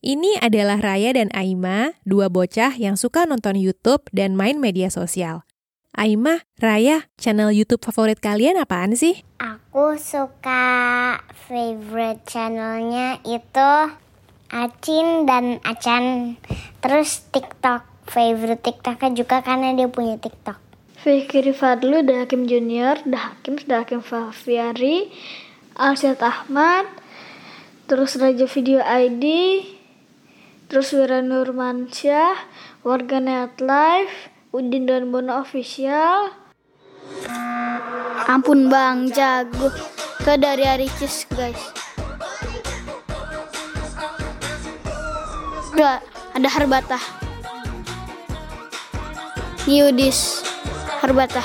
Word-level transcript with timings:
Ini 0.00 0.40
adalah 0.40 0.80
Raya 0.80 1.12
dan 1.12 1.28
Aima, 1.36 1.92
dua 2.08 2.32
bocah 2.32 2.72
yang 2.72 2.96
suka 2.96 3.28
nonton 3.28 3.52
YouTube 3.60 4.08
dan 4.16 4.32
main 4.32 4.56
media 4.56 4.88
sosial. 4.88 5.44
Aima, 5.92 6.40
Raya, 6.56 7.12
channel 7.20 7.52
YouTube 7.52 7.84
favorit 7.84 8.16
kalian 8.16 8.56
apaan 8.56 8.96
sih? 8.96 9.20
Aku 9.36 10.00
suka 10.00 11.20
favorite 11.44 12.24
channelnya 12.24 13.20
itu 13.28 13.72
Acin 14.48 15.28
dan 15.28 15.60
Acan. 15.68 16.40
Terus 16.80 17.20
TikTok. 17.28 17.84
Favorite 18.08 18.64
TikToknya 18.64 19.12
juga 19.12 19.44
karena 19.44 19.76
dia 19.76 19.92
punya 19.92 20.16
TikTok. 20.16 20.56
Fikri 21.04 21.52
Fadlu, 21.52 22.00
Hakim 22.08 22.48
Junior, 22.48 23.04
Hakim, 23.04 23.60
Hakim 23.68 24.00
Fafiari, 24.00 25.12
Alsyad 25.76 26.24
Ahmad, 26.24 26.88
terus 27.84 28.16
Raja 28.16 28.48
Video 28.48 28.80
ID, 28.80 29.24
terus 30.70 30.94
Wira 30.94 31.18
Nurmansyah, 31.18 32.46
Warganet 32.86 33.58
Live, 33.58 34.30
Udin 34.54 34.86
dan 34.86 35.10
Bono 35.10 35.42
Official. 35.42 36.30
Ampun 38.30 38.70
bang, 38.70 39.10
jago. 39.10 39.74
Ke 40.22 40.38
dari 40.38 40.62
Aricis 40.62 41.26
guys. 41.34 41.58
Udah, 45.74 45.98
ada 46.38 46.48
Harbata. 46.54 47.02
Yudis, 49.66 50.46
Harbata. 51.02 51.42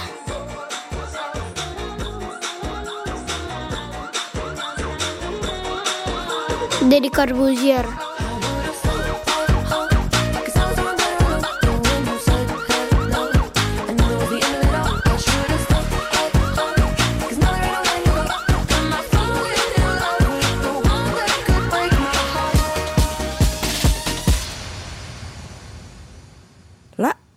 Deddy 6.86 7.10
Corbuzier. 7.10 8.05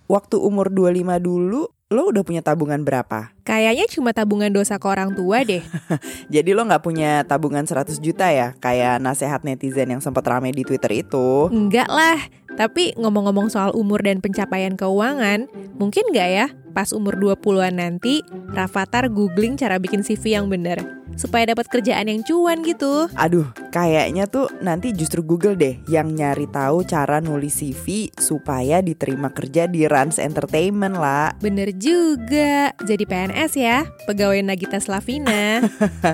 Waktu 0.09 0.41
umur 0.41 0.73
25 0.73 1.21
dulu 1.21 1.69
lo 1.89 2.05
udah 2.13 2.21
punya 2.21 2.45
tabungan 2.45 2.85
berapa? 2.85 3.33
Kayaknya 3.41 3.89
cuma 3.89 4.13
tabungan 4.13 4.53
dosa 4.53 4.77
ke 4.77 4.85
orang 4.85 5.17
tua 5.17 5.41
deh. 5.41 5.65
Jadi 6.33 6.53
lo 6.53 6.61
gak 6.61 6.85
punya 6.85 7.25
tabungan 7.25 7.65
100 7.65 7.97
juta 7.97 8.29
ya? 8.29 8.53
Kayak 8.61 9.01
nasehat 9.01 9.41
netizen 9.41 9.89
yang 9.89 10.01
sempat 10.01 10.21
rame 10.29 10.53
di 10.53 10.61
Twitter 10.61 11.01
itu? 11.01 11.49
Enggak 11.49 11.89
lah. 11.89 12.21
Tapi 12.55 12.97
ngomong-ngomong 12.97 13.51
soal 13.51 13.75
umur 13.75 14.01
dan 14.01 14.23
pencapaian 14.23 14.73
keuangan, 14.79 15.45
mungkin 15.77 16.03
nggak 16.09 16.29
ya 16.29 16.47
pas 16.71 16.93
umur 16.93 17.17
20-an 17.17 17.75
nanti 17.81 18.21
Rafathar 18.53 19.09
googling 19.09 19.57
cara 19.57 19.81
bikin 19.81 20.05
CV 20.05 20.37
yang 20.37 20.47
bener 20.47 20.99
supaya 21.19 21.51
dapat 21.51 21.67
kerjaan 21.67 22.07
yang 22.07 22.23
cuan 22.23 22.63
gitu. 22.63 23.11
Aduh, 23.19 23.51
kayaknya 23.75 24.23
tuh 24.31 24.47
nanti 24.63 24.95
justru 24.95 25.19
Google 25.19 25.59
deh 25.59 25.75
yang 25.91 26.15
nyari 26.15 26.47
tahu 26.47 26.87
cara 26.87 27.19
nulis 27.19 27.59
CV 27.59 28.07
supaya 28.15 28.79
diterima 28.79 29.27
kerja 29.27 29.67
di 29.67 29.83
Rans 29.83 30.15
Entertainment 30.15 30.95
lah. 30.95 31.35
Bener 31.43 31.75
juga, 31.75 32.71
jadi 32.79 33.03
PNS 33.03 33.51
ya, 33.59 33.83
pegawai 34.07 34.39
Nagita 34.39 34.79
Slavina. 34.79 35.59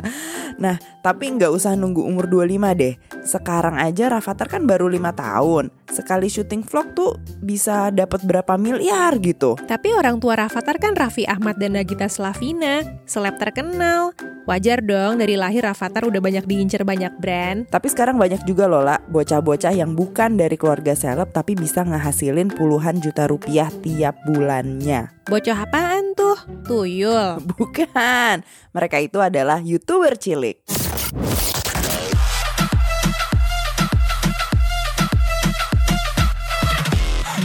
nah, 0.63 0.81
tapi 1.05 1.29
nggak 1.37 1.53
usah 1.53 1.77
nunggu 1.77 2.01
umur 2.01 2.25
25 2.25 2.73
deh. 2.73 2.97
Sekarang 3.21 3.77
aja 3.77 4.09
Rafathar 4.09 4.49
kan 4.49 4.65
baru 4.65 4.89
lima 4.89 5.13
tahun. 5.13 5.69
Sekali 5.85 6.24
syuting 6.27 6.65
vlog 6.65 6.93
tuh 6.93 7.17
bisa 7.41 7.89
dapat 7.93 8.23
berapa 8.25 8.57
miliar 8.57 9.17
gitu. 9.21 9.55
Tapi 9.65 9.93
orang 9.95 10.19
tua 10.19 10.39
Rafathar 10.39 10.77
kan 10.77 10.97
Raffi 10.97 11.23
Ahmad 11.25 11.57
dan 11.57 11.77
Nagita 11.77 12.09
Slavina, 12.09 12.83
seleb 13.05 13.37
terkenal. 13.37 14.15
Wajar 14.45 14.85
dong 14.85 15.17
dari 15.17 15.33
lahir 15.33 15.65
Rafathar 15.65 16.05
udah 16.05 16.21
banyak 16.21 16.45
diincer 16.45 16.85
banyak 16.85 17.17
brand. 17.17 17.65
Tapi 17.65 17.87
sekarang 17.89 18.21
banyak 18.21 18.45
juga 18.45 18.69
loh 18.69 18.85
lah 18.85 19.01
bocah-bocah 19.09 19.73
yang 19.73 19.97
bukan 19.97 20.37
dari 20.37 20.53
keluarga 20.53 20.93
seleb 20.93 21.33
tapi 21.33 21.57
bisa 21.57 21.81
ngehasilin 21.81 22.53
puluhan 22.53 23.01
juta 23.01 23.25
rupiah 23.25 23.73
tiap 23.81 24.13
bulannya. 24.29 25.09
Bocah 25.25 25.65
apaan 25.65 26.13
tuh? 26.13 26.37
Tuyul? 26.69 27.41
Bukan, 27.57 28.45
mereka 28.77 28.97
itu 29.01 29.17
adalah 29.17 29.57
YouTuber 29.57 30.13
cilik. 30.21 30.61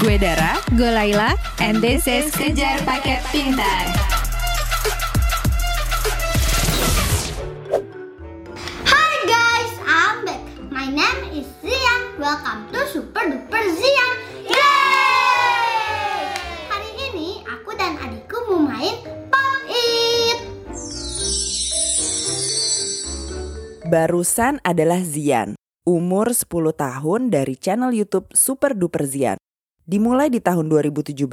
Gue 0.00 0.16
Dara, 0.16 0.56
gue 0.72 0.88
Laila, 0.88 1.36
and 1.60 1.76
this 1.84 2.08
is 2.08 2.32
Kejar 2.32 2.80
Paket 2.88 3.20
Pintar. 3.28 3.84
Hi 8.88 9.14
guys, 9.28 9.72
I'm 9.84 10.24
back. 10.24 10.40
My 10.72 10.88
name 10.88 11.44
is 11.44 11.44
Zian. 11.60 12.16
Welcome 12.16 12.72
to 12.72 12.80
Super 12.88 13.28
Duper 13.28 13.60
Zian. 13.76 14.14
Yeay! 14.48 16.32
Hari 16.72 16.90
ini 17.12 17.44
aku 17.44 17.76
dan 17.76 18.00
adikku 18.00 18.40
mau 18.48 18.72
main 18.72 19.04
Pop 19.28 19.60
It. 19.68 20.40
Barusan 23.84 24.64
adalah 24.64 25.04
Zian, 25.04 25.60
umur 25.84 26.32
10 26.32 26.48
tahun 26.72 27.28
dari 27.28 27.52
channel 27.52 27.92
YouTube 27.92 28.32
Super 28.32 28.72
Duper 28.72 29.04
Zian. 29.04 29.36
Dimulai 29.88 30.28
di 30.28 30.44
tahun 30.44 30.68
2017, 30.68 31.24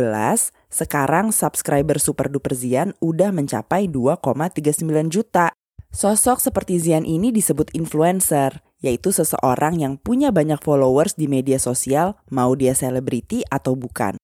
sekarang 0.72 1.35
subscriber 1.35 2.00
Super 2.00 2.31
Duper 2.31 2.56
Zian 2.56 2.96
udah 3.03 3.35
mencapai 3.35 3.91
2,39 3.91 5.12
juta. 5.12 5.52
Sosok 5.91 6.40
seperti 6.40 6.80
Zian 6.80 7.03
ini 7.03 7.35
disebut 7.35 7.74
influencer, 7.75 8.63
yaitu 8.80 9.12
seseorang 9.12 9.81
yang 9.81 10.00
punya 10.00 10.31
banyak 10.31 10.63
followers 10.63 11.19
di 11.19 11.28
media 11.28 11.59
sosial, 11.59 12.16
mau 12.31 12.56
dia 12.56 12.72
selebriti 12.72 13.44
atau 13.52 13.75
bukan. 13.75 14.16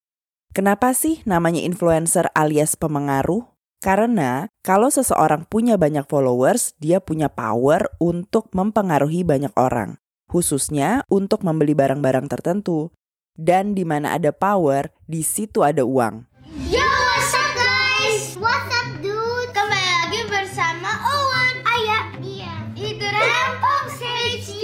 Kenapa 0.54 0.94
sih 0.96 1.20
namanya 1.26 1.60
influencer 1.60 2.30
alias 2.32 2.80
pemengaruh? 2.80 3.44
Karena 3.84 4.48
kalau 4.64 4.88
seseorang 4.88 5.44
punya 5.52 5.76
banyak 5.76 6.08
followers, 6.08 6.72
dia 6.80 7.04
punya 7.04 7.28
power 7.28 7.92
untuk 8.00 8.48
mempengaruhi 8.56 9.28
banyak 9.28 9.52
orang, 9.60 10.00
khususnya 10.32 11.04
untuk 11.12 11.44
membeli 11.44 11.76
barang-barang 11.76 12.32
tertentu 12.32 12.96
dan 13.34 13.74
di 13.74 13.82
mana 13.82 14.14
ada 14.18 14.30
power, 14.30 14.94
di 15.10 15.26
situ 15.26 15.66
ada 15.66 15.82
uang. 15.82 16.26
Yo, 16.70 16.86
what's 16.86 17.34
up 17.34 17.50
guys? 17.58 18.38
What's 18.38 18.70
up 18.70 18.88
dude? 19.02 19.50
Kembali 19.54 19.90
lagi 20.06 20.22
bersama 20.30 20.90
Owen, 21.02 21.56
Ayah, 21.66 22.06
Iya, 22.22 22.54
itu 22.78 23.06
Rempong 23.06 23.90
HD. 23.90 24.64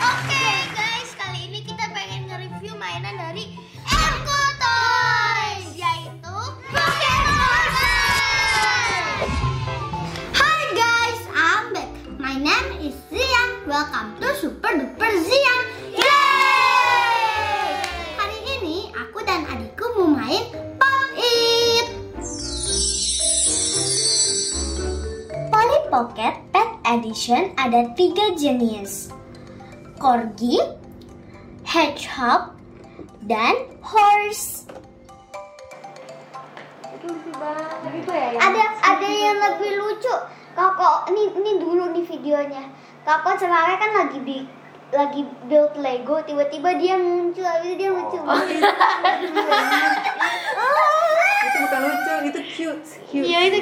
Oke 0.00 0.46
guys, 0.74 1.10
kali 1.14 1.40
ini 1.46 1.60
kita 1.62 1.86
pengen 1.94 2.26
nge-review 2.26 2.74
mainan 2.74 3.14
dari 3.14 3.54
Emco 3.86 4.40
Toys, 4.58 5.78
yaitu 5.78 6.36
Pokemon. 6.74 7.66
Hi 10.34 10.62
guys, 10.74 11.20
I'm 11.30 11.64
back. 11.70 11.90
My 12.18 12.34
name 12.34 12.82
is 12.82 12.98
Zian. 13.06 13.62
Welcome 13.70 14.19
Super 14.40 14.72
Duper 14.72 15.12
Zian. 15.20 15.64
Yeay! 16.00 17.68
Hari 18.16 18.38
ini 18.56 18.88
aku 18.96 19.20
dan 19.20 19.44
adikku 19.44 19.84
mau 20.00 20.16
main 20.16 20.48
Pop 20.80 21.12
It. 21.12 21.92
Polly 25.52 25.80
Pocket 25.92 26.40
Pet 26.56 26.70
Edition 26.88 27.52
ada 27.60 27.92
tiga 27.92 28.32
jenis. 28.32 29.12
Corgi, 30.00 30.56
Hedgehog, 31.68 32.56
dan 33.28 33.68
Horse. 33.84 34.64
Ada 38.40 38.64
ada 38.88 39.04
yang 39.04 39.36
lebih 39.36 39.84
lucu. 39.84 40.14
Kakak, 40.56 41.12
ini 41.12 41.28
ini 41.28 41.52
dulu 41.60 41.92
nih 41.92 42.08
videonya. 42.08 42.79
Kakak 43.04 43.36
sekarang 43.40 43.78
kan 43.80 43.90
lagi 43.96 44.18
di 44.22 44.38
lagi 44.90 45.22
build 45.46 45.78
Lego, 45.78 46.18
tiba-tiba 46.26 46.74
dia 46.74 46.98
muncul, 46.98 47.46
habis 47.46 47.78
dia 47.78 47.94
muncul. 47.94 48.26
itu 51.50 51.58
bukan 51.66 51.80
lucu, 51.86 52.14
itu 52.26 52.40
cute. 52.52 52.82
cute. 53.08 53.26
Iya 53.26 53.38
itu. 53.48 53.58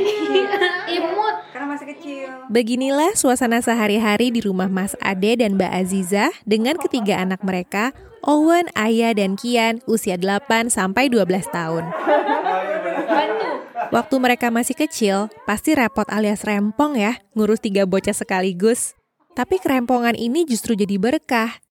Imut. 0.99 1.37
Karena 1.53 1.67
masih 1.69 1.87
kecil. 1.95 2.29
Beginilah 2.51 3.13
suasana 3.15 3.61
sehari-hari 3.61 4.33
di 4.33 4.41
rumah 4.43 4.69
Mas 4.69 4.99
Ade 5.01 5.41
dan 5.41 5.57
Mbak 5.57 5.73
Aziza 5.73 6.33
dengan 6.45 6.77
ketiga 6.81 7.23
anak 7.23 7.41
mereka, 7.45 7.95
Owen, 8.27 8.67
Aya, 8.75 9.15
dan 9.15 9.39
Kian, 9.39 9.81
usia 9.87 10.19
8 10.19 10.69
sampai 10.69 11.07
12 11.07 11.49
tahun. 11.55 11.85
Waktu 13.89 14.15
mereka 14.21 14.53
masih 14.53 14.77
kecil, 14.77 15.33
pasti 15.49 15.73
repot 15.73 16.05
alias 16.13 16.45
rempong 16.45 16.99
ya, 16.99 17.17
ngurus 17.33 17.63
tiga 17.63 17.89
bocah 17.89 18.13
sekaligus. 18.13 18.98
Tapi 19.39 19.63
kerempongan 19.63 20.19
ini 20.19 20.43
justru 20.43 20.75
jadi 20.75 20.99
berkah. 20.99 21.63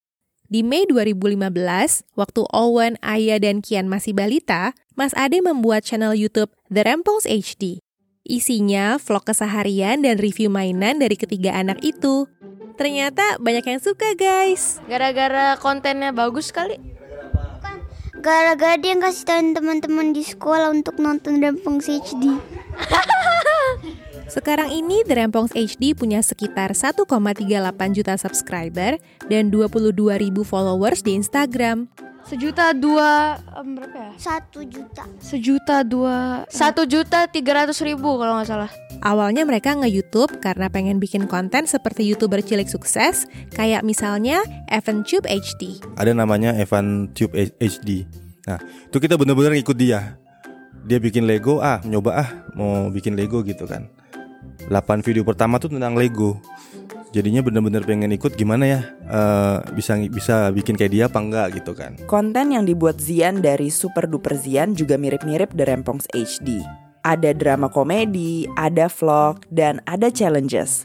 Di 0.48 0.64
Mei 0.64 0.88
2015, 0.88 2.16
waktu 2.16 2.42
Owen, 2.48 2.96
Aya, 3.04 3.36
dan 3.36 3.60
Kian 3.60 3.92
masih 3.92 4.16
balita, 4.16 4.72
Mas 4.96 5.12
Ade 5.12 5.44
membuat 5.44 5.84
channel 5.84 6.16
YouTube 6.16 6.48
The 6.72 6.80
Rempongs 6.88 7.28
HD. 7.28 7.84
Isinya 8.24 8.96
vlog 8.96 9.28
keseharian 9.28 10.00
dan 10.00 10.16
review 10.16 10.48
mainan 10.48 10.96
dari 10.96 11.20
ketiga 11.20 11.60
anak 11.60 11.84
itu. 11.84 12.24
Ternyata 12.80 13.36
banyak 13.36 13.68
yang 13.68 13.80
suka 13.84 14.16
guys. 14.16 14.80
Gara-gara 14.88 15.60
kontennya 15.60 16.16
bagus 16.16 16.48
kali. 16.48 16.80
Gara-gara 18.16 18.80
dia 18.80 18.96
kasih 18.96 19.28
tahu 19.28 19.52
teman-teman 19.52 20.16
di 20.16 20.24
sekolah 20.24 20.72
untuk 20.72 20.96
nonton 20.96 21.36
Rempong 21.44 21.84
HD. 21.84 22.32
Sekarang 24.28 24.68
ini 24.68 25.00
The 25.08 25.24
Rempongs 25.24 25.56
HD 25.56 25.96
punya 25.96 26.20
sekitar 26.20 26.76
1,38 26.76 27.08
juta 27.96 28.12
subscriber 28.20 29.00
dan 29.24 29.48
22 29.48 29.96
ribu 30.20 30.44
followers 30.44 31.00
di 31.00 31.16
Instagram. 31.16 31.88
Sejuta 32.28 32.76
dua 32.76 33.40
em, 33.56 33.72
berapa 33.72 33.96
ya? 33.96 34.12
Satu 34.20 34.60
juta. 34.68 35.08
Sejuta 35.16 35.80
dua 35.80 36.44
satu 36.52 36.84
juta 36.84 37.24
tiga 37.24 37.64
ratus 37.64 37.80
ribu 37.80 38.20
kalau 38.20 38.36
nggak 38.36 38.48
salah. 38.52 38.68
Awalnya 39.00 39.48
mereka 39.48 39.72
nge-YouTube 39.72 40.36
karena 40.44 40.68
pengen 40.68 41.00
bikin 41.00 41.24
konten 41.24 41.64
seperti 41.64 42.04
YouTuber 42.04 42.44
cilik 42.44 42.68
sukses, 42.68 43.24
kayak 43.56 43.80
misalnya 43.80 44.44
Evan 44.68 45.08
Tube 45.08 45.24
HD. 45.24 45.80
ada 45.96 46.12
namanya 46.12 46.52
Evan 46.52 47.08
Tube 47.16 47.32
HD. 47.56 48.04
Nah, 48.44 48.60
itu 48.60 48.96
kita 49.00 49.16
bener-bener 49.16 49.56
ngikut 49.56 49.78
dia. 49.80 50.20
Dia 50.84 51.00
bikin 51.00 51.24
Lego, 51.24 51.64
ah 51.64 51.80
nyoba 51.80 52.10
ah 52.12 52.28
mau 52.52 52.92
bikin 52.92 53.16
Lego 53.16 53.40
gitu 53.40 53.64
kan. 53.64 53.88
8 54.68 55.00
video 55.02 55.24
pertama 55.24 55.56
tuh 55.56 55.72
tentang 55.72 55.96
Lego. 55.96 56.36
Jadinya 57.08 57.40
bener-bener 57.40 57.80
pengen 57.88 58.12
ikut 58.12 58.36
gimana 58.36 58.68
ya 58.68 58.80
eh, 59.08 59.56
bisa 59.72 59.96
bisa 60.12 60.52
bikin 60.52 60.76
kayak 60.76 60.92
dia 60.92 61.04
apa 61.08 61.18
enggak 61.18 61.46
gitu 61.56 61.72
kan. 61.72 61.96
Konten 62.04 62.52
yang 62.52 62.68
dibuat 62.68 63.00
Zian 63.00 63.40
dari 63.40 63.72
Super 63.72 64.04
Duper 64.04 64.36
Zian 64.36 64.76
juga 64.76 65.00
mirip-mirip 65.00 65.56
The 65.56 65.64
Rempongs 65.64 66.04
HD. 66.12 66.60
Ada 67.00 67.32
drama 67.32 67.72
komedi, 67.72 68.44
ada 68.60 68.92
vlog, 68.92 69.48
dan 69.48 69.80
ada 69.88 70.12
challenges. 70.12 70.84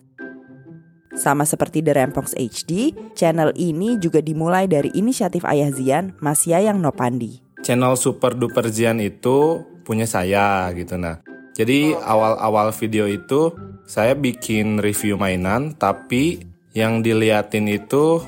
Sama 1.14 1.44
seperti 1.44 1.84
The 1.84 1.94
Rempongs 1.94 2.34
HD, 2.34 2.96
channel 3.14 3.52
ini 3.60 4.00
juga 4.00 4.24
dimulai 4.24 4.66
dari 4.66 4.90
inisiatif 4.96 5.44
ayah 5.44 5.70
Zian, 5.76 6.16
Mas 6.24 6.48
Yayang 6.48 6.80
Nopandi. 6.80 7.44
channel 7.64 7.96
Super 7.96 8.36
Duper 8.36 8.68
Zian 8.68 9.00
itu 9.00 9.64
punya 9.88 10.04
saya 10.04 10.68
gitu 10.76 11.00
nah. 11.00 11.24
Jadi 11.54 11.94
awal-awal 11.94 12.74
video 12.74 13.06
itu 13.06 13.54
saya 13.86 14.18
bikin 14.18 14.82
review 14.82 15.22
mainan 15.22 15.78
tapi 15.78 16.42
yang 16.74 17.06
diliatin 17.06 17.70
itu 17.70 18.22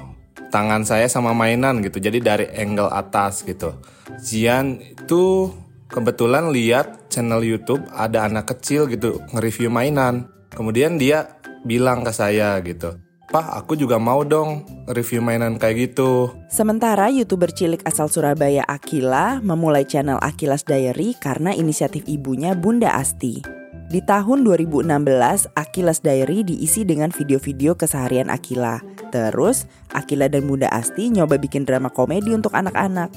tangan 0.53 0.85
saya 0.85 1.09
sama 1.09 1.33
mainan 1.33 1.81
gitu. 1.81 1.97
Jadi 1.97 2.21
dari 2.21 2.45
angle 2.53 2.93
atas 2.93 3.41
gitu. 3.41 3.81
Zian 4.21 4.77
itu 4.77 5.49
kebetulan 5.89 6.53
lihat 6.53 7.09
channel 7.09 7.41
YouTube 7.41 7.81
ada 7.91 8.29
anak 8.29 8.53
kecil 8.55 8.85
gitu 8.85 9.21
nge-review 9.33 9.73
mainan. 9.73 10.29
Kemudian 10.53 11.01
dia 11.01 11.41
bilang 11.65 12.05
ke 12.05 12.13
saya 12.13 12.61
gitu. 12.61 13.04
Pak, 13.35 13.51
aku 13.51 13.75
juga 13.75 13.99
mau 13.99 14.23
dong 14.23 14.63
review 14.87 15.19
mainan 15.19 15.59
kayak 15.59 15.91
gitu. 15.91 16.31
Sementara 16.47 17.11
youtuber 17.11 17.51
cilik 17.51 17.83
asal 17.83 18.07
Surabaya 18.07 18.63
Akila 18.63 19.43
memulai 19.43 19.83
channel 19.83 20.15
Akilas 20.23 20.63
Diary 20.63 21.19
karena 21.19 21.51
inisiatif 21.51 22.07
ibunya 22.07 22.55
Bunda 22.55 22.95
Asti. 22.95 23.43
Di 23.91 23.99
tahun 24.07 24.47
2016, 24.47 25.51
Akilas 25.51 25.99
Diary 25.99 26.47
diisi 26.47 26.87
dengan 26.87 27.11
video-video 27.11 27.75
keseharian 27.75 28.31
Akila. 28.31 28.79
Terus, 29.11 29.67
Akila 29.91 30.31
dan 30.31 30.47
Bunda 30.47 30.71
Asti 30.71 31.11
nyoba 31.11 31.35
bikin 31.35 31.67
drama 31.67 31.91
komedi 31.91 32.31
untuk 32.31 32.55
anak-anak. 32.55 33.11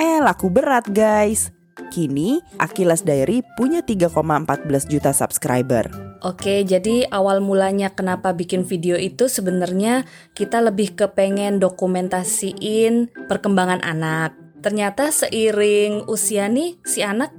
Eh, 0.00 0.16
laku 0.24 0.48
berat 0.48 0.88
guys. 0.88 1.57
Kini, 1.94 2.42
Akilas 2.58 3.06
Diary 3.06 3.46
punya 3.54 3.80
3,14 3.80 4.90
juta 4.90 5.14
subscriber. 5.14 5.86
Oke, 6.18 6.66
jadi 6.66 7.06
awal 7.14 7.38
mulanya 7.38 7.94
kenapa 7.94 8.34
bikin 8.34 8.66
video 8.66 8.98
itu 8.98 9.30
sebenarnya 9.30 10.02
kita 10.34 10.58
lebih 10.58 10.98
kepengen 10.98 11.62
dokumentasiin 11.62 13.14
perkembangan 13.30 13.86
anak. 13.86 14.34
Ternyata 14.58 15.14
seiring 15.14 16.10
usia 16.10 16.50
nih 16.50 16.74
si 16.82 17.06
anak 17.06 17.30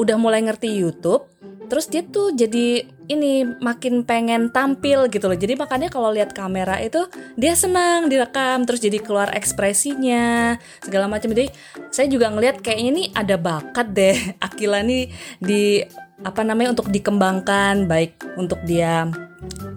udah 0.00 0.16
mulai 0.16 0.40
ngerti 0.44 0.72
YouTube, 0.72 1.28
terus 1.66 1.90
dia 1.90 2.02
tuh 2.06 2.32
jadi 2.32 2.86
ini 3.06 3.46
makin 3.62 4.02
pengen 4.02 4.50
tampil 4.50 5.06
gitu 5.10 5.30
loh. 5.30 5.38
Jadi 5.38 5.54
makanya 5.54 5.88
kalau 5.90 6.10
lihat 6.10 6.34
kamera 6.34 6.78
itu 6.82 7.06
dia 7.38 7.54
senang 7.54 8.10
direkam, 8.10 8.66
terus 8.66 8.82
jadi 8.82 8.98
keluar 8.98 9.30
ekspresinya 9.34 10.56
segala 10.82 11.06
macam. 11.06 11.30
Jadi 11.30 11.50
saya 11.90 12.06
juga 12.10 12.30
ngelihat 12.30 12.62
kayaknya 12.62 12.90
nih 12.90 13.08
ada 13.14 13.36
bakat 13.38 13.86
deh 13.94 14.16
Akila 14.46 14.82
nih 14.82 15.10
di 15.38 15.82
apa 16.24 16.40
namanya 16.40 16.72
untuk 16.72 16.88
dikembangkan 16.88 17.84
baik 17.84 18.16
untuk 18.40 18.56
dia 18.64 19.04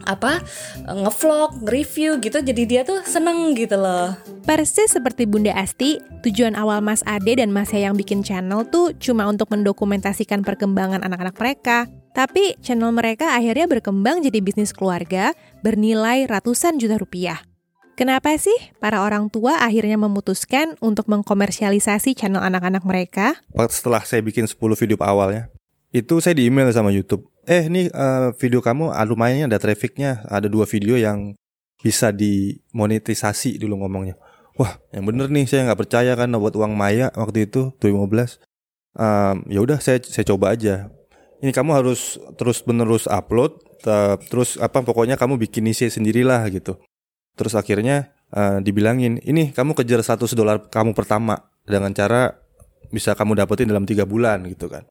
apa 0.10 0.42
ngevlog, 0.90 1.62
nge-review 1.62 2.18
gitu 2.18 2.42
jadi 2.42 2.64
dia 2.66 2.82
tuh 2.82 3.06
seneng 3.06 3.54
gitu 3.54 3.78
loh. 3.78 4.18
Persis 4.50 4.90
seperti 4.90 5.30
Bunda 5.30 5.54
Asti, 5.54 6.02
tujuan 6.26 6.58
awal 6.58 6.82
Mas 6.82 7.06
Ade 7.06 7.38
dan 7.38 7.54
Mas 7.54 7.70
yang 7.70 7.94
bikin 7.94 8.26
channel 8.26 8.66
tuh 8.66 8.98
cuma 8.98 9.30
untuk 9.30 9.54
mendokumentasikan 9.54 10.42
perkembangan 10.42 11.06
anak-anak 11.06 11.38
mereka. 11.38 11.86
Tapi 12.18 12.58
channel 12.66 12.90
mereka 12.90 13.38
akhirnya 13.38 13.70
berkembang 13.70 14.26
jadi 14.26 14.42
bisnis 14.42 14.74
keluarga 14.74 15.38
bernilai 15.62 16.26
ratusan 16.26 16.82
juta 16.82 16.98
rupiah. 16.98 17.38
Kenapa 17.94 18.32
sih 18.40 18.56
para 18.80 19.04
orang 19.04 19.28
tua 19.28 19.60
akhirnya 19.60 20.00
memutuskan 20.00 20.80
untuk 20.80 21.12
mengkomersialisasi 21.12 22.16
channel 22.16 22.40
anak-anak 22.40 22.82
mereka? 22.88 23.38
Setelah 23.70 24.02
saya 24.08 24.24
bikin 24.24 24.48
10 24.48 24.56
video 24.56 24.96
awalnya, 25.04 25.52
itu 25.92 26.18
saya 26.24 26.32
di 26.32 26.48
email 26.48 26.72
sama 26.72 26.96
YouTube. 26.96 27.28
Eh 27.50 27.66
nih 27.66 27.90
eh, 27.90 28.30
video 28.38 28.62
kamu 28.62 28.94
ah, 28.94 29.02
lumayan 29.10 29.50
ada 29.50 29.58
trafficnya, 29.58 30.22
ada 30.30 30.46
dua 30.46 30.70
video 30.70 30.94
yang 31.02 31.34
bisa 31.82 32.14
dimonetisasi 32.14 33.58
dulu 33.58 33.82
ngomongnya. 33.82 34.22
Wah, 34.54 34.78
yang 34.94 35.10
bener 35.10 35.34
nih 35.34 35.50
saya 35.50 35.66
nggak 35.66 35.82
percaya 35.82 36.14
kan 36.14 36.30
buat 36.38 36.54
uang 36.54 36.78
Maya 36.78 37.10
waktu 37.18 37.50
itu 37.50 37.74
2015. 37.82 38.38
Ehm, 39.02 39.50
ya 39.50 39.66
udah 39.66 39.82
saya 39.82 39.98
saya 40.06 40.30
coba 40.30 40.54
aja. 40.54 40.94
Ini 41.42 41.50
kamu 41.50 41.74
harus 41.74 42.22
terus 42.38 42.62
menerus 42.70 43.10
upload, 43.10 43.58
te- 43.82 44.20
terus 44.30 44.60
apa 44.62 44.86
pokoknya 44.86 45.18
kamu 45.18 45.42
bikin 45.42 45.66
isi 45.72 45.90
sendirilah 45.90 46.46
gitu. 46.54 46.78
Terus 47.34 47.58
akhirnya 47.58 48.14
eh, 48.30 48.62
dibilangin, 48.62 49.24
ini 49.26 49.56
kamu 49.58 49.74
kejar 49.74 50.06
100 50.06 50.38
dolar 50.38 50.70
kamu 50.70 50.94
pertama 50.94 51.50
dengan 51.66 51.90
cara 51.98 52.38
bisa 52.94 53.18
kamu 53.18 53.42
dapetin 53.42 53.72
dalam 53.72 53.90
tiga 53.90 54.06
bulan 54.06 54.46
gitu 54.46 54.70
kan. 54.70 54.86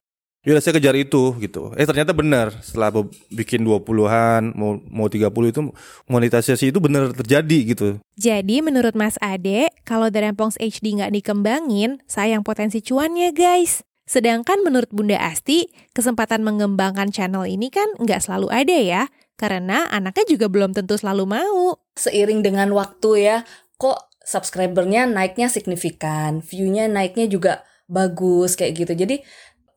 Yaudah 0.47 0.63
saya 0.63 0.79
kejar 0.79 0.95
itu 0.95 1.35
gitu. 1.43 1.75
Eh 1.75 1.83
ternyata 1.83 2.15
benar 2.15 2.55
setelah 2.63 2.95
bikin 3.27 3.59
20-an 3.67 4.55
mau 4.55 4.79
mau 4.87 5.11
30 5.11 5.27
itu 5.27 5.61
monetisasi 6.07 6.71
itu 6.71 6.79
benar 6.79 7.11
terjadi 7.11 7.75
gitu. 7.75 7.87
Jadi 8.15 8.63
menurut 8.63 8.95
Mas 8.95 9.19
Ade, 9.19 9.67
kalau 9.83 10.07
The 10.07 10.23
Rempongs 10.23 10.55
HD 10.55 10.95
nggak 10.95 11.11
dikembangin, 11.11 11.99
sayang 12.07 12.47
potensi 12.47 12.79
cuannya 12.79 13.35
guys. 13.35 13.83
Sedangkan 14.07 14.63
menurut 14.63 14.89
Bunda 14.89 15.19
Asti, 15.21 15.69
kesempatan 15.91 16.41
mengembangkan 16.41 17.11
channel 17.11 17.45
ini 17.45 17.67
kan 17.69 17.85
nggak 17.99 18.23
selalu 18.25 18.47
ada 18.49 18.73
ya, 18.79 19.03
karena 19.37 19.85
anaknya 19.91 20.25
juga 20.33 20.49
belum 20.49 20.71
tentu 20.71 20.97
selalu 20.97 21.29
mau. 21.29 21.77
Seiring 21.99 22.41
dengan 22.41 22.73
waktu 22.73 23.09
ya, 23.21 23.37
kok 23.77 24.09
subscribernya 24.25 25.05
naiknya 25.05 25.51
signifikan, 25.51 26.41
view-nya 26.41 26.89
naiknya 26.89 27.29
juga 27.29 27.61
bagus 27.89 28.53
kayak 28.53 28.85
gitu. 28.85 28.93
Jadi 28.93 29.15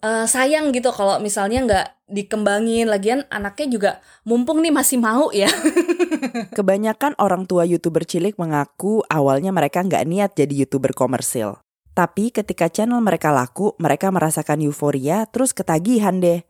eh, 0.03 0.27
sayang 0.27 0.75
gitu 0.75 0.91
kalau 0.91 1.23
misalnya 1.23 1.59
nggak 1.65 1.87
dikembangin 2.13 2.91
lagian 2.91 3.25
anaknya 3.33 3.67
juga 3.71 3.91
mumpung 4.29 4.61
nih 4.61 4.75
masih 4.75 5.01
mau 5.01 5.33
ya. 5.33 5.49
Kebanyakan 6.59 7.17
orang 7.17 7.49
tua 7.49 7.65
youtuber 7.65 8.05
cilik 8.05 8.37
mengaku 8.37 9.01
awalnya 9.09 9.55
mereka 9.55 9.81
nggak 9.81 10.05
niat 10.05 10.31
jadi 10.37 10.67
youtuber 10.67 10.93
komersil. 10.93 11.63
Tapi 11.93 12.33
ketika 12.33 12.73
channel 12.73 13.05
mereka 13.05 13.29
laku, 13.33 13.77
mereka 13.77 14.09
merasakan 14.09 14.65
euforia 14.65 15.29
terus 15.29 15.53
ketagihan 15.53 16.25
deh. 16.25 16.41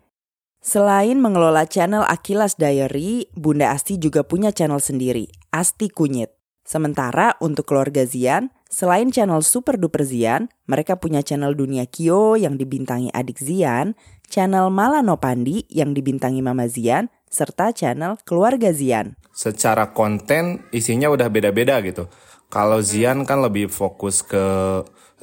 Selain 0.63 1.19
mengelola 1.19 1.67
channel 1.67 2.07
Akilas 2.07 2.55
Diary, 2.55 3.27
Bunda 3.35 3.75
Asti 3.75 3.99
juga 3.99 4.23
punya 4.23 4.55
channel 4.55 4.79
sendiri, 4.79 5.27
Asti 5.51 5.91
Kunyit. 5.91 6.31
Sementara 6.63 7.35
untuk 7.43 7.67
keluarga 7.67 8.07
Zian, 8.07 8.55
selain 8.73 9.13
channel 9.13 9.45
Super 9.45 9.77
Duper 9.77 10.03
Zian, 10.09 10.49
mereka 10.65 10.97
punya 10.97 11.21
channel 11.21 11.53
Dunia 11.53 11.85
Kyo 11.85 12.41
yang 12.41 12.57
dibintangi 12.57 13.13
adik 13.13 13.37
Zian, 13.37 13.93
channel 14.33 14.73
Malano 14.73 15.21
Pandi 15.21 15.69
yang 15.69 15.93
dibintangi 15.93 16.41
Mama 16.41 16.65
Zian, 16.65 17.13
serta 17.29 17.77
channel 17.77 18.17
Keluarga 18.25 18.73
Zian. 18.73 19.21
secara 19.33 19.97
konten 19.97 20.69
isinya 20.71 21.09
udah 21.09 21.33
beda-beda 21.33 21.81
gitu. 21.81 22.07
Kalau 22.53 22.85
Zian 22.85 23.25
kan 23.25 23.41
lebih 23.41 23.73
fokus 23.73 24.21
ke 24.21 24.45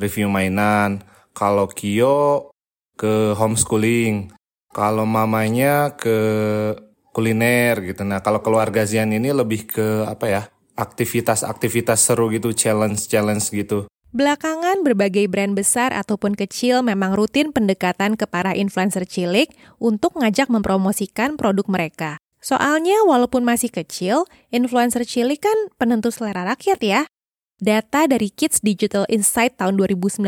review 0.01 0.25
mainan, 0.33 1.05
kalau 1.37 1.69
Kyo 1.69 2.49
ke 2.97 3.37
homeschooling, 3.37 4.33
kalau 4.73 5.05
mamanya 5.05 5.93
ke 5.93 6.17
kuliner 7.13 7.77
gitu. 7.85 8.01
Nah, 8.01 8.25
kalau 8.25 8.41
keluarga 8.41 8.81
Zian 8.89 9.13
ini 9.13 9.29
lebih 9.29 9.69
ke 9.69 10.09
apa 10.09 10.25
ya? 10.25 10.43
Aktivitas-aktivitas 10.79 11.99
seru 11.99 12.31
gitu, 12.31 12.55
challenge-challenge 12.55 13.51
gitu. 13.51 13.91
Belakangan 14.09 14.81
berbagai 14.81 15.29
brand 15.29 15.53
besar 15.53 15.93
ataupun 15.93 16.33
kecil 16.33 16.81
memang 16.81 17.13
rutin 17.13 17.53
pendekatan 17.53 18.17
ke 18.17 18.25
para 18.25 18.57
influencer 18.57 19.05
cilik 19.05 19.53
untuk 19.77 20.17
ngajak 20.17 20.49
mempromosikan 20.49 21.37
produk 21.37 21.69
mereka. 21.69 22.17
Soalnya 22.41 23.05
walaupun 23.05 23.45
masih 23.45 23.69
kecil, 23.69 24.25
influencer 24.49 25.05
cilik 25.05 25.37
kan 25.43 25.69
penentu 25.77 26.09
selera 26.09 26.41
rakyat 26.41 26.79
ya. 26.81 27.01
Data 27.61 28.07
dari 28.07 28.31
Kids 28.31 28.63
Digital 28.63 29.05
Insight 29.13 29.59
tahun 29.59 29.77
2019 29.77 30.23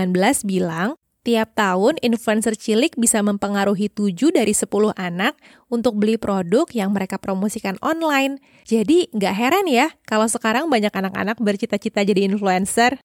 bilang, 0.46 1.00
tiap 1.22 1.54
tahun 1.54 2.02
influencer 2.02 2.58
cilik 2.58 2.98
bisa 2.98 3.22
mempengaruhi 3.22 3.94
7 3.94 4.34
dari 4.34 4.58
10 4.58 4.66
anak 4.98 5.38
untuk 5.70 5.94
beli 6.02 6.18
produk 6.18 6.66
yang 6.74 6.90
mereka 6.90 7.22
promosikan 7.22 7.78
online. 7.86 8.42
Jadi 8.66 9.06
nggak 9.14 9.36
heran 9.38 9.66
ya 9.70 9.94
kalau 10.10 10.26
sekarang 10.26 10.66
banyak 10.68 10.90
anak-anak 10.90 11.38
bercita-cita 11.38 12.02
jadi 12.02 12.26
influencer. 12.26 12.98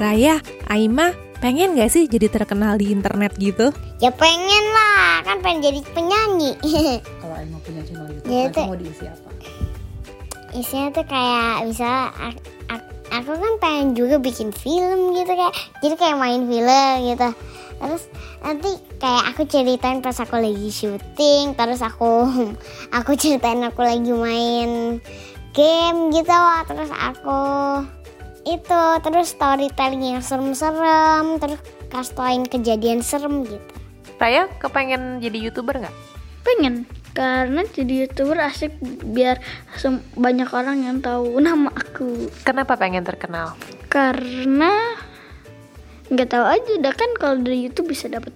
Raya, 0.00 0.40
Aima, 0.72 1.12
pengen 1.44 1.76
gak 1.76 1.92
sih 1.92 2.08
jadi 2.08 2.32
terkenal 2.32 2.80
di 2.80 2.88
internet 2.88 3.36
gitu? 3.36 3.68
Ya 4.00 4.08
pengen 4.08 4.64
lah, 4.72 5.20
kan 5.20 5.44
pengen 5.44 5.60
jadi 5.60 5.80
penyanyi. 5.92 6.56
Kalau 7.20 7.34
Aima 7.36 7.60
punya 7.60 7.82
channel 7.84 8.08
YouTube, 8.08 8.32
Ya, 8.32 8.48
itu- 8.48 8.64
mau 8.64 8.76
diisi 8.76 9.04
apa? 9.04 9.28
Isinya 10.50 10.90
tuh 10.90 11.06
kayak 11.06 11.70
bisa 11.70 12.10
ak- 12.10 12.46
ak- 12.66 12.90
aku 13.14 13.32
kan 13.38 13.54
pengen 13.62 13.88
juga 13.94 14.18
bikin 14.18 14.50
film 14.50 15.14
gitu 15.14 15.30
kayak 15.30 15.54
jadi 15.82 15.94
kayak 15.94 16.18
main 16.18 16.42
film 16.46 16.94
gitu. 17.06 17.28
Terus 17.80 18.02
nanti 18.44 18.70
kayak 19.00 19.24
aku 19.32 19.42
ceritain 19.48 20.04
pas 20.04 20.18
aku 20.18 20.36
lagi 20.36 20.68
syuting, 20.68 21.54
terus 21.54 21.80
aku 21.80 22.28
aku 22.98 23.14
ceritain 23.16 23.62
aku 23.62 23.80
lagi 23.80 24.12
main 24.12 25.00
game 25.54 25.98
gitu 26.12 26.34
loh. 26.34 26.62
Terus 26.66 26.90
aku 26.92 27.40
itu 28.48 28.82
terus 29.04 29.36
storytelling 29.36 30.16
yang 30.16 30.22
serem-serem, 30.24 31.38
terus 31.38 31.60
kasih 31.92 32.46
kejadian 32.48 33.00
serem 33.04 33.46
gitu. 33.46 33.74
Raya 34.20 34.52
kepengen 34.60 35.24
jadi 35.24 35.48
YouTuber 35.48 35.80
nggak? 35.80 35.96
Pengen 36.44 36.84
karena 37.12 37.66
jadi 37.66 38.06
youtuber 38.06 38.38
asik 38.38 38.76
biar 39.06 39.42
banyak 40.14 40.48
orang 40.54 40.86
yang 40.86 40.98
tahu 41.02 41.38
nama 41.46 41.70
aku. 41.72 42.30
Kenapa 42.42 42.78
pengen 42.78 43.02
terkenal? 43.02 43.54
Karena 43.90 44.98
nggak 46.10 46.30
tahu 46.30 46.44
aja 46.46 46.70
udah 46.78 46.94
kan 46.94 47.10
kalau 47.18 47.36
dari 47.38 47.66
YouTube 47.66 47.94
bisa 47.94 48.10
dapat 48.10 48.34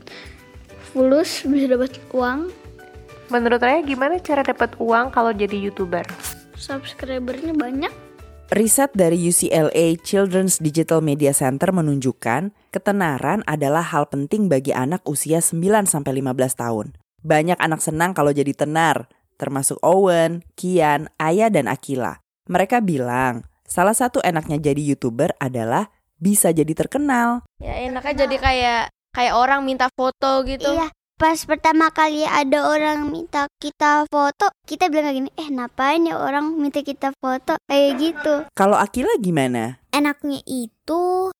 fulus, 0.94 1.42
bisa 1.42 1.66
dapat 1.66 1.98
uang, 2.14 2.50
Menurut 3.32 3.56
Raya 3.56 3.80
gimana 3.80 4.20
cara 4.20 4.44
dapat 4.44 4.76
uang 4.76 5.08
kalau 5.08 5.32
jadi 5.32 5.56
YouTuber? 5.56 6.04
subscribernya 6.54 7.52
banyak. 7.52 7.92
Riset 8.52 8.92
dari 8.92 9.18
UCLA 9.18 9.98
Children's 10.00 10.60
Digital 10.60 11.00
Media 11.00 11.32
Center 11.32 11.72
menunjukkan 11.74 12.54
ketenaran 12.70 13.42
adalah 13.48 13.82
hal 13.82 14.06
penting 14.08 14.46
bagi 14.52 14.70
anak 14.70 15.02
usia 15.08 15.40
9-15 15.42 15.90
tahun. 16.54 17.03
Banyak 17.24 17.56
anak 17.56 17.80
senang 17.80 18.12
kalau 18.12 18.36
jadi 18.36 18.52
tenar, 18.52 19.08
termasuk 19.40 19.80
Owen, 19.80 20.44
Kian, 20.60 21.08
Aya, 21.16 21.48
dan 21.48 21.72
Akila. 21.72 22.20
Mereka 22.52 22.84
bilang, 22.84 23.48
salah 23.64 23.96
satu 23.96 24.20
enaknya 24.20 24.60
jadi 24.60 24.84
YouTuber 24.92 25.32
adalah 25.40 25.88
bisa 26.20 26.52
jadi 26.52 26.68
terkenal. 26.76 27.40
Ya 27.64 27.80
enaknya 27.80 28.28
jadi 28.28 28.36
kayak 28.36 28.82
kayak 29.16 29.34
orang 29.40 29.64
minta 29.64 29.88
foto 29.96 30.44
gitu. 30.44 30.68
Iya, 30.68 30.92
pas 31.16 31.40
pertama 31.48 31.88
kali 31.88 32.28
ada 32.28 32.68
orang 32.68 33.08
minta 33.08 33.48
kita 33.56 34.04
foto, 34.12 34.52
kita 34.68 34.92
bilang 34.92 35.08
kayak 35.08 35.18
gini, 35.24 35.30
eh 35.40 35.48
ngapain 35.48 36.04
ya 36.04 36.20
orang 36.20 36.60
minta 36.60 36.84
kita 36.84 37.16
foto 37.16 37.56
kayak 37.64 37.90
gitu. 37.96 38.34
Kalau 38.52 38.76
Akila 38.76 39.16
gimana? 39.16 39.80
Enaknya 39.96 40.44
itu 40.44 40.73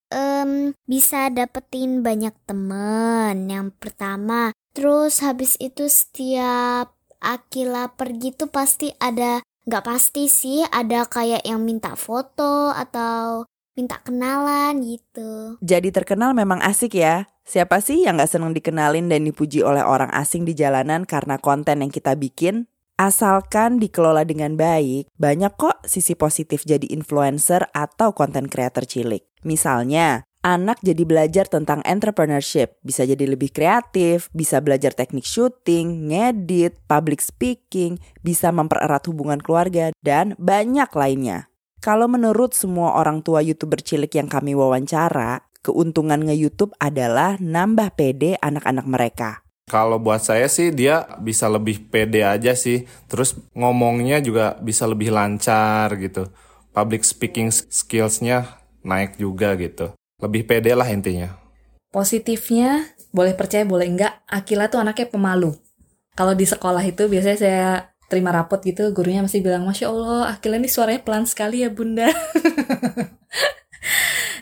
em, 0.09 0.73
bisa 0.89 1.29
dapetin 1.29 2.01
banyak 2.01 2.33
temen. 2.49 3.51
Yang 3.51 3.69
pertama, 3.77 4.55
terus 4.73 5.21
habis 5.21 5.59
itu 5.61 5.87
setiap 5.91 6.95
Akila 7.25 7.97
pergi 7.97 8.37
tuh 8.37 8.53
pasti 8.53 8.93
ada, 9.01 9.41
nggak 9.65 9.85
pasti 9.85 10.29
sih, 10.29 10.61
ada 10.69 11.09
kayak 11.09 11.45
yang 11.49 11.65
minta 11.65 11.97
foto 11.97 12.69
atau 12.69 13.49
minta 13.75 13.99
kenalan 14.05 14.85
gitu. 14.85 15.59
Jadi 15.65 15.91
terkenal 15.91 16.33
memang 16.33 16.63
asik 16.63 16.95
ya. 17.01 17.27
Siapa 17.45 17.85
sih 17.85 18.09
yang 18.09 18.17
gak 18.17 18.33
seneng 18.33 18.57
dikenalin 18.57 19.13
dan 19.13 19.21
dipuji 19.29 19.61
oleh 19.61 19.85
orang 19.85 20.09
asing 20.17 20.49
di 20.49 20.57
jalanan 20.57 21.05
karena 21.05 21.37
konten 21.37 21.85
yang 21.85 21.93
kita 21.93 22.17
bikin? 22.17 22.73
Asalkan 22.95 23.83
dikelola 23.83 24.23
dengan 24.23 24.55
baik, 24.55 25.11
banyak 25.19 25.53
kok 25.59 25.83
sisi 25.83 26.15
positif 26.15 26.63
jadi 26.63 26.87
influencer 26.95 27.69
atau 27.75 28.15
konten 28.15 28.47
creator 28.47 28.87
cilik. 28.87 29.34
Misalnya, 29.45 30.25
anak 30.45 30.81
jadi 30.85 31.05
belajar 31.09 31.49
tentang 31.49 31.81
entrepreneurship, 31.89 32.81
bisa 32.85 33.05
jadi 33.09 33.25
lebih 33.25 33.53
kreatif, 33.53 34.29
bisa 34.37 34.61
belajar 34.61 34.93
teknik 34.93 35.25
syuting, 35.25 36.13
ngedit, 36.13 36.77
public 36.85 37.25
speaking, 37.25 37.97
bisa 38.21 38.53
mempererat 38.53 39.09
hubungan 39.09 39.41
keluarga, 39.41 39.93
dan 40.05 40.37
banyak 40.37 40.89
lainnya. 40.93 41.53
Kalau 41.85 42.09
menurut 42.09 42.57
semua 42.57 42.97
orang 42.97 43.21
tua 43.21 43.45
YouTuber 43.45 43.85
cilik 43.85 44.13
yang 44.17 44.29
kami 44.29 44.57
wawancara, 44.57 45.45
keuntungan 45.65 46.21
nge-YouTube 46.25 46.73
adalah 46.81 47.37
nambah 47.41 47.93
pede 47.97 48.41
anak-anak 48.41 48.89
mereka. 48.89 49.45
Kalau 49.65 49.97
buat 49.97 50.21
saya 50.21 50.45
sih 50.49 50.73
dia 50.77 51.09
bisa 51.25 51.49
lebih 51.49 51.89
pede 51.89 52.21
aja 52.21 52.53
sih. 52.53 52.85
Terus 53.09 53.37
ngomongnya 53.57 54.21
juga 54.21 54.61
bisa 54.61 54.85
lebih 54.85 55.09
lancar 55.09 55.97
gitu. 55.97 56.29
Public 56.77 57.01
speaking 57.01 57.49
skillsnya 57.49 58.64
naik 58.85 59.17
juga 59.19 59.57
gitu. 59.57 59.91
Lebih 60.23 60.47
pede 60.47 60.77
lah 60.77 60.87
intinya. 60.93 61.35
Positifnya, 61.91 62.93
boleh 63.11 63.35
percaya 63.35 63.65
boleh 63.67 63.89
enggak, 63.89 64.23
Akila 64.29 64.71
tuh 64.71 64.83
anaknya 64.85 65.11
pemalu. 65.11 65.57
Kalau 66.15 66.37
di 66.37 66.47
sekolah 66.47 66.83
itu 66.87 67.11
biasanya 67.11 67.39
saya 67.39 67.67
terima 68.07 68.31
rapot 68.31 68.63
gitu, 68.63 68.95
gurunya 68.95 69.25
masih 69.25 69.43
bilang, 69.43 69.67
Masya 69.67 69.91
Allah, 69.91 70.37
Akila 70.37 70.61
ini 70.61 70.71
suaranya 70.71 71.03
pelan 71.03 71.27
sekali 71.27 71.67
ya 71.67 71.71
bunda. 71.73 72.13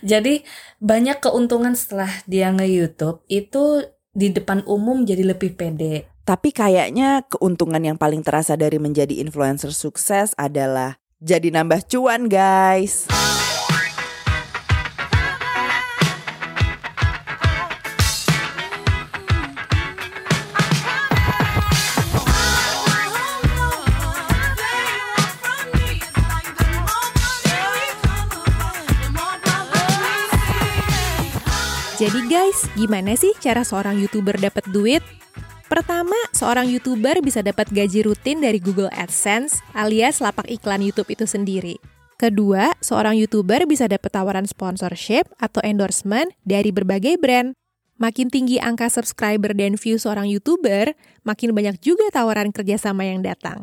Jadi 0.03 0.43
banyak 0.83 1.23
keuntungan 1.23 1.79
setelah 1.79 2.11
dia 2.27 2.51
nge-youtube, 2.51 3.23
itu 3.31 3.87
di 4.13 4.29
depan 4.29 4.67
umum 4.69 5.09
jadi 5.09 5.25
lebih 5.25 5.57
pede. 5.57 6.11
Tapi 6.23 6.55
kayaknya 6.55 7.25
keuntungan 7.27 7.81
yang 7.83 7.99
paling 7.99 8.23
terasa 8.23 8.55
dari 8.55 8.79
menjadi 8.79 9.19
influencer 9.25 9.75
sukses 9.75 10.37
adalah 10.39 11.01
jadi 11.19 11.51
nambah 11.51 11.87
cuan 11.87 12.27
guys. 12.31 13.09
Jadi 32.03 32.19
guys, 32.27 32.67
gimana 32.75 33.15
sih 33.15 33.31
cara 33.39 33.63
seorang 33.63 33.95
YouTuber 33.95 34.35
dapat 34.43 34.67
duit? 34.75 35.07
Pertama, 35.71 36.19
seorang 36.35 36.67
YouTuber 36.67 37.23
bisa 37.23 37.47
dapat 37.47 37.71
gaji 37.71 38.03
rutin 38.03 38.43
dari 38.43 38.59
Google 38.59 38.91
AdSense 38.91 39.63
alias 39.71 40.19
lapak 40.19 40.51
iklan 40.51 40.83
YouTube 40.83 41.15
itu 41.15 41.31
sendiri. 41.31 41.79
Kedua, 42.19 42.75
seorang 42.83 43.15
YouTuber 43.23 43.71
bisa 43.71 43.87
dapat 43.87 44.11
tawaran 44.11 44.51
sponsorship 44.51 45.31
atau 45.39 45.63
endorsement 45.63 46.35
dari 46.43 46.75
berbagai 46.75 47.23
brand. 47.23 47.55
Makin 48.03 48.35
tinggi 48.35 48.59
angka 48.59 48.91
subscriber 48.91 49.55
dan 49.55 49.79
view 49.79 49.95
seorang 49.95 50.27
YouTuber, 50.27 50.99
makin 51.23 51.55
banyak 51.55 51.79
juga 51.79 52.11
tawaran 52.11 52.51
kerjasama 52.51 53.07
yang 53.07 53.23
datang. 53.23 53.63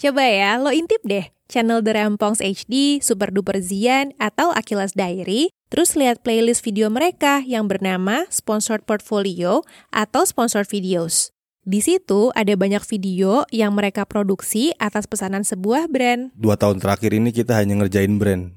Coba 0.00 0.24
ya, 0.24 0.56
lo 0.56 0.72
intip 0.72 1.04
deh 1.04 1.28
channel 1.50 1.84
The 1.84 1.92
Rampongs 1.92 2.40
HD, 2.40 3.04
Super 3.04 3.28
Duper 3.34 3.60
Zian, 3.60 4.16
atau 4.16 4.54
Akilas 4.54 4.94
Diary, 4.94 5.52
terus 5.68 5.98
lihat 5.98 6.22
playlist 6.22 6.62
video 6.62 6.88
mereka 6.88 7.42
yang 7.44 7.66
bernama 7.66 8.24
Sponsored 8.32 8.86
Portfolio 8.86 9.66
atau 9.90 10.22
Sponsored 10.22 10.70
Videos. 10.70 11.34
Di 11.66 11.84
situ 11.84 12.32
ada 12.32 12.56
banyak 12.56 12.80
video 12.88 13.44
yang 13.52 13.76
mereka 13.76 14.08
produksi 14.08 14.72
atas 14.80 15.04
pesanan 15.04 15.44
sebuah 15.44 15.92
brand. 15.92 16.32
Dua 16.32 16.56
tahun 16.56 16.80
terakhir 16.80 17.12
ini 17.12 17.36
kita 17.36 17.60
hanya 17.60 17.76
ngerjain 17.84 18.16
brand. 18.16 18.56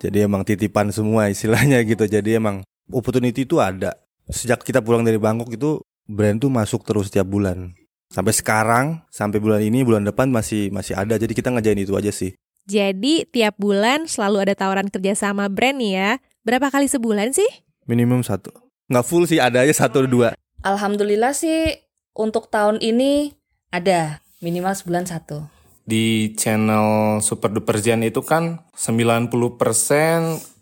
Jadi 0.00 0.24
emang 0.24 0.48
titipan 0.48 0.88
semua 0.88 1.28
istilahnya 1.28 1.84
gitu. 1.90 2.08
Jadi 2.08 2.40
emang 2.40 2.64
opportunity 2.88 3.44
itu 3.44 3.60
ada. 3.60 4.00
Sejak 4.32 4.64
kita 4.64 4.80
pulang 4.80 5.04
dari 5.04 5.20
Bangkok 5.20 5.52
itu 5.52 5.84
brand 6.08 6.40
tuh 6.40 6.48
masuk 6.48 6.80
terus 6.88 7.12
setiap 7.12 7.28
bulan. 7.28 7.76
Sampai 8.10 8.34
sekarang, 8.34 9.06
sampai 9.06 9.38
bulan 9.38 9.62
ini, 9.62 9.86
bulan 9.86 10.02
depan 10.02 10.26
masih 10.34 10.74
masih 10.74 10.98
ada. 10.98 11.14
Jadi 11.14 11.30
kita 11.30 11.54
ngerjain 11.54 11.78
itu 11.78 11.94
aja 11.94 12.10
sih. 12.10 12.34
Jadi 12.66 13.22
tiap 13.30 13.54
bulan 13.54 14.10
selalu 14.10 14.50
ada 14.50 14.54
tawaran 14.58 14.90
kerjasama 14.90 15.46
brand 15.46 15.78
nih 15.78 15.92
ya. 15.94 16.10
Berapa 16.42 16.74
kali 16.74 16.90
sebulan 16.90 17.30
sih? 17.30 17.46
Minimum 17.86 18.26
satu. 18.26 18.50
Nggak 18.90 19.06
full 19.06 19.30
sih, 19.30 19.38
ada 19.38 19.62
aja 19.62 19.86
satu 19.86 20.02
dua. 20.10 20.34
Alhamdulillah 20.66 21.30
sih 21.30 21.78
untuk 22.18 22.50
tahun 22.50 22.82
ini 22.82 23.30
ada 23.70 24.18
minimal 24.42 24.74
sebulan 24.74 25.06
satu. 25.06 25.46
Di 25.86 26.34
channel 26.34 27.18
Super 27.22 27.54
Duper 27.54 27.78
Zian 27.78 28.02
itu 28.02 28.26
kan 28.26 28.66
90% 28.74 29.30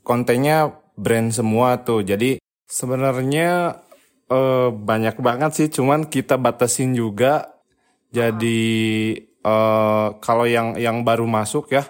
kontennya 0.05 0.77
brand 1.01 1.33
semua 1.33 1.81
tuh. 1.81 2.05
Jadi 2.05 2.37
sebenarnya 2.69 3.81
eh, 4.29 4.69
banyak 4.73 5.17
banget 5.21 5.51
sih, 5.57 5.69
cuman 5.73 6.09
kita 6.09 6.37
batasin 6.41 6.93
juga. 6.97 7.61
Jadi 8.09 8.61
eh, 9.25 10.09
kalau 10.21 10.47
yang 10.49 10.77
yang 10.81 11.05
baru 11.05 11.29
masuk 11.29 11.73
ya 11.73 11.89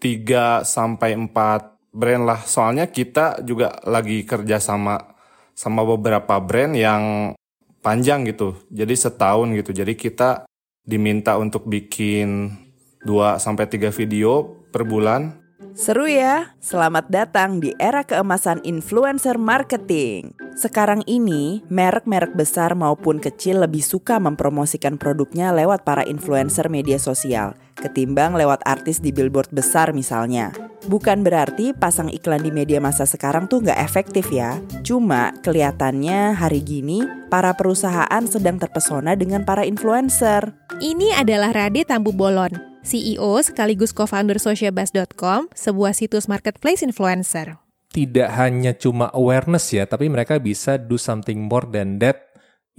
3 0.00 0.64
sampai 0.64 1.18
4 1.18 1.92
brand 1.92 2.24
lah. 2.24 2.40
Soalnya 2.46 2.88
kita 2.88 3.42
juga 3.42 3.74
lagi 3.84 4.22
kerja 4.22 4.62
sama 4.62 5.18
sama 5.58 5.82
beberapa 5.82 6.38
brand 6.38 6.74
yang 6.78 7.34
panjang 7.82 8.28
gitu. 8.30 8.54
Jadi 8.70 8.94
setahun 8.94 9.50
gitu. 9.58 9.74
Jadi 9.74 9.98
kita 9.98 10.46
diminta 10.86 11.36
untuk 11.36 11.66
bikin 11.66 12.54
2 13.02 13.42
sampai 13.42 13.66
3 13.66 13.90
video 13.90 14.64
per 14.70 14.86
bulan. 14.86 15.47
Seru 15.74 16.06
ya? 16.06 16.54
Selamat 16.62 17.10
datang 17.10 17.58
di 17.58 17.74
era 17.82 18.06
keemasan 18.06 18.62
influencer 18.62 19.42
marketing. 19.42 20.30
Sekarang 20.54 21.02
ini, 21.10 21.66
merek-merek 21.66 22.38
besar 22.38 22.78
maupun 22.78 23.18
kecil 23.18 23.66
lebih 23.66 23.82
suka 23.82 24.22
mempromosikan 24.22 24.98
produknya 25.02 25.50
lewat 25.50 25.82
para 25.82 26.06
influencer 26.06 26.70
media 26.70 27.02
sosial 27.02 27.58
ketimbang 27.78 28.34
lewat 28.34 28.60
artis 28.66 28.98
di 28.98 29.14
billboard 29.14 29.48
besar 29.54 29.94
misalnya. 29.94 30.50
Bukan 30.90 31.22
berarti 31.22 31.74
pasang 31.74 32.10
iklan 32.10 32.42
di 32.42 32.50
media 32.50 32.82
masa 32.82 33.06
sekarang 33.06 33.46
tuh 33.46 33.62
nggak 33.62 33.80
efektif 33.82 34.30
ya. 34.34 34.58
Cuma 34.82 35.34
kelihatannya 35.42 36.34
hari 36.34 36.62
gini 36.62 37.02
para 37.30 37.54
perusahaan 37.54 38.22
sedang 38.26 38.58
terpesona 38.58 39.14
dengan 39.14 39.46
para 39.46 39.66
influencer. 39.66 40.54
Ini 40.78 41.18
adalah 41.18 41.50
Rade 41.50 41.82
Tambu 41.82 42.14
Bolon, 42.14 42.54
CEO 42.82 43.38
sekaligus 43.42 43.90
co-founder 43.94 44.38
sebuah 44.38 45.92
situs 45.94 46.26
marketplace 46.26 46.82
influencer. 46.82 47.58
Tidak 47.88 48.28
hanya 48.36 48.76
cuma 48.76 49.08
awareness 49.16 49.72
ya, 49.72 49.88
tapi 49.88 50.12
mereka 50.12 50.36
bisa 50.36 50.76
do 50.76 51.00
something 51.00 51.40
more 51.40 51.64
than 51.68 51.98
that. 51.98 52.28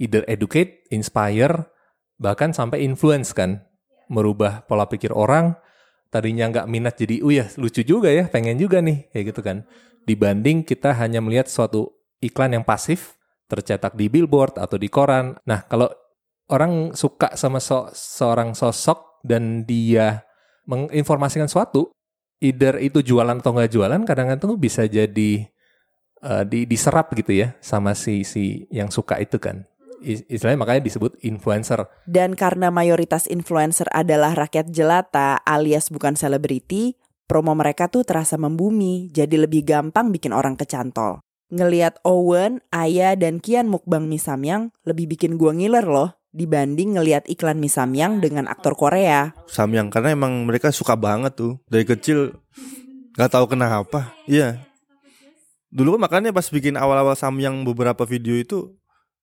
Either 0.00 0.24
educate, 0.24 0.88
inspire, 0.88 1.68
bahkan 2.20 2.52
sampai 2.52 2.84
influence 2.84 3.32
kan 3.32 3.64
merubah 4.12 4.68
pola 4.68 4.84
pikir 4.84 5.16
orang 5.16 5.56
tadinya 6.12 6.52
nggak 6.52 6.68
minat 6.68 6.94
jadi 7.00 7.24
oh 7.24 7.32
ya 7.32 7.48
lucu 7.56 7.80
juga 7.80 8.12
ya 8.12 8.28
pengen 8.28 8.60
juga 8.60 8.84
nih 8.84 9.08
kayak 9.08 9.24
gitu 9.32 9.40
kan 9.40 9.64
dibanding 10.04 10.66
kita 10.66 10.92
hanya 11.00 11.24
melihat 11.24 11.48
suatu 11.48 11.88
iklan 12.20 12.60
yang 12.60 12.66
pasif 12.66 13.16
tercetak 13.48 13.96
di 13.96 14.12
billboard 14.12 14.60
atau 14.60 14.76
di 14.76 14.92
koran 14.92 15.38
nah 15.48 15.64
kalau 15.64 15.88
orang 16.52 16.92
suka 16.92 17.32
sama 17.38 17.62
so 17.62 17.88
seorang 17.94 18.52
sosok 18.52 19.09
dan 19.20 19.64
dia 19.64 20.24
menginformasikan 20.68 21.48
suatu 21.48 21.92
either 22.40 22.80
itu 22.80 23.04
jualan 23.04 23.36
atau 23.36 23.52
nggak 23.52 23.70
jualan 23.70 24.00
kadang-kadang 24.08 24.56
tuh 24.56 24.60
bisa 24.60 24.88
jadi 24.88 25.46
uh, 26.24 26.44
di, 26.44 26.64
diserap 26.64 27.12
gitu 27.12 27.36
ya 27.36 27.56
sama 27.60 27.92
si 27.92 28.24
si 28.24 28.64
yang 28.72 28.88
suka 28.88 29.20
itu 29.20 29.36
kan 29.36 29.68
istilahnya 30.00 30.56
makanya 30.56 30.82
disebut 30.88 31.20
influencer. 31.20 31.84
Dan 32.08 32.32
karena 32.32 32.72
mayoritas 32.72 33.28
influencer 33.28 33.84
adalah 33.92 34.32
rakyat 34.32 34.72
jelata 34.72 35.36
alias 35.44 35.92
bukan 35.92 36.16
selebriti, 36.16 36.96
promo 37.28 37.52
mereka 37.52 37.92
tuh 37.92 38.08
terasa 38.08 38.40
membumi, 38.40 39.12
jadi 39.12 39.44
lebih 39.44 39.60
gampang 39.68 40.08
bikin 40.08 40.32
orang 40.32 40.56
kecantol. 40.56 41.20
Ngeliat 41.52 42.00
Owen, 42.06 42.62
Aya, 42.72 43.12
dan 43.18 43.42
Kian 43.42 43.68
mukbang 43.68 44.06
mie 44.06 44.22
samyang 44.22 44.72
lebih 44.86 45.10
bikin 45.10 45.34
gua 45.36 45.52
ngiler 45.52 45.84
loh 45.84 46.19
dibanding 46.30 46.98
ngeliat 46.98 47.26
iklan 47.26 47.58
mie 47.58 47.70
samyang 47.70 48.22
dengan 48.22 48.46
aktor 48.46 48.78
Korea. 48.78 49.34
Samyang 49.50 49.90
karena 49.90 50.14
emang 50.14 50.46
mereka 50.46 50.70
suka 50.70 50.94
banget 50.94 51.34
tuh 51.38 51.58
dari 51.66 51.82
kecil 51.86 52.34
nggak 53.18 53.30
tahu 53.30 53.50
kenapa. 53.50 54.14
Iya. 54.30 54.62
Dulu 55.70 55.98
kan 55.98 56.10
makanya 56.10 56.30
pas 56.34 56.46
bikin 56.50 56.74
awal-awal 56.74 57.14
samyang 57.14 57.62
beberapa 57.62 58.02
video 58.02 58.34
itu 58.34 58.74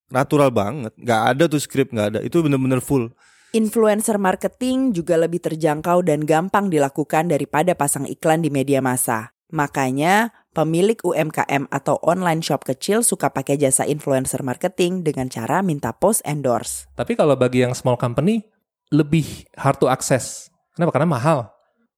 natural 0.07 0.47
banget 0.55 0.95
nggak 0.95 1.21
ada 1.35 1.43
tuh 1.51 1.59
skrip 1.59 1.91
nggak 1.91 2.07
ada 2.15 2.19
itu 2.23 2.39
bener-bener 2.39 2.79
full 2.79 3.11
Influencer 3.55 4.19
marketing 4.19 4.91
juga 4.91 5.15
lebih 5.15 5.39
terjangkau 5.39 6.03
dan 6.03 6.27
gampang 6.27 6.67
dilakukan 6.67 7.31
daripada 7.31 7.71
pasang 7.79 8.03
iklan 8.03 8.43
di 8.43 8.51
media 8.51 8.83
massa. 8.83 9.31
Makanya, 9.55 10.35
pemilik 10.57 10.97
UMKM 11.05 11.69
atau 11.69 12.01
online 12.01 12.41
shop 12.41 12.65
kecil 12.65 13.05
suka 13.05 13.29
pakai 13.29 13.61
jasa 13.61 13.85
influencer 13.85 14.41
marketing 14.41 15.05
dengan 15.05 15.29
cara 15.29 15.61
minta 15.61 15.93
post 15.93 16.25
endorse. 16.25 16.89
Tapi 16.97 17.13
kalau 17.13 17.37
bagi 17.37 17.61
yang 17.61 17.77
small 17.77 18.01
company, 18.01 18.41
lebih 18.89 19.45
hard 19.53 19.77
to 19.77 19.85
access. 19.85 20.49
Kenapa? 20.73 20.97
Karena 20.97 21.13
mahal. 21.13 21.39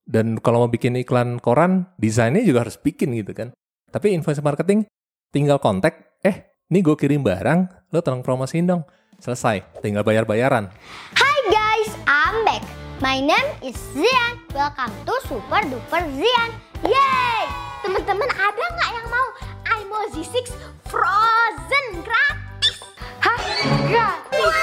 Dan 0.03 0.43
kalau 0.43 0.67
mau 0.67 0.69
bikin 0.69 0.99
iklan 0.99 1.39
koran, 1.39 1.87
desainnya 1.95 2.43
juga 2.43 2.67
harus 2.67 2.75
bikin 2.75 3.15
gitu 3.15 3.31
kan. 3.31 3.55
Tapi 3.87 4.11
influencer 4.11 4.43
marketing, 4.43 4.83
tinggal 5.31 5.63
kontak, 5.63 6.19
eh 6.19 6.49
Nih 6.69 6.85
gue 6.85 6.93
kirim 6.93 7.25
barang, 7.25 7.89
lo 7.89 7.99
tolong 8.05 8.21
promosiin 8.21 8.69
dong. 8.69 8.85
Selesai, 9.17 9.81
tinggal 9.81 10.05
bayar-bayaran. 10.05 10.69
Hi 11.17 11.37
guys, 11.49 11.89
I'm 12.05 12.45
back. 12.45 12.61
My 13.01 13.17
name 13.17 13.49
is 13.65 13.73
Zian. 13.97 14.37
Welcome 14.53 14.93
to 15.09 15.17
Super 15.25 15.65
Duper 15.65 16.05
Zian. 16.13 16.49
Yay! 16.85 17.68
Teman-teman 17.89 18.29
ada 18.37 18.65
nggak 18.77 18.91
yang 19.01 19.07
mau 19.09 19.27
Imo 19.81 20.13
Z6 20.13 20.45
Frozen 20.93 22.05
gratis? 22.05 22.77
Hah? 23.17 23.41
Gratis? 23.89 24.53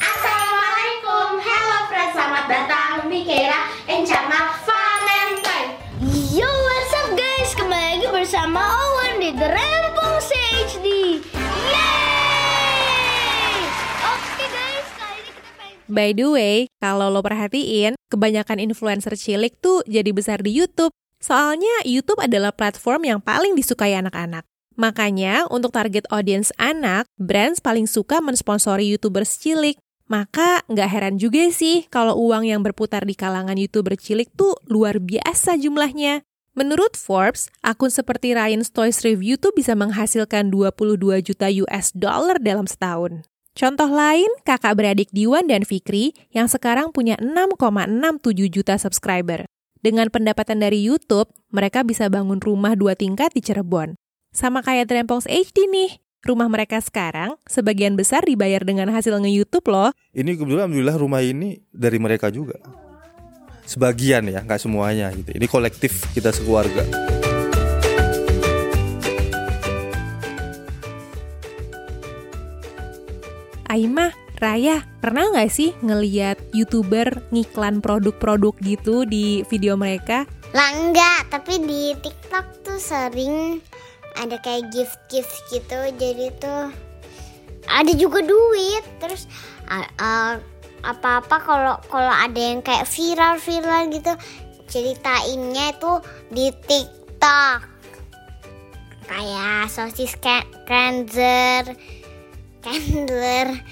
Assalamualaikum, 0.00 1.36
hello 1.44 1.78
friends, 1.92 2.16
selamat 2.16 2.44
datang 2.48 3.12
di 3.12 3.28
Kera 3.28 3.68
and 3.92 4.08
channel 4.08 4.56
Valentine. 4.64 5.76
Yo, 6.32 6.48
what's 6.48 6.96
up 6.96 7.12
guys? 7.12 7.52
Kembali 7.60 8.00
lagi 8.00 8.08
bersama 8.08 8.72
Owen 8.72 9.20
di 9.20 9.36
The 9.36 9.52
Rempong 9.52 10.16
HD. 10.64 10.88
Yeay! 11.68 13.56
Oke 14.16 14.44
guys, 14.48 14.88
kali 14.96 15.20
ini 15.20 15.30
kita 15.36 15.50
pengen... 15.60 15.92
By 15.92 16.16
the 16.16 16.24
way, 16.24 16.72
kalau 16.80 17.12
lo 17.12 17.20
perhatiin, 17.20 18.00
kebanyakan 18.08 18.64
influencer 18.64 19.12
cilik 19.12 19.60
tuh 19.60 19.84
jadi 19.84 20.08
besar 20.16 20.40
di 20.40 20.56
YouTube. 20.56 20.88
Soalnya 21.22 21.86
YouTube 21.86 22.18
adalah 22.18 22.50
platform 22.50 23.06
yang 23.06 23.20
paling 23.22 23.54
disukai 23.54 23.94
anak-anak. 23.94 24.42
Makanya, 24.74 25.46
untuk 25.46 25.70
target 25.70 26.02
audience 26.10 26.50
anak, 26.58 27.06
brands 27.14 27.62
paling 27.62 27.86
suka 27.86 28.18
mensponsori 28.18 28.90
YouTubers 28.90 29.38
cilik. 29.38 29.78
Maka 30.10 30.66
nggak 30.66 30.88
heran 30.90 31.16
juga 31.16 31.46
sih 31.54 31.86
kalau 31.88 32.18
uang 32.18 32.50
yang 32.50 32.60
berputar 32.60 33.06
di 33.06 33.14
kalangan 33.14 33.54
YouTuber 33.54 33.94
cilik 33.94 34.28
tuh 34.34 34.58
luar 34.66 34.98
biasa 34.98 35.56
jumlahnya. 35.56 36.26
Menurut 36.52 37.00
Forbes, 37.00 37.48
akun 37.64 37.88
seperti 37.88 38.36
Ryan's 38.36 38.74
Toys 38.74 39.00
Review 39.06 39.40
tuh 39.40 39.56
bisa 39.56 39.72
menghasilkan 39.72 40.52
22 40.52 41.00
juta 41.24 41.48
US 41.64 41.96
dollar 41.96 42.36
dalam 42.42 42.68
setahun. 42.68 43.24
Contoh 43.56 43.88
lain, 43.88 44.28
kakak 44.44 44.76
beradik 44.76 45.08
Diwan 45.16 45.48
dan 45.48 45.64
Fikri 45.64 46.12
yang 46.34 46.52
sekarang 46.52 46.92
punya 46.92 47.16
6,67 47.16 48.52
juta 48.52 48.76
subscriber. 48.76 49.48
Dengan 49.82 50.06
pendapatan 50.14 50.62
dari 50.62 50.78
YouTube, 50.78 51.26
mereka 51.50 51.82
bisa 51.82 52.06
bangun 52.06 52.38
rumah 52.38 52.78
dua 52.78 52.94
tingkat 52.94 53.34
di 53.34 53.42
Cirebon. 53.42 53.98
Sama 54.30 54.62
kayak 54.62 54.86
Drempongs 54.86 55.26
HD 55.26 55.66
nih, 55.66 55.98
rumah 56.22 56.46
mereka 56.46 56.78
sekarang 56.78 57.34
sebagian 57.50 57.98
besar 57.98 58.22
dibayar 58.22 58.62
dengan 58.62 58.94
hasil 58.94 59.18
nge-YouTube 59.18 59.66
loh. 59.74 59.90
Ini 60.14 60.38
kebetulan 60.38 60.70
alhamdulillah 60.70 60.96
rumah 61.02 61.18
ini 61.26 61.66
dari 61.74 61.98
mereka 61.98 62.30
juga 62.30 62.62
sebagian 63.62 64.26
ya 64.26 64.42
nggak 64.42 64.58
semuanya 64.58 65.08
gitu 65.14 65.32
ini 65.38 65.46
kolektif 65.46 66.02
kita 66.12 66.34
sekeluarga 66.34 66.82
Aimah, 73.72 74.12
Raya, 74.42 74.82
pernah 74.98 75.30
nggak 75.30 75.54
sih 75.54 75.70
ngeliat 75.86 76.34
youtuber 76.50 77.22
ngiklan 77.30 77.78
produk-produk 77.78 78.58
gitu 78.58 79.06
di 79.06 79.46
video 79.46 79.78
mereka? 79.78 80.26
Lah 80.50 80.74
enggak, 80.74 81.30
tapi 81.30 81.62
di 81.62 81.94
TikTok 82.02 82.66
tuh 82.66 82.82
sering 82.82 83.62
ada 84.18 84.34
kayak 84.42 84.74
gift-gift 84.74 85.30
gitu, 85.54 85.78
jadi 85.94 86.34
tuh 86.42 86.74
ada 87.70 87.92
juga 87.94 88.18
duit. 88.26 88.82
Terus 88.98 89.30
uh, 89.70 89.86
uh, 90.02 90.42
apa-apa 90.82 91.36
kalau 91.46 91.76
kalau 91.86 92.10
ada 92.10 92.34
yang 92.42 92.66
kayak 92.66 92.90
viral-viral 92.90 93.94
gitu 93.94 94.10
ceritainnya 94.66 95.70
itu 95.70 95.92
di 96.34 96.50
TikTok 96.50 97.62
kayak 99.06 99.70
sosis 99.70 100.18
cleanser 100.66 101.78
candler 102.62 103.62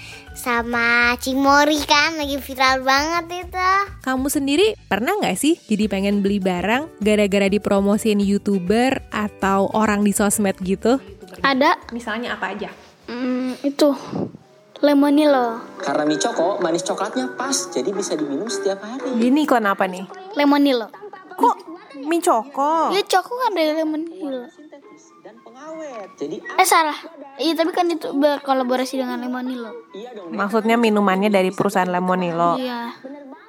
sama 0.41 1.13
cimori 1.21 1.77
kan 1.85 2.17
lagi 2.17 2.41
viral 2.41 2.81
banget 2.81 3.45
itu. 3.45 3.69
Kamu 4.01 4.25
sendiri 4.25 4.73
pernah 4.89 5.13
nggak 5.21 5.37
sih 5.37 5.53
jadi 5.69 5.85
pengen 5.85 6.25
beli 6.25 6.41
barang 6.41 6.97
gara-gara 6.97 7.45
dipromosin 7.45 8.17
youtuber 8.17 9.05
atau 9.13 9.69
orang 9.77 10.01
di 10.01 10.09
sosmed 10.09 10.57
gitu? 10.65 10.97
Ada. 11.45 11.77
Misalnya 11.93 12.33
apa 12.41 12.57
aja? 12.57 12.73
Hmm, 13.05 13.53
itu 13.61 13.93
Lemonilo. 14.81 15.61
Karena 15.77 16.09
mie 16.09 16.17
choco 16.17 16.57
manis 16.57 16.81
coklatnya 16.81 17.37
pas, 17.37 17.69
jadi 17.69 17.93
bisa 17.93 18.17
diminum 18.17 18.49
setiap 18.49 18.81
hari. 18.81 19.13
Ini 19.21 19.45
iklan 19.45 19.69
apa 19.69 19.85
nih? 19.85 20.09
Lemonilo. 20.33 20.89
Kok 21.37 21.55
mie 22.01 22.17
choco? 22.17 22.89
Ya 22.89 23.05
choco 23.05 23.37
kan 23.45 23.53
dari 23.53 23.77
lemonilo. 23.77 24.49
Jadi 26.21 26.37
Eh 26.37 26.67
salah. 26.67 26.97
Iya 27.41 27.53
tapi 27.57 27.71
kan 27.73 27.89
itu 27.89 28.13
berkolaborasi 28.13 29.01
dengan 29.01 29.17
lemonilo. 29.17 29.73
Maksudnya 30.29 30.77
minumannya 30.77 31.33
dari 31.33 31.49
perusahaan 31.49 31.89
Lemonilo. 31.89 32.61
Iya. 32.61 32.93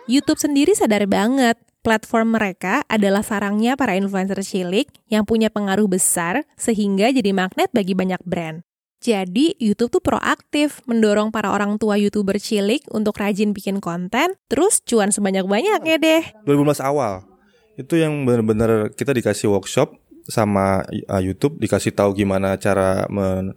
YouTube 0.09 0.41
sendiri 0.41 0.73
sadar 0.73 1.05
banget 1.07 1.61
platform 1.83 2.39
mereka 2.39 2.87
adalah 2.87 3.21
sarangnya 3.21 3.75
para 3.75 3.99
influencer 3.99 4.39
cilik 4.41 4.89
yang 5.11 5.27
punya 5.27 5.51
pengaruh 5.51 5.87
besar 5.91 6.47
sehingga 6.55 7.11
jadi 7.11 7.35
magnet 7.35 7.71
bagi 7.75 7.93
banyak 7.93 8.23
brand. 8.23 8.63
Jadi, 9.03 9.59
YouTube 9.59 9.99
tuh 9.99 10.03
proaktif 10.03 10.79
mendorong 10.87 11.35
para 11.35 11.51
orang 11.51 11.75
tua 11.75 11.99
YouTuber 11.99 12.39
cilik 12.39 12.87
untuk 12.95 13.19
rajin 13.19 13.51
bikin 13.51 13.83
konten, 13.83 14.39
terus 14.47 14.79
cuan 14.87 15.11
sebanyak-banyaknya 15.11 15.99
deh. 15.99 16.23
2015 16.47 16.79
awal 16.79 17.27
itu 17.75 17.99
yang 17.99 18.29
benar-benar 18.29 18.93
kita 18.93 19.17
dikasih 19.17 19.49
workshop 19.49 19.97
sama 20.29 20.87
uh, 21.09 21.23
YouTube 21.23 21.59
dikasih 21.59 21.95
tahu 21.95 22.15
gimana 22.15 22.59
cara 22.61 23.07
men 23.11 23.55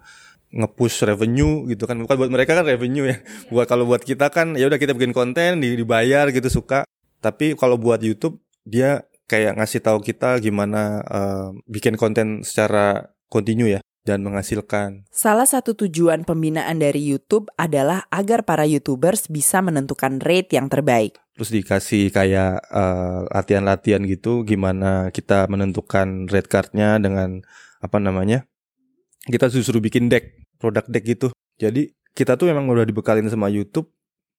nge-push 0.55 1.03
revenue 1.03 1.67
gitu 1.67 1.83
kan. 1.83 1.99
Bukan 1.99 2.15
buat 2.15 2.31
mereka 2.31 2.55
kan 2.55 2.65
revenue 2.65 3.11
ya. 3.11 3.17
Buat 3.51 3.67
kalau 3.67 3.85
buat 3.85 4.01
kita 4.01 4.31
kan 4.31 4.55
ya 4.55 4.71
udah 4.71 4.79
kita 4.79 4.95
bikin 4.95 5.11
konten 5.11 5.59
di- 5.59 5.75
dibayar 5.75 6.31
gitu 6.31 6.47
suka. 6.47 6.87
Tapi 7.19 7.59
kalau 7.59 7.75
buat 7.75 7.99
YouTube 7.99 8.39
dia 8.63 9.05
kayak 9.25 9.57
ngasih 9.57 9.81
tahu 9.81 10.01
kita 10.01 10.37
gimana 10.41 11.01
uh, 11.05 11.49
bikin 11.65 11.97
konten 11.97 12.45
secara 12.45 13.13
kontinu 13.29 13.65
ya 13.65 13.84
dan 14.05 14.21
menghasilkan 14.21 15.03
Salah 15.09 15.49
satu 15.49 15.73
tujuan 15.73 16.23
pembinaan 16.23 16.77
dari 16.77 17.01
YouTube 17.01 17.49
adalah 17.57 18.05
agar 18.13 18.45
para 18.45 18.63
YouTubers 18.63 19.27
bisa 19.27 19.59
menentukan 19.65 20.21
rate 20.21 20.55
yang 20.55 20.69
terbaik. 20.69 21.17
terus 21.35 21.51
dikasih 21.51 22.15
kayak 22.15 22.63
uh, 22.71 23.27
latihan-latihan 23.27 23.99
gitu 24.07 24.47
gimana 24.47 25.11
kita 25.11 25.51
menentukan 25.51 26.31
rate 26.31 26.47
cardnya 26.47 26.95
dengan 26.95 27.43
apa 27.83 27.99
namanya 27.99 28.47
kita 29.27 29.51
disuruh 29.51 29.83
bikin 29.83 30.07
deck 30.07 30.47
produk 30.61 30.87
deck 30.87 31.03
gitu 31.03 31.35
jadi 31.59 31.91
kita 32.15 32.39
tuh 32.39 32.47
memang 32.47 32.71
udah 32.71 32.87
dibekalin 32.87 33.27
sama 33.27 33.51
YouTube 33.51 33.91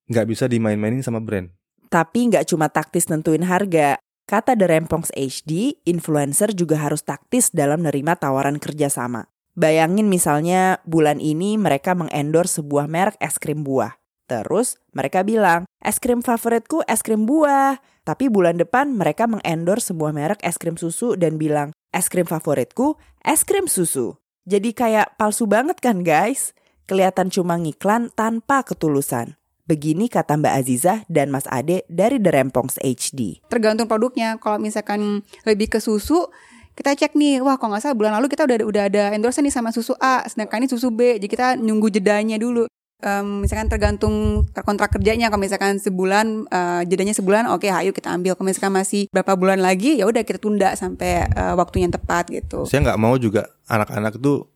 nggak 0.08 0.26
bisa 0.26 0.44
dimain-mainin 0.48 1.04
sama 1.04 1.20
brand 1.20 1.52
Tapi 1.86 2.32
nggak 2.32 2.50
cuma 2.50 2.66
taktis 2.66 3.06
nentuin 3.06 3.46
harga. 3.46 3.94
Kata 4.26 4.58
The 4.58 4.66
Rempongs 4.66 5.14
HD, 5.14 5.78
influencer 5.86 6.50
juga 6.50 6.82
harus 6.82 7.06
taktis 7.06 7.54
dalam 7.54 7.86
nerima 7.86 8.18
tawaran 8.18 8.58
kerjasama. 8.58 9.30
Bayangin 9.56 10.12
misalnya 10.12 10.84
bulan 10.84 11.16
ini 11.16 11.56
mereka 11.56 11.96
mengendorse 11.96 12.60
sebuah 12.60 12.92
merek 12.92 13.16
es 13.24 13.40
krim 13.40 13.64
buah. 13.64 13.96
Terus 14.28 14.76
mereka 14.92 15.24
bilang, 15.24 15.64
es 15.80 15.96
krim 15.96 16.20
favoritku 16.20 16.84
es 16.84 17.00
krim 17.00 17.24
buah. 17.24 17.80
Tapi 18.04 18.28
bulan 18.28 18.60
depan 18.60 18.92
mereka 18.92 19.24
mengendorse 19.24 19.96
sebuah 19.96 20.12
merek 20.12 20.44
es 20.44 20.60
krim 20.60 20.76
susu 20.76 21.16
dan 21.16 21.40
bilang, 21.40 21.72
es 21.88 22.12
krim 22.12 22.28
favoritku 22.28 23.00
es 23.24 23.48
krim 23.48 23.64
susu. 23.64 24.20
Jadi 24.44 24.76
kayak 24.76 25.16
palsu 25.16 25.48
banget 25.48 25.80
kan 25.80 26.04
guys? 26.04 26.52
Kelihatan 26.84 27.32
cuma 27.32 27.56
ngiklan 27.56 28.12
tanpa 28.12 28.60
ketulusan. 28.60 29.40
Begini 29.64 30.12
kata 30.12 30.36
Mbak 30.36 30.54
Aziza 30.54 31.02
dan 31.08 31.32
Mas 31.32 31.48
Ade 31.48 31.82
dari 31.88 32.20
The 32.20 32.30
Rempongs 32.30 32.76
HD. 32.78 33.40
tergantung 33.48 33.88
produknya. 33.88 34.36
Kalau 34.38 34.62
misalkan 34.62 35.26
lebih 35.42 35.66
ke 35.72 35.82
susu, 35.82 36.30
kita 36.76 36.92
cek 36.92 37.16
nih, 37.16 37.40
wah 37.40 37.56
kalau 37.56 37.72
nggak 37.72 37.82
salah 37.88 37.96
bulan 37.96 38.12
lalu 38.20 38.28
kita 38.28 38.44
udah 38.44 38.56
udah 38.68 38.82
ada 38.92 39.02
endorse 39.16 39.40
nih 39.40 39.50
sama 39.50 39.72
susu 39.72 39.96
A, 39.96 40.22
sedangkan 40.28 40.62
ini 40.62 40.68
susu 40.68 40.92
B, 40.92 41.16
jadi 41.16 41.28
kita 41.28 41.46
nunggu 41.56 41.88
jedanya 41.88 42.36
dulu. 42.36 42.68
Em, 42.96 43.44
misalkan 43.44 43.68
tergantung 43.68 44.44
kontrak 44.64 44.88
kerjanya, 44.88 45.28
kalau 45.28 45.40
misalkan 45.40 45.80
sebulan 45.80 46.48
eh, 46.48 46.82
jedanya 46.88 47.12
sebulan, 47.16 47.48
oke, 47.48 47.68
ayo 47.68 47.92
kita 47.92 48.12
ambil. 48.12 48.36
Kalau 48.36 48.48
misalkan 48.48 48.72
masih 48.72 49.08
berapa 49.12 49.36
bulan 49.36 49.60
lagi, 49.60 50.00
ya 50.00 50.04
udah 50.08 50.20
kita 50.24 50.36
tunda 50.36 50.76
sampai 50.76 51.24
eh, 51.24 51.54
waktunya 51.56 51.88
yang 51.88 51.96
tepat 51.96 52.28
gitu. 52.28 52.68
saya 52.68 52.84
nggak 52.84 53.00
mau 53.00 53.16
juga 53.16 53.48
anak-anak 53.68 54.20
tuh 54.20 54.48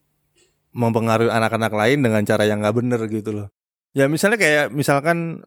mempengaruhi 0.71 1.31
anak-anak 1.31 1.73
lain 1.75 1.99
dengan 2.05 2.23
cara 2.23 2.47
yang 2.47 2.63
nggak 2.63 2.77
bener 2.79 3.01
gitu 3.11 3.31
loh 3.35 3.47
ya 3.91 4.07
misalnya 4.07 4.39
kayak 4.39 4.71
misalkan 4.71 5.43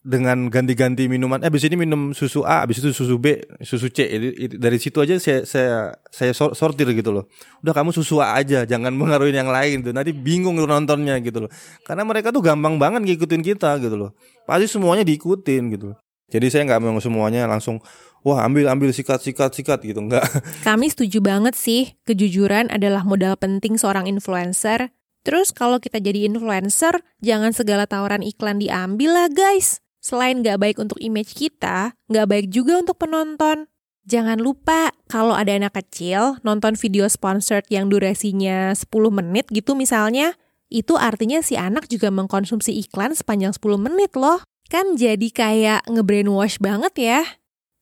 dengan 0.00 0.48
ganti-ganti 0.48 1.12
minuman. 1.12 1.44
Eh 1.44 1.52
abis 1.52 1.68
ini 1.68 1.76
minum 1.76 2.16
susu 2.16 2.40
A 2.40 2.64
abis 2.64 2.80
itu 2.80 2.96
susu 2.96 3.20
B 3.20 3.36
susu 3.60 3.92
C. 3.92 4.08
Dari 4.56 4.78
situ 4.80 4.96
aja 5.04 5.20
saya 5.20 5.44
saya 5.44 5.92
saya 6.08 6.32
sor- 6.32 6.56
sortir 6.56 6.88
gitu 6.96 7.12
loh. 7.12 7.28
Udah 7.60 7.76
kamu 7.76 7.92
susu 7.92 8.16
A 8.24 8.40
aja 8.40 8.64
jangan 8.64 8.96
mengaruhi 9.00 9.36
yang 9.36 9.52
lain 9.52 9.84
tuh. 9.84 9.92
Nanti 9.92 10.16
bingung 10.16 10.56
nontonnya 10.56 11.20
gitu 11.20 11.44
loh. 11.44 11.50
Karena 11.84 12.08
mereka 12.08 12.32
tuh 12.32 12.40
gampang 12.40 12.80
banget 12.80 13.04
ngikutin 13.04 13.42
kita 13.44 13.76
gitu 13.84 13.96
loh. 13.96 14.10
Pasti 14.48 14.72
semuanya 14.72 15.04
diikutin 15.04 15.62
gitu 15.76 15.92
loh. 15.92 15.98
Jadi 16.30 16.46
saya 16.48 16.62
nggak 16.64 16.80
mau 16.80 17.02
semuanya 17.02 17.44
langsung 17.50 17.82
wah 18.22 18.46
ambil 18.46 18.70
ambil 18.72 18.94
sikat 18.96 19.20
sikat 19.20 19.52
sikat 19.52 19.84
gitu. 19.84 20.00
Enggak 20.00 20.24
Kami 20.66 20.88
setuju 20.88 21.20
banget 21.20 21.52
sih, 21.58 21.98
kejujuran 22.08 22.72
adalah 22.72 23.04
modal 23.04 23.36
penting 23.36 23.76
seorang 23.76 24.08
influencer. 24.08 24.94
Terus 25.20 25.52
kalau 25.52 25.76
kita 25.76 26.00
jadi 26.00 26.24
influencer, 26.24 27.04
jangan 27.20 27.52
segala 27.52 27.84
tawaran 27.84 28.24
iklan 28.24 28.56
diambil 28.56 29.12
lah 29.12 29.28
guys. 29.28 29.84
Selain 30.00 30.40
nggak 30.40 30.56
baik 30.56 30.76
untuk 30.80 30.96
image 30.98 31.36
kita, 31.36 31.92
nggak 32.08 32.26
baik 32.26 32.46
juga 32.48 32.80
untuk 32.80 32.96
penonton. 32.96 33.68
Jangan 34.08 34.40
lupa, 34.40 34.96
kalau 35.12 35.36
ada 35.36 35.52
anak 35.52 35.76
kecil 35.76 36.40
nonton 36.40 36.74
video 36.74 37.04
sponsored 37.06 37.68
yang 37.68 37.92
durasinya 37.92 38.72
10 38.72 38.88
menit 39.12 39.46
gitu 39.52 39.76
misalnya, 39.76 40.34
itu 40.72 40.96
artinya 40.96 41.44
si 41.44 41.60
anak 41.60 41.86
juga 41.86 42.08
mengkonsumsi 42.08 42.72
iklan 42.80 43.12
sepanjang 43.12 43.52
10 43.52 43.76
menit 43.76 44.16
loh. 44.16 44.40
Kan 44.72 44.96
jadi 44.96 45.28
kayak 45.28 45.84
nge-brainwash 45.90 46.62
banget 46.64 46.94
ya. 46.96 47.20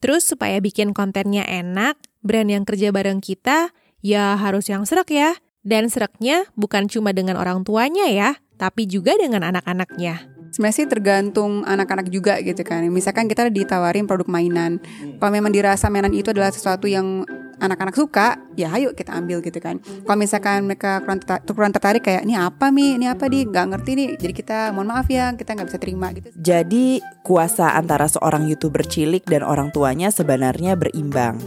Terus 0.02 0.26
supaya 0.26 0.58
bikin 0.58 0.90
kontennya 0.96 1.46
enak, 1.46 2.00
brand 2.24 2.50
yang 2.50 2.64
kerja 2.66 2.90
bareng 2.90 3.22
kita 3.22 3.70
ya 4.02 4.34
harus 4.34 4.66
yang 4.66 4.88
serak 4.88 5.14
ya. 5.14 5.38
Dan 5.62 5.92
seraknya 5.92 6.48
bukan 6.56 6.88
cuma 6.88 7.12
dengan 7.12 7.36
orang 7.36 7.60
tuanya 7.60 8.08
ya, 8.08 8.40
tapi 8.56 8.88
juga 8.88 9.14
dengan 9.20 9.44
anak-anaknya. 9.44 10.37
Sebenarnya 10.48 10.76
sih 10.84 10.88
tergantung 10.88 11.62
anak-anak 11.64 12.08
juga 12.08 12.40
gitu 12.40 12.64
kan. 12.64 12.84
Misalkan 12.88 13.28
kita 13.28 13.48
ditawarin 13.52 14.08
produk 14.08 14.28
mainan. 14.30 14.80
Kalau 15.20 15.32
memang 15.32 15.52
dirasa 15.52 15.92
mainan 15.92 16.14
itu 16.16 16.32
adalah 16.32 16.52
sesuatu 16.52 16.88
yang 16.88 17.24
anak-anak 17.58 17.94
suka, 17.94 18.38
ya 18.54 18.70
ayo 18.78 18.94
kita 18.94 19.14
ambil 19.18 19.42
gitu 19.42 19.58
kan. 19.58 19.82
Kalau 19.82 20.18
misalkan 20.18 20.64
mereka 20.64 21.02
kurang, 21.02 21.20
kurang 21.42 21.72
tertarik 21.74 22.06
kayak 22.06 22.22
ini 22.22 22.38
apa 22.38 22.70
mi, 22.70 22.94
ini 22.94 23.10
apa 23.10 23.26
di, 23.26 23.44
nggak 23.44 23.66
ngerti 23.74 23.90
nih. 23.98 24.08
Jadi 24.18 24.32
kita 24.32 24.58
mohon 24.70 24.94
maaf 24.94 25.10
ya, 25.10 25.34
kita 25.34 25.58
nggak 25.58 25.68
bisa 25.68 25.78
terima 25.82 26.06
gitu. 26.14 26.30
Jadi, 26.38 27.02
kuasa 27.26 27.74
antara 27.74 28.06
seorang 28.06 28.46
YouTuber 28.46 28.86
cilik 28.86 29.26
dan 29.26 29.42
orang 29.42 29.74
tuanya 29.74 30.08
sebenarnya 30.14 30.78
berimbang. 30.78 31.38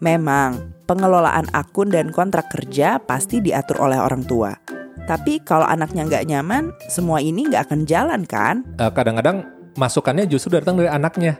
Memang, 0.00 0.80
pengelolaan 0.88 1.52
akun 1.52 1.92
dan 1.92 2.08
kontrak 2.08 2.48
kerja 2.48 2.96
pasti 3.04 3.44
diatur 3.44 3.84
oleh 3.84 4.00
orang 4.00 4.24
tua. 4.24 4.79
Tapi 5.08 5.42
kalau 5.42 5.64
anaknya 5.66 6.06
nggak 6.06 6.24
nyaman, 6.28 6.74
semua 6.90 7.22
ini 7.22 7.48
nggak 7.48 7.70
akan 7.70 7.80
jalan 7.88 8.22
kan? 8.26 8.62
Eh, 8.78 8.90
kadang-kadang 8.92 9.46
masukannya 9.78 10.26
justru 10.26 10.58
datang 10.58 10.78
dari 10.78 10.90
anaknya. 10.90 11.38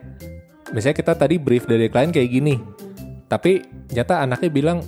Misalnya 0.71 0.97
kita 1.03 1.13
tadi 1.19 1.37
brief 1.37 1.67
dari 1.67 1.91
klien 1.91 2.15
kayak 2.15 2.31
gini, 2.31 2.55
tapi 3.27 3.63
nyata 3.91 4.23
anaknya 4.23 4.51
bilang, 4.51 4.79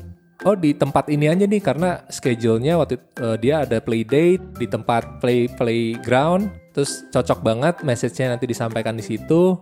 oh 0.47 0.55
di 0.55 0.75
tempat 0.75 1.11
ini 1.11 1.27
aja 1.27 1.47
nih 1.47 1.63
karena 1.63 2.03
schedule-nya 2.07 2.79
waktu 2.79 2.99
eh, 2.99 3.37
dia 3.43 3.67
ada 3.67 3.83
play 3.83 4.07
date 4.07 4.43
di 4.59 4.67
tempat 4.71 5.19
play 5.19 5.51
playground, 5.51 6.51
terus 6.71 7.07
cocok 7.11 7.43
banget 7.43 7.75
message-nya 7.83 8.35
nanti 8.35 8.47
disampaikan 8.47 8.95
di 8.95 9.05
situ. 9.07 9.59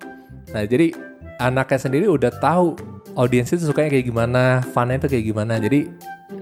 Nah 0.53 0.65
jadi 0.65 0.93
anaknya 1.41 1.79
sendiri 1.81 2.07
udah 2.09 2.33
tahu 2.37 2.77
audiensnya 3.17 3.57
itu 3.57 3.73
sukanya 3.73 3.97
kayak 3.97 4.07
gimana, 4.09 4.61
fun-nya 4.77 5.01
itu 5.01 5.09
kayak 5.09 5.25
gimana. 5.25 5.55
Jadi 5.57 5.81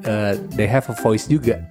eh, 0.07 0.33
they 0.59 0.67
have 0.67 0.87
a 0.91 0.97
voice 0.99 1.31
juga. 1.31 1.63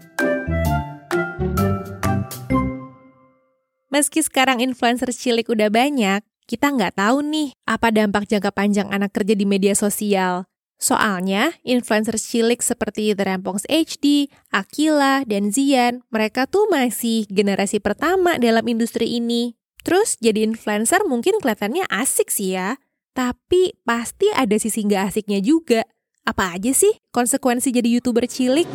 Meski 3.98 4.22
sekarang 4.22 4.62
influencer 4.62 5.10
cilik 5.10 5.50
udah 5.50 5.74
banyak, 5.74 6.22
kita 6.46 6.70
nggak 6.70 7.02
tahu 7.02 7.26
nih 7.34 7.50
apa 7.66 7.90
dampak 7.90 8.30
jangka 8.30 8.54
panjang 8.54 8.86
anak 8.94 9.10
kerja 9.10 9.34
di 9.34 9.42
media 9.42 9.74
sosial. 9.74 10.46
Soalnya, 10.78 11.58
influencer 11.66 12.14
cilik 12.22 12.62
seperti 12.62 13.18
The 13.18 13.26
Rempongs 13.26 13.66
HD, 13.66 14.30
Akila, 14.54 15.26
dan 15.26 15.50
Zian, 15.50 16.06
mereka 16.14 16.46
tuh 16.46 16.70
masih 16.70 17.26
generasi 17.26 17.82
pertama 17.82 18.38
dalam 18.38 18.62
industri 18.70 19.18
ini. 19.18 19.58
Terus 19.82 20.22
jadi 20.22 20.46
influencer 20.46 21.02
mungkin 21.10 21.42
kelihatannya 21.42 21.90
asik 21.90 22.30
sih 22.30 22.54
ya, 22.54 22.78
tapi 23.18 23.82
pasti 23.82 24.30
ada 24.30 24.62
sisi 24.62 24.86
nggak 24.86 25.10
asiknya 25.10 25.42
juga. 25.42 25.82
Apa 26.22 26.54
aja 26.54 26.70
sih 26.70 26.94
konsekuensi 27.10 27.74
jadi 27.74 27.98
YouTuber 27.98 28.30
cilik? 28.30 28.70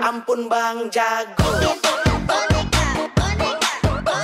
Ampun 0.00 0.48
Bang 0.48 0.88
Jago. 0.88 1.52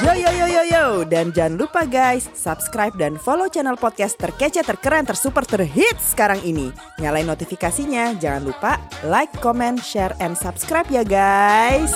Yo 0.02 0.18
yo 0.18 0.30
yo 0.34 0.46
yo 0.50 0.62
yo. 0.66 0.84
Dan 1.06 1.30
jangan 1.30 1.54
lupa 1.54 1.86
guys 1.86 2.26
subscribe 2.34 2.90
dan 2.98 3.14
follow 3.14 3.46
channel 3.46 3.78
podcast 3.78 4.18
terkece 4.18 4.66
terkeren 4.66 5.06
tersuper 5.06 5.46
terhits 5.46 6.10
sekarang 6.10 6.42
ini. 6.42 6.74
Nyalain 6.98 7.30
notifikasinya. 7.30 8.18
Jangan 8.18 8.42
lupa 8.42 8.82
like 9.06 9.30
comment 9.38 9.78
share 9.78 10.10
and 10.18 10.34
subscribe 10.34 10.90
ya 10.90 11.06
guys 11.06 11.94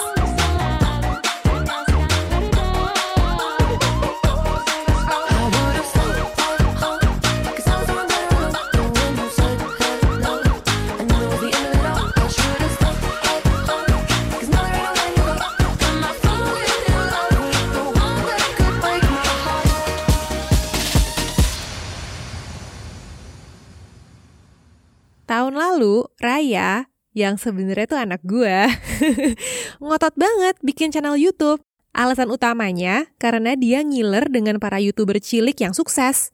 Raya, 26.16 26.88
yang 27.12 27.36
sebenarnya 27.36 27.84
tuh 27.84 28.00
anak 28.00 28.24
gue, 28.24 28.72
ngotot 29.84 30.16
banget 30.16 30.56
bikin 30.64 30.88
channel 30.88 31.12
YouTube. 31.12 31.60
Alasan 31.92 32.32
utamanya 32.32 33.08
karena 33.20 33.52
dia 33.52 33.84
ngiler 33.84 34.28
dengan 34.32 34.56
para 34.56 34.80
YouTuber 34.80 35.20
cilik 35.20 35.56
yang 35.56 35.76
sukses. 35.76 36.32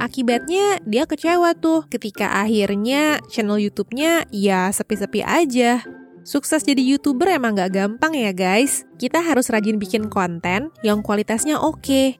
Akibatnya 0.00 0.80
dia 0.84 1.04
kecewa 1.04 1.52
tuh 1.56 1.88
ketika 1.92 2.44
akhirnya 2.44 3.20
channel 3.28 3.60
YouTube-nya 3.60 4.28
ya 4.32 4.72
sepi-sepi 4.72 5.24
aja. 5.24 5.84
Sukses 6.24 6.64
jadi 6.64 6.80
YouTuber 6.80 7.28
emang 7.36 7.56
gak 7.56 7.72
gampang 7.76 8.16
ya 8.16 8.32
guys. 8.32 8.88
Kita 8.96 9.20
harus 9.20 9.52
rajin 9.52 9.76
bikin 9.76 10.08
konten 10.08 10.72
yang 10.80 11.04
kualitasnya 11.04 11.60
oke. 11.60 12.16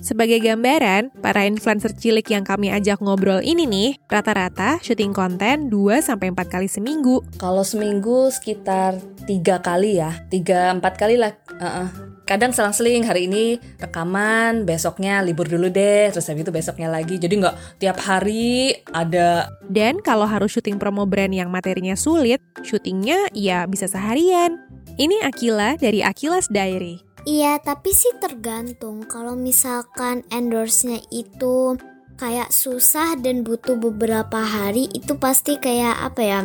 Sebagai 0.00 0.40
gambaran, 0.40 1.12
para 1.20 1.44
influencer 1.44 1.92
cilik 1.92 2.24
yang 2.32 2.40
kami 2.40 2.72
ajak 2.72 3.04
ngobrol 3.04 3.44
ini 3.44 3.68
nih, 3.68 3.90
rata-rata 4.08 4.80
syuting 4.80 5.12
konten 5.12 5.68
2-4 5.68 6.16
kali 6.48 6.72
seminggu. 6.72 7.20
Kalau 7.36 7.60
seminggu 7.60 8.32
sekitar 8.32 8.96
tiga 9.28 9.60
kali 9.60 10.00
ya, 10.00 10.24
tiga 10.32 10.72
empat 10.72 10.96
kali 10.96 11.20
lah. 11.20 11.36
Uh-uh. 11.52 11.88
Kadang 12.24 12.54
selang-seling 12.54 13.04
hari 13.04 13.26
ini 13.28 13.58
rekaman, 13.76 14.64
besoknya 14.64 15.20
libur 15.20 15.50
dulu 15.50 15.68
deh, 15.68 16.08
terus 16.14 16.30
habis 16.30 16.46
itu 16.46 16.54
besoknya 16.54 16.88
lagi. 16.88 17.20
Jadi 17.20 17.42
nggak 17.42 17.82
tiap 17.82 17.98
hari 18.00 18.72
ada. 18.94 19.52
Dan 19.68 20.00
kalau 20.00 20.24
harus 20.24 20.54
syuting 20.56 20.80
promo 20.80 21.04
brand 21.04 21.34
yang 21.34 21.52
materinya 21.52 21.98
sulit, 21.98 22.40
syutingnya 22.64 23.28
ya 23.36 23.66
bisa 23.68 23.84
seharian. 23.90 24.56
Ini 24.96 25.26
Akila 25.28 25.76
dari 25.76 26.00
Akilas 26.06 26.48
Diary. 26.48 27.09
Iya, 27.28 27.60
tapi 27.60 27.92
sih 27.92 28.16
tergantung. 28.16 29.04
Kalau 29.04 29.36
misalkan 29.36 30.24
endorse-nya 30.32 31.04
itu 31.12 31.76
kayak 32.16 32.48
susah 32.48 33.16
dan 33.20 33.44
butuh 33.44 33.76
beberapa 33.76 34.40
hari, 34.40 34.88
itu 34.96 35.16
pasti 35.20 35.60
kayak 35.60 36.00
apa 36.00 36.22
ya? 36.24 36.40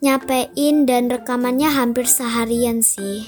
Nyapein 0.00 0.86
dan 0.86 1.12
rekamannya 1.12 1.68
hampir 1.68 2.08
seharian 2.08 2.80
sih. 2.80 3.26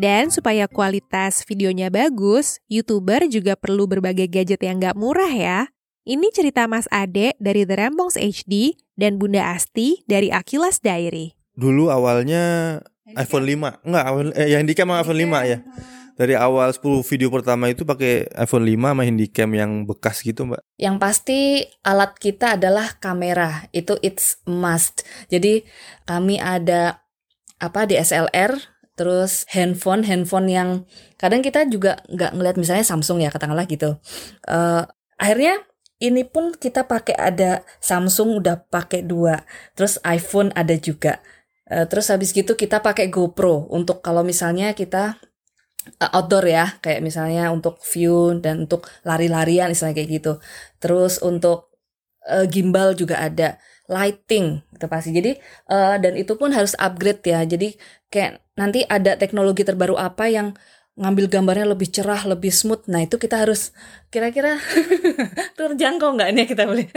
Dan 0.00 0.32
supaya 0.32 0.64
kualitas 0.64 1.44
videonya 1.44 1.92
bagus, 1.92 2.56
YouTuber 2.72 3.28
juga 3.28 3.52
perlu 3.52 3.84
berbagai 3.84 4.32
gadget 4.32 4.64
yang 4.64 4.80
gak 4.80 4.96
murah 4.96 5.28
ya. 5.28 5.68
Ini 6.08 6.32
cerita 6.32 6.64
Mas 6.64 6.88
Ade 6.88 7.36
dari 7.36 7.68
The 7.68 7.76
Rampongs 7.76 8.16
HD 8.16 8.80
dan 8.96 9.20
Bunda 9.20 9.52
Asti 9.52 10.00
dari 10.08 10.32
Akilas 10.32 10.80
Diary. 10.80 11.36
Dulu 11.52 11.92
awalnya 11.92 12.80
iPhone 13.16 13.46
5. 13.46 13.80
Enggak, 13.82 14.04
eh, 14.36 14.48
yang 14.54 14.60
handicam 14.66 14.86
sama 14.90 15.02
iPhone 15.02 15.20
5 15.20 15.40
ya. 15.46 15.58
Dari 16.20 16.34
awal 16.36 16.68
10 16.68 17.00
video 17.00 17.32
pertama 17.32 17.72
itu 17.72 17.88
pakai 17.88 18.28
iPhone 18.36 18.68
5 18.68 18.92
sama 18.92 19.02
handicam 19.08 19.50
yang 19.56 19.88
bekas 19.88 20.20
gitu, 20.20 20.44
Mbak. 20.44 20.60
Yang 20.76 20.96
pasti 21.00 21.38
alat 21.80 22.12
kita 22.20 22.60
adalah 22.60 23.00
kamera. 23.00 23.66
Itu 23.72 23.96
it's 24.04 24.36
must. 24.44 25.02
Jadi 25.32 25.64
kami 26.04 26.36
ada 26.36 27.00
apa 27.60 27.88
DSLR 27.88 28.56
terus 29.00 29.48
handphone 29.48 30.04
handphone 30.04 30.44
yang 30.44 30.84
kadang 31.16 31.40
kita 31.40 31.64
juga 31.64 32.04
nggak 32.12 32.36
ngeliat 32.36 32.56
misalnya 32.60 32.84
Samsung 32.84 33.24
ya 33.24 33.32
katakanlah 33.32 33.64
gitu 33.64 33.96
uh, 34.44 34.84
akhirnya 35.16 35.56
ini 36.04 36.24
pun 36.24 36.52
kita 36.52 36.84
pakai 36.84 37.16
ada 37.16 37.64
Samsung 37.80 38.44
udah 38.44 38.60
pakai 38.68 39.00
dua 39.00 39.44
terus 39.72 39.96
iPhone 40.04 40.52
ada 40.52 40.76
juga 40.76 41.24
Uh, 41.70 41.86
terus 41.86 42.10
habis 42.10 42.34
gitu 42.34 42.58
kita 42.58 42.82
pakai 42.82 43.06
GoPro 43.06 43.70
untuk 43.70 44.02
kalau 44.02 44.26
misalnya 44.26 44.74
kita 44.74 45.14
uh, 46.02 46.10
outdoor 46.18 46.44
ya, 46.50 46.76
kayak 46.82 47.00
misalnya 47.00 47.46
untuk 47.54 47.78
view 47.86 48.34
dan 48.42 48.66
untuk 48.66 48.90
lari-larian 49.06 49.70
istilahnya 49.70 49.96
kayak 50.02 50.10
gitu. 50.18 50.32
Terus 50.82 51.22
untuk 51.22 51.70
uh, 52.26 52.44
gimbal 52.50 52.98
juga 52.98 53.22
ada, 53.22 53.62
lighting 53.86 54.62
itu 54.74 54.86
pasti. 54.90 55.10
Jadi 55.14 55.38
uh, 55.70 55.96
dan 56.02 56.18
itu 56.18 56.34
pun 56.34 56.50
harus 56.50 56.74
upgrade 56.74 57.22
ya. 57.22 57.46
Jadi 57.46 57.78
kayak 58.10 58.42
nanti 58.58 58.82
ada 58.86 59.14
teknologi 59.14 59.62
terbaru 59.62 59.94
apa 59.94 60.26
yang 60.26 60.54
ngambil 60.98 61.30
gambarnya 61.30 61.66
lebih 61.70 61.88
cerah, 61.92 62.26
lebih 62.26 62.50
smooth. 62.50 62.84
Nah 62.90 63.06
itu 63.06 63.16
kita 63.16 63.38
harus 63.46 63.70
kira-kira 64.10 64.58
terjangkau 65.58 66.16
nggak 66.18 66.30
nih 66.34 66.46
kita 66.50 66.66
boleh 66.66 66.88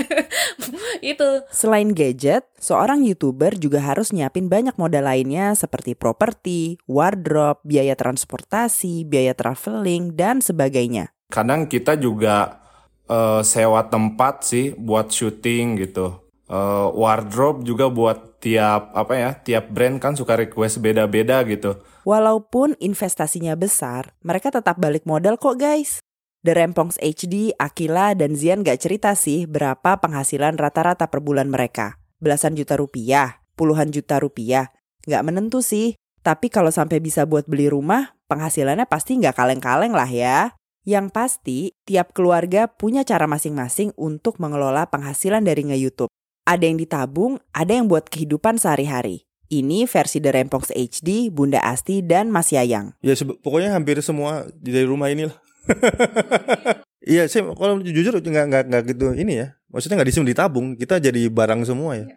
itu. 1.13 1.29
Selain 1.53 1.91
gadget, 1.93 2.47
seorang 2.57 3.05
youtuber 3.05 3.53
juga 3.59 3.83
harus 3.83 4.09
nyiapin 4.09 4.49
banyak 4.49 4.73
modal 4.79 5.05
lainnya 5.05 5.53
seperti 5.53 5.93
properti, 5.93 6.81
wardrobe, 6.89 7.61
biaya 7.61 7.93
transportasi, 7.93 9.05
biaya 9.05 9.37
traveling 9.37 10.17
dan 10.17 10.41
sebagainya. 10.41 11.13
Kadang 11.29 11.69
kita 11.69 11.97
juga 11.97 12.63
uh, 13.09 13.41
sewa 13.45 13.85
tempat 13.87 14.47
sih 14.47 14.73
buat 14.73 15.11
syuting 15.11 15.79
gitu. 15.81 16.22
Uh, 16.43 16.91
wardrobe 16.91 17.63
juga 17.63 17.87
buat 17.87 18.43
tiap 18.43 18.91
apa 18.91 19.15
ya 19.15 19.31
tiap 19.31 19.71
brand 19.71 19.95
kan 19.95 20.11
suka 20.19 20.35
request 20.35 20.83
beda-beda 20.83 21.39
gitu. 21.47 21.79
Walaupun 22.03 22.75
investasinya 22.83 23.55
besar, 23.55 24.11
mereka 24.27 24.51
tetap 24.51 24.75
balik 24.75 25.07
modal 25.07 25.39
kok 25.39 25.55
guys. 25.55 26.03
The 26.43 26.51
Rempongs 26.51 26.99
HD, 26.99 27.55
Akila, 27.55 28.11
dan 28.19 28.35
Zian 28.35 28.67
gak 28.67 28.83
cerita 28.83 29.15
sih 29.15 29.47
berapa 29.47 30.03
penghasilan 30.03 30.59
rata-rata 30.59 31.07
per 31.07 31.23
bulan 31.23 31.47
mereka. 31.47 32.03
Belasan 32.19 32.59
juta 32.59 32.75
rupiah, 32.75 33.39
puluhan 33.55 33.95
juta 33.95 34.19
rupiah. 34.19 34.75
Gak 35.07 35.23
menentu 35.23 35.63
sih, 35.63 35.95
tapi 36.19 36.51
kalau 36.51 36.67
sampai 36.67 36.99
bisa 36.99 37.23
buat 37.23 37.47
beli 37.47 37.71
rumah, 37.71 38.19
penghasilannya 38.27 38.83
pasti 38.91 39.23
gak 39.23 39.39
kaleng-kaleng 39.39 39.95
lah 39.95 40.11
ya. 40.11 40.51
Yang 40.83 41.07
pasti, 41.15 41.59
tiap 41.87 42.11
keluarga 42.11 42.67
punya 42.67 43.07
cara 43.07 43.23
masing-masing 43.23 43.95
untuk 43.95 44.35
mengelola 44.43 44.91
penghasilan 44.91 45.47
dari 45.47 45.63
nge-YouTube. 45.63 46.11
Ada 46.43 46.67
yang 46.67 46.75
ditabung, 46.75 47.39
ada 47.55 47.71
yang 47.71 47.87
buat 47.87 48.11
kehidupan 48.11 48.59
sehari-hari. 48.59 49.23
Ini 49.47 49.87
versi 49.87 50.19
The 50.19 50.33
Rempongs 50.33 50.73
HD, 50.75 51.31
Bunda 51.31 51.63
Asti, 51.63 52.03
dan 52.03 52.33
Mas 52.33 52.51
Yayang. 52.51 52.97
Ya 52.99 53.15
pokoknya 53.15 53.71
hampir 53.71 54.01
semua 54.03 54.49
dari 54.59 54.83
rumah 54.83 55.07
ini 55.07 55.31
lah. 55.31 55.37
Iya, 57.03 57.27
saya 57.27 57.51
kalau 57.59 57.83
jujur 57.83 58.15
nggak 58.15 58.45
nggak 58.47 58.63
nggak 58.71 58.83
gitu 58.95 59.11
ini 59.11 59.43
ya. 59.43 59.47
Maksudnya 59.67 59.99
nggak 59.99 60.07
disim 60.07 60.23
ditabung, 60.23 60.79
kita 60.79 61.03
jadi 61.03 61.27
barang 61.27 61.67
semua 61.67 61.99
ya. 61.99 62.07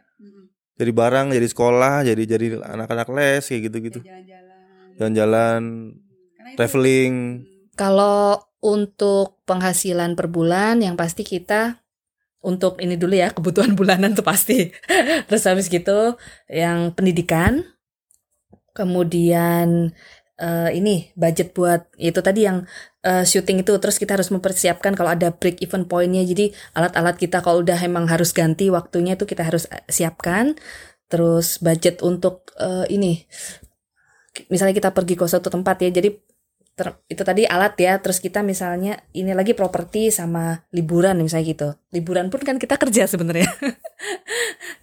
Jadi 0.79 0.91
barang, 0.95 1.35
jadi 1.35 1.49
sekolah, 1.51 2.07
jadi 2.07 2.23
jadi 2.23 2.47
anak-anak 2.63 3.11
les 3.11 3.43
kayak 3.51 3.63
gitu-gitu. 3.67 3.99
Jalan-jalan, 4.95 5.91
traveling. 6.55 7.43
Kalau 7.75 8.47
untuk 8.63 9.43
penghasilan 9.43 10.15
per 10.15 10.31
bulan 10.31 10.79
yang 10.79 10.95
pasti 10.95 11.27
kita 11.27 11.83
untuk 12.47 12.79
ini 12.79 12.95
dulu 12.95 13.19
ya 13.19 13.35
kebutuhan 13.35 13.75
bulanan 13.79 14.15
tuh 14.15 14.23
pasti. 14.23 14.71
Terus 15.27 15.43
habis 15.51 15.67
gitu 15.67 16.15
yang 16.47 16.95
pendidikan, 16.95 17.67
kemudian 18.71 19.91
uh, 20.41 20.71
ini 20.71 21.11
budget 21.17 21.53
buat 21.57 21.89
itu 21.97 22.21
tadi 22.21 22.47
yang 22.47 22.69
uh, 23.05 23.25
syuting 23.25 23.65
itu 23.65 23.73
terus 23.81 23.97
kita 23.97 24.17
harus 24.17 24.29
mempersiapkan 24.29 24.93
kalau 24.93 25.13
ada 25.13 25.33
break 25.33 25.65
event 25.65 25.89
pointnya 25.89 26.23
jadi 26.25 26.53
alat-alat 26.77 27.17
kita 27.17 27.41
kalau 27.41 27.65
udah 27.65 27.81
emang 27.81 28.07
harus 28.09 28.33
ganti 28.37 28.69
waktunya 28.69 29.17
itu 29.17 29.25
kita 29.25 29.43
harus 29.45 29.69
siapkan 29.89 30.55
terus 31.09 31.63
budget 31.63 32.05
untuk 32.05 32.53
uh, 32.61 32.85
ini 32.93 33.25
misalnya 34.53 34.77
kita 34.77 34.91
pergi 34.93 35.17
ke 35.17 35.25
suatu 35.25 35.49
tempat 35.49 35.81
ya 35.81 35.91
jadi 35.91 36.13
ter, 36.77 37.01
itu 37.09 37.25
tadi 37.25 37.49
alat 37.49 37.75
ya. 37.81 37.99
Terus 37.99 38.21
kita 38.21 38.45
misalnya 38.45 39.01
ini 39.17 39.33
lagi 39.33 39.57
properti 39.57 40.13
sama 40.13 40.63
liburan 40.71 41.19
misalnya 41.19 41.47
gitu. 41.49 41.69
Liburan 41.91 42.29
pun 42.29 42.45
kan 42.45 42.61
kita 42.61 42.77
kerja 42.83 43.09
sebenarnya. 43.09 43.49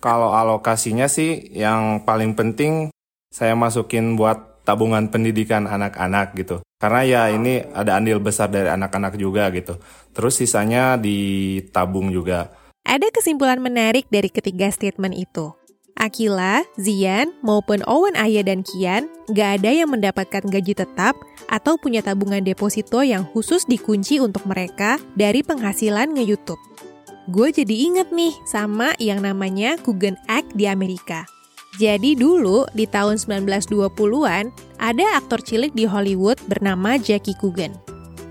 Kalau 0.01 0.33
alokasinya 0.33 1.05
sih 1.07 1.53
yang 1.53 2.03
paling 2.03 2.33
penting 2.33 2.89
saya 3.29 3.53
masukin 3.53 4.17
buat 4.19 4.65
tabungan 4.67 5.07
pendidikan 5.13 5.69
anak-anak 5.69 6.35
gitu. 6.35 6.59
Karena 6.81 7.01
ya 7.07 7.21
ini 7.31 7.63
ada 7.71 7.95
andil 7.95 8.19
besar 8.19 8.51
dari 8.51 8.67
anak-anak 8.67 9.15
juga 9.15 9.47
gitu. 9.55 9.79
Terus 10.11 10.35
sisanya 10.35 10.99
ditabung 10.99 12.11
juga. 12.11 12.51
Ada 12.83 13.07
kesimpulan 13.15 13.63
menarik 13.63 14.11
dari 14.11 14.27
ketiga 14.27 14.67
statement 14.67 15.15
itu 15.15 15.55
Akila, 15.99 16.65
Zian, 16.75 17.31
maupun 17.45 17.79
Owen 17.85 18.17
Aya 18.17 18.41
dan 18.41 18.65
Kian 18.65 19.07
gak 19.31 19.61
ada 19.61 19.71
yang 19.71 19.93
mendapatkan 19.93 20.43
gaji 20.43 20.73
tetap 20.73 21.15
atau 21.47 21.77
punya 21.77 22.01
tabungan 22.01 22.41
deposito 22.41 23.05
yang 23.05 23.23
khusus 23.31 23.63
dikunci 23.69 24.17
untuk 24.19 24.43
mereka 24.49 24.97
dari 25.13 25.45
penghasilan 25.45 26.11
nge-YouTube. 26.11 26.59
Gue 27.31 27.55
jadi 27.55 27.71
inget 27.87 28.11
nih 28.11 28.35
sama 28.43 28.91
yang 28.99 29.23
namanya 29.23 29.79
Coogan 29.79 30.19
Act 30.27 30.51
di 30.59 30.67
Amerika. 30.67 31.23
Jadi 31.79 32.13
dulu 32.13 32.69
di 32.75 32.85
tahun 32.85 33.17
1920-an 33.17 34.53
ada 34.77 35.05
aktor 35.17 35.41
cilik 35.41 35.73
di 35.73 35.87
Hollywood 35.87 36.37
bernama 36.45 36.99
Jackie 36.99 37.37
Coogan. 37.39 37.73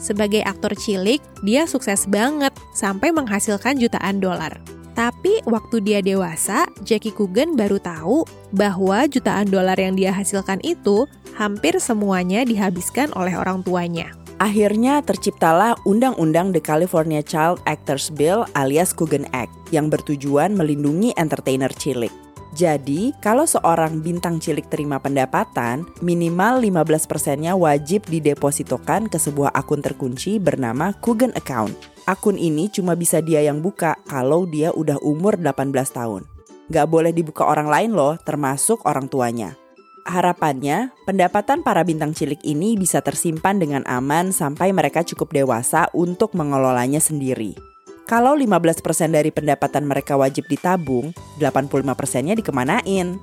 Sebagai 0.03 0.42
aktor 0.42 0.75
cilik, 0.75 1.22
dia 1.46 1.62
sukses 1.66 2.11
banget 2.11 2.51
sampai 2.75 3.14
menghasilkan 3.14 3.79
jutaan 3.79 4.18
dolar. 4.18 4.59
Tapi 4.93 5.41
waktu 5.49 5.81
dia 5.81 6.01
dewasa, 6.05 6.69
Jackie 6.85 7.17
Coogan 7.17 7.57
baru 7.57 7.81
tahu 7.81 8.29
bahwa 8.53 9.09
jutaan 9.09 9.49
dolar 9.49 9.77
yang 9.81 9.97
dia 9.97 10.13
hasilkan 10.13 10.61
itu 10.61 11.09
hampir 11.33 11.81
semuanya 11.81 12.45
dihabiskan 12.45 13.09
oleh 13.17 13.33
orang 13.33 13.65
tuanya. 13.65 14.13
Akhirnya 14.37 15.01
terciptalah 15.07 15.79
Undang-Undang 15.87 16.53
The 16.53 16.61
California 16.61 17.23
Child 17.23 17.63
Actors 17.65 18.11
Bill 18.11 18.43
alias 18.59 18.91
Coogan 18.93 19.25
Act 19.33 19.55
yang 19.71 19.89
bertujuan 19.89 20.59
melindungi 20.59 21.15
entertainer 21.15 21.71
cilik. 21.71 22.22
Jadi, 22.53 23.17
kalau 23.25 23.49
seorang 23.49 24.05
bintang 24.05 24.37
cilik 24.37 24.69
terima 24.69 25.01
pendapatan, 25.01 25.88
minimal 26.05 26.61
15 26.61 27.09
persennya 27.09 27.57
wajib 27.57 28.05
didepositokan 28.12 29.09
ke 29.09 29.17
sebuah 29.17 29.57
akun 29.57 29.81
terkunci 29.81 30.37
bernama 30.37 30.93
Coogan 31.01 31.33
Account. 31.33 31.73
Akun 32.05 32.37
ini 32.37 32.69
cuma 32.69 32.93
bisa 32.93 33.25
dia 33.25 33.41
yang 33.41 33.65
buka 33.65 33.97
kalau 34.05 34.45
dia 34.45 34.69
udah 34.69 35.01
umur 35.01 35.41
18 35.41 35.73
tahun. 35.97 36.29
Gak 36.69 36.87
boleh 36.93 37.17
dibuka 37.17 37.49
orang 37.49 37.73
lain 37.73 37.97
loh, 37.97 38.21
termasuk 38.21 38.85
orang 38.85 39.09
tuanya. 39.09 39.57
Harapannya, 40.05 40.93
pendapatan 41.09 41.65
para 41.65 41.81
bintang 41.88 42.12
cilik 42.12 42.43
ini 42.45 42.77
bisa 42.77 43.01
tersimpan 43.01 43.57
dengan 43.62 43.87
aman 43.88 44.29
sampai 44.35 44.75
mereka 44.77 45.01
cukup 45.07 45.33
dewasa 45.33 45.88
untuk 45.97 46.37
mengelolanya 46.37 47.01
sendiri. 47.01 47.72
Kalau 48.07 48.35
15% 48.37 49.15
dari 49.15 49.31
pendapatan 49.31 49.87
mereka 49.87 50.19
wajib 50.19 50.51
ditabung, 50.51 51.15
85%-nya 51.38 52.35
dikemanain? 52.37 53.17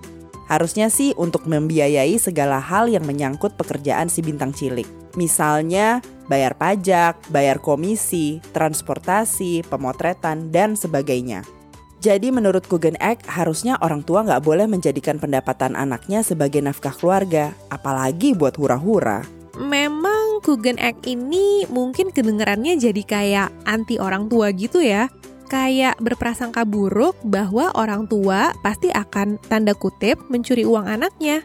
Harusnya 0.49 0.89
sih 0.89 1.13
untuk 1.13 1.45
membiayai 1.45 2.17
segala 2.17 2.57
hal 2.57 2.89
yang 2.89 3.05
menyangkut 3.05 3.53
pekerjaan 3.53 4.09
si 4.09 4.25
bintang 4.25 4.49
cilik. 4.49 4.89
Misalnya 5.13 6.01
bayar 6.25 6.57
pajak, 6.57 7.21
bayar 7.29 7.61
komisi, 7.61 8.41
transportasi, 8.57 9.61
pemotretan, 9.69 10.49
dan 10.49 10.73
sebagainya. 10.73 11.45
Jadi 12.01 12.33
menurut 12.33 12.65
Kugen 12.65 12.97
Act, 12.97 13.29
harusnya 13.29 13.77
orang 13.83 14.01
tua 14.01 14.25
nggak 14.25 14.41
boleh 14.41 14.65
menjadikan 14.65 15.21
pendapatan 15.21 15.75
anaknya 15.77 16.25
sebagai 16.25 16.63
nafkah 16.65 16.95
keluarga, 16.95 17.53
apalagi 17.69 18.33
buat 18.33 18.57
hura-hura. 18.57 19.21
Memang 19.59 20.08
Kugen 20.39 20.79
Act 20.81 21.05
ini 21.05 21.63
mungkin 21.69 22.09
kedengarannya 22.09 22.79
jadi 22.79 23.03
kayak 23.03 23.49
anti 23.67 23.99
orang 24.01 24.27
tua 24.27 24.51
gitu 24.55 24.81
ya. 24.83 25.07
Kayak 25.49 25.97
berprasangka 25.97 26.61
buruk 26.61 27.17
bahwa 27.25 27.73
orang 27.73 28.05
tua 28.05 28.53
pasti 28.61 28.93
akan 28.93 29.41
tanda 29.49 29.73
kutip 29.73 30.21
mencuri 30.29 30.61
uang 30.61 30.85
anaknya. 30.85 31.41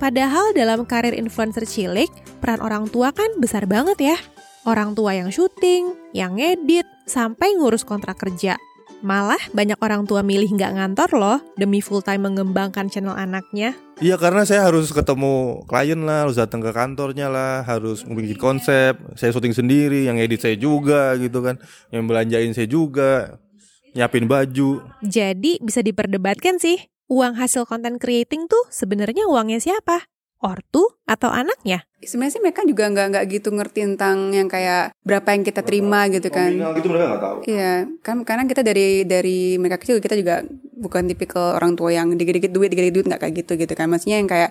Padahal 0.00 0.56
dalam 0.56 0.88
karir 0.88 1.14
influencer 1.14 1.68
cilik, 1.68 2.08
peran 2.42 2.58
orang 2.64 2.88
tua 2.88 3.12
kan 3.12 3.28
besar 3.38 3.68
banget 3.68 4.14
ya. 4.14 4.16
Orang 4.64 4.94
tua 4.96 5.14
yang 5.14 5.28
syuting, 5.28 5.94
yang 6.16 6.38
ngedit, 6.38 6.88
sampai 7.04 7.54
ngurus 7.54 7.84
kontrak 7.84 8.18
kerja. 8.18 8.56
Malah 9.02 9.42
banyak 9.50 9.74
orang 9.82 10.06
tua 10.06 10.22
milih 10.22 10.54
nggak 10.54 10.78
ngantor 10.78 11.10
loh 11.18 11.38
demi 11.58 11.82
full 11.82 12.06
time 12.06 12.30
mengembangkan 12.30 12.86
channel 12.86 13.18
anaknya. 13.18 13.74
Iya 13.98 14.14
karena 14.14 14.46
saya 14.46 14.70
harus 14.70 14.94
ketemu 14.94 15.66
klien 15.66 15.98
lah, 16.06 16.22
harus 16.26 16.38
datang 16.38 16.62
ke 16.62 16.70
kantornya 16.70 17.26
lah, 17.26 17.66
harus 17.66 18.06
bikin 18.06 18.38
konsep. 18.38 18.94
Saya 19.18 19.34
syuting 19.34 19.58
sendiri, 19.58 20.06
yang 20.06 20.22
edit 20.22 20.46
saya 20.46 20.54
juga 20.54 21.18
gitu 21.18 21.42
kan, 21.42 21.58
yang 21.90 22.06
belanjain 22.06 22.54
saya 22.54 22.70
juga, 22.70 23.42
nyiapin 23.98 24.30
baju. 24.30 24.86
Jadi 25.02 25.58
bisa 25.58 25.82
diperdebatkan 25.82 26.62
sih, 26.62 26.78
uang 27.10 27.34
hasil 27.42 27.66
konten 27.66 27.98
creating 27.98 28.46
tuh 28.46 28.70
sebenarnya 28.70 29.26
uangnya 29.26 29.58
siapa? 29.58 30.11
Ortu 30.42 30.84
atau 31.06 31.30
anaknya? 31.30 31.86
Sebenarnya 32.02 32.34
sih 32.34 32.42
mereka 32.42 32.66
juga 32.66 32.90
nggak 32.90 33.06
nggak 33.14 33.24
gitu 33.30 33.48
ngerti 33.54 33.80
tentang 33.94 34.34
yang 34.34 34.50
kayak 34.50 34.90
berapa 35.06 35.28
yang 35.30 35.46
kita 35.46 35.62
terima 35.62 36.10
gitu 36.10 36.28
kan. 36.34 36.50
Nominal 36.50 36.74
gitu 36.74 36.86
mereka 36.90 37.04
nggak 37.14 37.22
tahu. 37.22 37.38
Iya, 37.46 37.74
kan 38.02 38.16
karena 38.26 38.44
kita 38.50 38.62
dari 38.66 39.06
dari 39.06 39.38
mereka 39.62 39.78
kecil 39.78 40.02
kita 40.02 40.18
juga 40.18 40.42
bukan 40.82 41.06
tipikal 41.06 41.54
orang 41.54 41.78
tua 41.78 41.94
yang 41.94 42.10
dikit-dikit 42.18 42.50
duit, 42.50 42.74
dikit-dikit 42.74 42.96
duit 42.98 43.06
nggak 43.06 43.22
kayak 43.22 43.34
gitu 43.46 43.52
gitu 43.54 43.72
kan. 43.78 43.86
Maksudnya 43.86 44.18
yang 44.18 44.26
kayak 44.26 44.50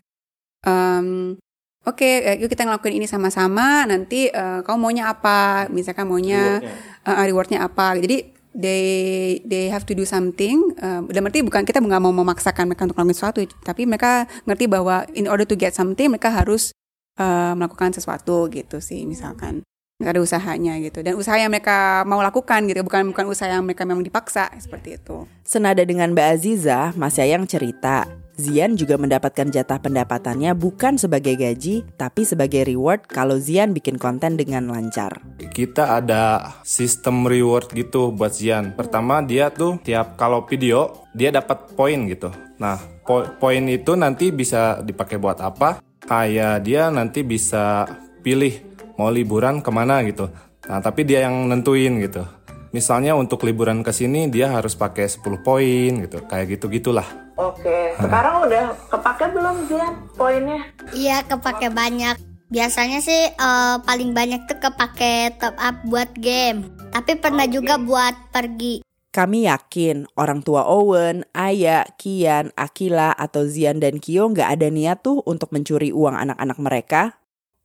um, 0.63 1.35
Oke, 1.81 2.05
okay, 2.05 2.37
yuk 2.37 2.53
kita 2.53 2.69
ngelakuin 2.69 3.01
ini 3.01 3.09
sama-sama. 3.09 3.89
Nanti 3.89 4.29
uh, 4.29 4.61
kamu 4.61 4.77
maunya 4.77 5.09
apa? 5.09 5.65
Misalkan 5.73 6.05
maunya 6.05 6.61
rewardnya, 6.61 7.09
uh, 7.09 7.25
rewardnya 7.25 7.59
apa? 7.65 7.97
Jadi 7.97 8.30
they 8.55 9.39
they 9.47 9.71
have 9.71 9.87
to 9.87 9.93
do 9.95 10.03
something. 10.03 10.75
Uh, 10.79 11.07
dalam 11.09 11.27
arti 11.27 11.43
bukan 11.43 11.63
kita 11.63 11.79
nggak 11.79 12.01
mau 12.03 12.13
memaksakan 12.13 12.71
mereka 12.71 12.87
untuk 12.87 12.99
melakukan 12.99 13.17
sesuatu, 13.17 13.39
tapi 13.63 13.87
mereka 13.87 14.27
ngerti 14.47 14.65
bahwa 14.67 15.07
in 15.15 15.27
order 15.27 15.47
to 15.47 15.55
get 15.55 15.75
something 15.75 16.11
mereka 16.11 16.31
harus 16.31 16.75
uh, 17.19 17.55
melakukan 17.55 17.95
sesuatu 17.95 18.51
gitu 18.51 18.83
sih, 18.83 19.07
misalkan 19.07 19.63
ada 20.01 20.17
usahanya 20.17 20.81
gitu 20.81 21.05
dan 21.05 21.13
usaha 21.13 21.37
yang 21.37 21.53
mereka 21.53 22.01
mau 22.09 22.25
lakukan 22.25 22.65
gitu 22.65 22.81
bukan 22.81 23.13
bukan 23.13 23.25
usaha 23.29 23.45
yang 23.53 23.61
mereka 23.61 23.85
memang 23.85 24.01
dipaksa 24.01 24.49
seperti 24.57 24.97
itu. 24.97 25.29
Senada 25.45 25.85
dengan 25.85 26.09
Mbak 26.17 26.27
Aziza, 26.41 26.89
Mas 26.97 27.21
Yayang 27.21 27.45
cerita, 27.45 28.09
Zian 28.41 28.73
juga 28.73 28.97
mendapatkan 28.97 29.53
jatah 29.53 29.77
pendapatannya 29.77 30.57
bukan 30.57 30.97
sebagai 30.97 31.37
gaji, 31.37 31.85
tapi 31.93 32.25
sebagai 32.25 32.65
reward 32.65 33.05
kalau 33.05 33.37
Zian 33.37 33.77
bikin 33.77 34.01
konten 34.01 34.33
dengan 34.33 34.65
lancar. 34.73 35.21
Kita 35.37 36.01
ada 36.01 36.57
sistem 36.65 37.29
reward 37.29 37.69
gitu 37.77 38.09
buat 38.09 38.33
Zian. 38.33 38.73
Pertama 38.73 39.21
dia 39.21 39.53
tuh 39.53 39.77
tiap 39.85 40.17
kalau 40.17 40.49
video 40.49 41.05
dia 41.13 41.29
dapat 41.29 41.77
poin 41.77 42.09
gitu. 42.09 42.33
Nah 42.57 42.81
po 43.05 43.21
poin 43.37 43.61
itu 43.69 43.93
nanti 43.93 44.33
bisa 44.33 44.81
dipakai 44.81 45.21
buat 45.21 45.37
apa? 45.37 45.77
Kayak 46.01 46.65
dia 46.65 46.89
nanti 46.89 47.21
bisa 47.21 47.85
pilih 48.25 48.57
mau 48.97 49.13
liburan 49.13 49.61
ke 49.61 49.69
mana 49.69 50.01
gitu. 50.01 50.33
Nah 50.65 50.81
tapi 50.81 51.05
dia 51.05 51.29
yang 51.29 51.45
nentuin 51.45 52.01
gitu. 52.01 52.25
Misalnya 52.71 53.13
untuk 53.13 53.43
liburan 53.43 53.83
ke 53.85 53.91
sini 53.91 54.31
dia 54.31 54.49
harus 54.49 54.73
pakai 54.73 55.05
10 55.05 55.45
poin 55.45 55.91
gitu. 56.09 56.23
Kayak 56.25 56.57
gitu 56.57 56.71
gitulah. 56.71 57.20
Oke, 57.39 57.95
sekarang 57.97 58.43
udah 58.47 58.75
kepake 58.91 59.25
belum 59.31 59.55
Zian 59.71 59.93
poinnya? 60.19 60.61
Iya, 60.91 61.23
kepake 61.25 61.71
banyak. 61.71 62.19
Biasanya 62.51 62.99
sih 62.99 63.31
uh, 63.39 63.79
paling 63.87 64.11
banyak 64.11 64.43
tuh 64.43 64.59
kepake 64.59 65.39
top 65.39 65.55
up 65.55 65.79
buat 65.87 66.11
game. 66.19 66.67
Tapi 66.91 67.15
pernah 67.15 67.47
juga 67.47 67.79
buat 67.79 68.11
pergi. 68.35 68.83
Kami 69.11 69.47
yakin 69.47 70.07
orang 70.15 70.39
tua 70.39 70.67
Owen, 70.67 71.27
Aya, 71.35 71.83
Kian, 71.99 72.55
Akila, 72.55 73.11
atau 73.15 73.43
Zian 73.43 73.79
dan 73.79 73.99
Kyo 73.99 74.31
nggak 74.31 74.55
ada 74.55 74.67
niat 74.71 75.03
tuh 75.03 75.19
untuk 75.27 75.51
mencuri 75.51 75.91
uang 75.91 76.15
anak-anak 76.15 76.57
mereka. 76.59 77.01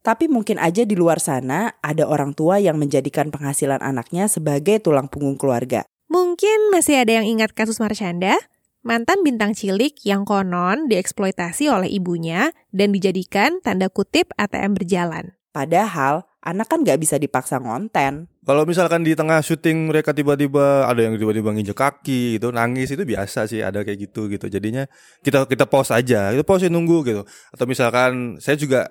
Tapi 0.06 0.30
mungkin 0.30 0.62
aja 0.62 0.86
di 0.86 0.94
luar 0.94 1.18
sana 1.18 1.74
ada 1.82 2.06
orang 2.06 2.34
tua 2.34 2.62
yang 2.62 2.78
menjadikan 2.78 3.34
penghasilan 3.34 3.82
anaknya 3.82 4.30
sebagai 4.30 4.78
tulang 4.78 5.10
punggung 5.10 5.34
keluarga. 5.34 5.82
Mungkin 6.06 6.70
masih 6.70 7.02
ada 7.02 7.18
yang 7.18 7.26
ingat 7.26 7.50
kasus 7.54 7.82
Marshanda? 7.82 8.38
Mantan 8.86 9.26
bintang 9.26 9.50
cilik 9.50 9.98
yang 10.06 10.22
konon 10.22 10.86
dieksploitasi 10.86 11.66
oleh 11.66 11.90
ibunya 11.90 12.54
dan 12.70 12.94
dijadikan 12.94 13.58
tanda 13.58 13.90
kutip 13.90 14.30
ATM 14.38 14.78
berjalan. 14.78 15.34
Padahal 15.50 16.22
anak 16.46 16.70
kan 16.70 16.86
gak 16.86 17.02
bisa 17.02 17.18
dipaksa 17.18 17.58
ngonten. 17.58 18.30
Kalau 18.46 18.62
misalkan 18.62 19.02
di 19.02 19.18
tengah 19.18 19.42
syuting 19.42 19.90
mereka 19.90 20.14
tiba-tiba 20.14 20.86
ada 20.86 21.02
yang 21.02 21.18
tiba-tiba 21.18 21.50
nginjek 21.50 21.74
kaki 21.74 22.38
gitu, 22.38 22.54
nangis 22.54 22.94
itu 22.94 23.02
biasa 23.02 23.50
sih 23.50 23.58
ada 23.58 23.82
kayak 23.82 24.06
gitu 24.06 24.30
gitu. 24.30 24.46
Jadinya 24.46 24.86
kita 25.26 25.50
kita 25.50 25.66
pause 25.66 25.90
aja, 25.90 26.30
kita 26.30 26.46
pause 26.46 26.70
nunggu 26.70 27.02
gitu. 27.02 27.22
Atau 27.50 27.66
misalkan 27.66 28.38
saya 28.38 28.54
juga 28.54 28.86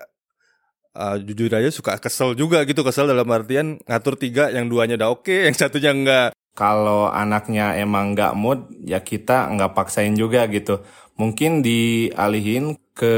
uh, 0.92 1.16
jujur 1.24 1.48
aja 1.56 1.72
suka 1.72 1.96
kesel 2.04 2.36
juga 2.36 2.68
gitu, 2.68 2.84
kesel 2.84 3.08
dalam 3.08 3.32
artian 3.32 3.80
ngatur 3.88 4.20
tiga 4.20 4.52
yang 4.52 4.68
duanya 4.68 5.00
udah 5.00 5.10
oke, 5.16 5.48
yang 5.48 5.56
satunya 5.56 5.96
enggak 5.96 6.36
kalau 6.56 7.12
anaknya 7.12 7.76
emang 7.76 8.16
nggak 8.16 8.34
mood 8.34 8.72
ya 8.88 9.04
kita 9.04 9.52
nggak 9.52 9.76
paksain 9.76 10.16
juga 10.16 10.48
gitu. 10.48 10.80
Mungkin 11.20 11.60
dialihin 11.60 12.80
ke 12.96 13.16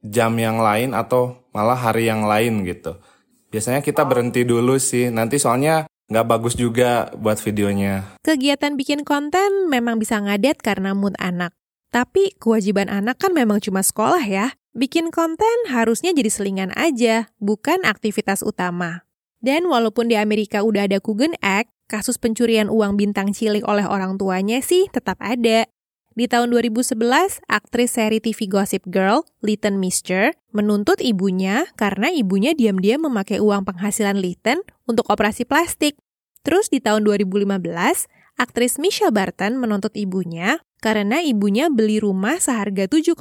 jam 0.00 0.32
yang 0.38 0.62
lain 0.62 0.94
atau 0.94 1.42
malah 1.50 1.76
hari 1.76 2.06
yang 2.06 2.22
lain 2.22 2.62
gitu. 2.62 2.94
Biasanya 3.50 3.82
kita 3.82 4.06
berhenti 4.06 4.46
dulu 4.46 4.78
sih. 4.78 5.10
Nanti 5.10 5.42
soalnya 5.42 5.90
nggak 6.06 6.26
bagus 6.30 6.54
juga 6.54 7.10
buat 7.18 7.42
videonya. 7.42 8.22
Kegiatan 8.22 8.78
bikin 8.78 9.02
konten 9.02 9.66
memang 9.66 9.98
bisa 9.98 10.22
ngadet 10.22 10.62
karena 10.62 10.94
mood 10.94 11.18
anak. 11.18 11.50
Tapi 11.90 12.34
kewajiban 12.38 12.90
anak 12.90 13.18
kan 13.22 13.34
memang 13.34 13.58
cuma 13.58 13.82
sekolah 13.82 14.22
ya. 14.22 14.54
Bikin 14.74 15.14
konten 15.14 15.70
harusnya 15.70 16.10
jadi 16.10 16.30
selingan 16.30 16.70
aja 16.74 17.30
bukan 17.38 17.86
aktivitas 17.86 18.42
utama. 18.42 19.06
Dan 19.38 19.68
walaupun 19.70 20.08
di 20.10 20.16
Amerika 20.16 20.64
udah 20.64 20.88
ada 20.88 20.98
Coogan 21.04 21.36
Act, 21.44 21.73
kasus 21.94 22.18
pencurian 22.18 22.66
uang 22.66 22.98
bintang 22.98 23.30
cilik 23.30 23.62
oleh 23.62 23.86
orang 23.86 24.18
tuanya 24.18 24.58
sih 24.58 24.90
tetap 24.90 25.14
ada. 25.22 25.70
Di 26.14 26.26
tahun 26.26 26.50
2011, 26.50 26.98
aktris 27.46 27.94
seri 27.94 28.18
TV 28.18 28.50
Gossip 28.50 28.86
Girl, 28.86 29.26
Leighton 29.42 29.78
Mister, 29.78 30.34
menuntut 30.50 30.98
ibunya 31.02 31.70
karena 31.74 32.10
ibunya 32.10 32.54
diam-diam 32.54 33.06
memakai 33.06 33.38
uang 33.38 33.66
penghasilan 33.66 34.18
Leighton 34.18 34.62
untuk 34.86 35.06
operasi 35.10 35.46
plastik. 35.46 35.98
Terus 36.46 36.70
di 36.70 36.78
tahun 36.78 37.02
2015, 37.02 37.58
aktris 38.38 38.78
Michelle 38.78 39.10
Barton 39.10 39.58
menuntut 39.58 39.90
ibunya 39.98 40.62
karena 40.78 41.18
ibunya 41.18 41.66
beli 41.66 41.98
rumah 41.98 42.38
seharga 42.38 42.86
7,8 42.86 43.18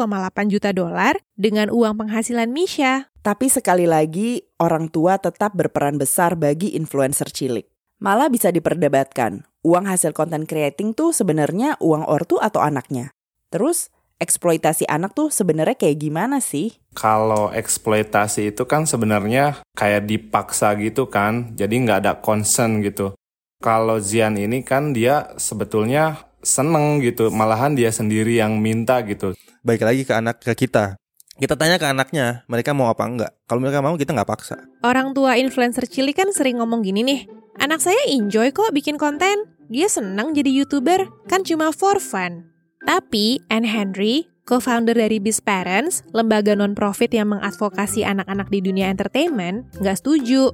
juta 0.53 0.69
dolar 0.69 1.17
dengan 1.33 1.73
uang 1.73 1.97
penghasilan 1.97 2.53
Misha. 2.53 3.09
Tapi 3.25 3.49
sekali 3.49 3.89
lagi, 3.89 4.43
orang 4.61 4.93
tua 4.93 5.17
tetap 5.17 5.57
berperan 5.57 5.97
besar 5.97 6.37
bagi 6.37 6.77
influencer 6.77 7.33
cilik. 7.33 7.72
Malah 8.03 8.27
bisa 8.27 8.51
diperdebatkan, 8.51 9.47
uang 9.63 9.87
hasil 9.87 10.11
konten 10.11 10.43
creating 10.43 10.91
tuh 10.91 11.15
sebenarnya 11.15 11.79
uang 11.79 12.03
ortu 12.03 12.35
atau 12.35 12.59
anaknya. 12.59 13.15
Terus, 13.47 13.95
eksploitasi 14.19 14.83
anak 14.91 15.15
tuh 15.15 15.31
sebenarnya 15.31 15.79
kayak 15.79 16.03
gimana 16.03 16.43
sih? 16.43 16.75
Kalau 16.91 17.47
eksploitasi 17.55 18.51
itu 18.51 18.67
kan 18.67 18.83
sebenarnya 18.83 19.63
kayak 19.79 20.03
dipaksa 20.03 20.75
gitu 20.83 21.07
kan, 21.07 21.55
jadi 21.55 21.71
nggak 21.71 21.99
ada 22.03 22.13
concern 22.19 22.83
gitu. 22.83 23.15
Kalau 23.63 24.03
Zian 24.03 24.35
ini 24.35 24.67
kan 24.67 24.91
dia 24.91 25.31
sebetulnya 25.39 26.27
seneng 26.43 26.99
gitu, 26.99 27.31
malahan 27.31 27.71
dia 27.71 27.87
sendiri 27.87 28.35
yang 28.35 28.59
minta 28.59 28.99
gitu. 29.07 29.31
Baik 29.63 29.87
lagi 29.87 30.03
ke 30.03 30.11
anak 30.11 30.43
ke 30.43 30.51
kita. 30.67 30.99
Kita 31.33 31.57
tanya 31.57 31.81
ke 31.81 31.89
anaknya, 31.89 32.45
mereka 32.45 32.77
mau 32.77 32.93
apa 32.93 33.09
enggak. 33.09 33.31
Kalau 33.49 33.57
mereka 33.57 33.81
mau, 33.81 33.97
kita 33.97 34.13
nggak 34.13 34.29
paksa. 34.29 34.57
Orang 34.85 35.17
tua 35.17 35.33
influencer 35.41 35.89
cilik 35.89 36.13
kan 36.13 36.29
sering 36.29 36.61
ngomong 36.61 36.85
gini 36.85 37.01
nih, 37.01 37.25
anak 37.57 37.81
saya 37.81 37.97
enjoy 38.05 38.53
kok 38.53 38.69
bikin 38.69 39.01
konten. 39.01 39.49
Dia 39.65 39.89
senang 39.89 40.37
jadi 40.37 40.53
YouTuber, 40.53 41.25
kan 41.25 41.41
cuma 41.41 41.73
for 41.73 41.97
fun. 41.97 42.53
Tapi 42.85 43.41
Anne 43.49 43.65
Henry, 43.65 44.29
co-founder 44.45 44.93
dari 44.93 45.17
Biz 45.17 45.41
Parents, 45.41 46.05
lembaga 46.13 46.53
non-profit 46.53 47.09
yang 47.09 47.33
mengadvokasi 47.33 48.05
anak-anak 48.05 48.53
di 48.53 48.59
dunia 48.61 48.93
entertainment, 48.93 49.65
nggak 49.81 49.97
setuju. 50.05 50.53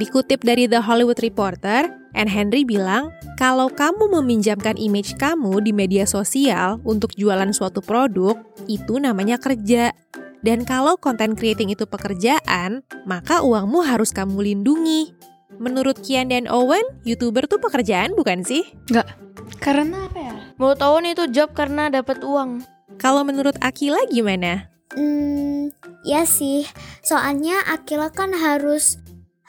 Dikutip 0.00 0.40
dari 0.40 0.64
The 0.64 0.80
Hollywood 0.80 1.20
Reporter, 1.20 1.92
Anne 2.16 2.32
Henry 2.32 2.64
bilang, 2.64 3.12
kalau 3.36 3.68
kamu 3.68 4.08
meminjamkan 4.16 4.80
image 4.80 5.20
kamu 5.20 5.60
di 5.60 5.76
media 5.76 6.08
sosial 6.08 6.80
untuk 6.88 7.12
jualan 7.20 7.52
suatu 7.52 7.84
produk, 7.84 8.32
itu 8.64 8.96
namanya 8.96 9.36
kerja. 9.36 9.92
Dan 10.40 10.64
kalau 10.64 10.96
content 10.96 11.36
creating 11.36 11.68
itu 11.68 11.84
pekerjaan, 11.84 12.80
maka 13.04 13.44
uangmu 13.44 13.84
harus 13.84 14.08
kamu 14.16 14.40
lindungi. 14.40 15.12
Menurut 15.60 16.00
Kian 16.00 16.32
dan 16.32 16.48
Owen, 16.48 17.04
YouTuber 17.04 17.44
tuh 17.44 17.60
pekerjaan 17.60 18.16
bukan 18.16 18.40
sih? 18.40 18.64
Enggak. 18.88 19.20
Karena 19.60 20.08
apa 20.08 20.16
ya? 20.16 20.34
Mau 20.56 20.72
tahu 20.72 21.04
nih 21.04 21.12
itu 21.12 21.28
job 21.28 21.52
karena 21.52 21.92
dapat 21.92 22.24
uang. 22.24 22.64
Kalau 22.96 23.20
menurut 23.20 23.60
Akila 23.60 24.00
gimana? 24.08 24.72
Hmm, 24.96 25.68
ya 26.08 26.24
sih. 26.24 26.64
Soalnya 27.04 27.60
Akila 27.68 28.08
kan 28.08 28.32
harus 28.32 28.96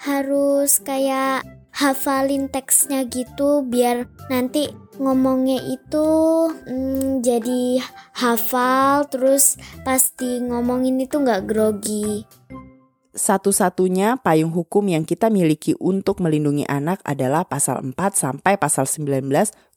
harus 0.01 0.81
kayak 0.81 1.45
hafalin 1.71 2.49
teksnya 2.51 3.07
gitu 3.07 3.63
biar 3.63 4.09
nanti 4.27 4.73
ngomongnya 4.97 5.61
itu 5.71 6.09
hmm, 6.51 7.21
jadi 7.23 7.79
hafal 8.17 9.07
terus 9.07 9.55
pasti 9.85 10.41
ngomongin 10.41 10.99
itu 10.99 11.21
nggak 11.21 11.45
grogi. 11.47 12.25
Satu-satunya 13.11 14.23
payung 14.23 14.55
hukum 14.55 14.87
yang 14.87 15.03
kita 15.03 15.27
miliki 15.27 15.75
untuk 15.83 16.23
melindungi 16.23 16.63
anak 16.65 17.03
adalah 17.03 17.43
pasal 17.43 17.83
4 17.83 17.93
sampai 18.15 18.55
pasal 18.55 18.87
19 18.87 19.27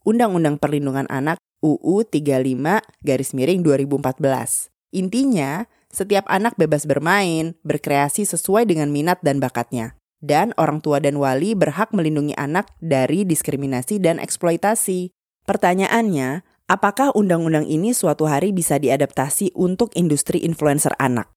Undang-Undang 0.06 0.62
Perlindungan 0.62 1.10
Anak 1.10 1.42
UU 1.58 2.06
35 2.06 2.78
garis 3.02 3.30
miring 3.34 3.66
2014. 3.66 4.70
Intinya, 4.94 5.66
setiap 5.90 6.22
anak 6.30 6.54
bebas 6.54 6.86
bermain, 6.86 7.58
berkreasi 7.66 8.22
sesuai 8.22 8.70
dengan 8.70 8.94
minat 8.94 9.18
dan 9.26 9.42
bakatnya. 9.42 9.98
Dan 10.24 10.56
orang 10.56 10.80
tua 10.80 11.04
dan 11.04 11.20
wali 11.20 11.52
berhak 11.52 11.92
melindungi 11.92 12.32
anak 12.40 12.72
dari 12.80 13.28
diskriminasi 13.28 14.00
dan 14.00 14.16
eksploitasi. 14.16 15.12
Pertanyaannya, 15.44 16.40
apakah 16.64 17.12
undang-undang 17.12 17.68
ini 17.68 17.92
suatu 17.92 18.24
hari 18.24 18.48
bisa 18.56 18.80
diadaptasi 18.80 19.52
untuk 19.52 19.92
industri 19.92 20.40
influencer 20.40 20.96
anak? 20.96 21.28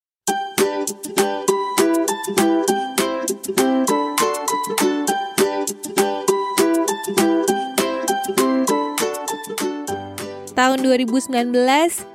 Tahun 10.55 10.79
2019, 10.79 11.51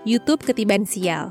YouTube 0.08 0.40
ketiban 0.40 0.88
sial. 0.88 1.28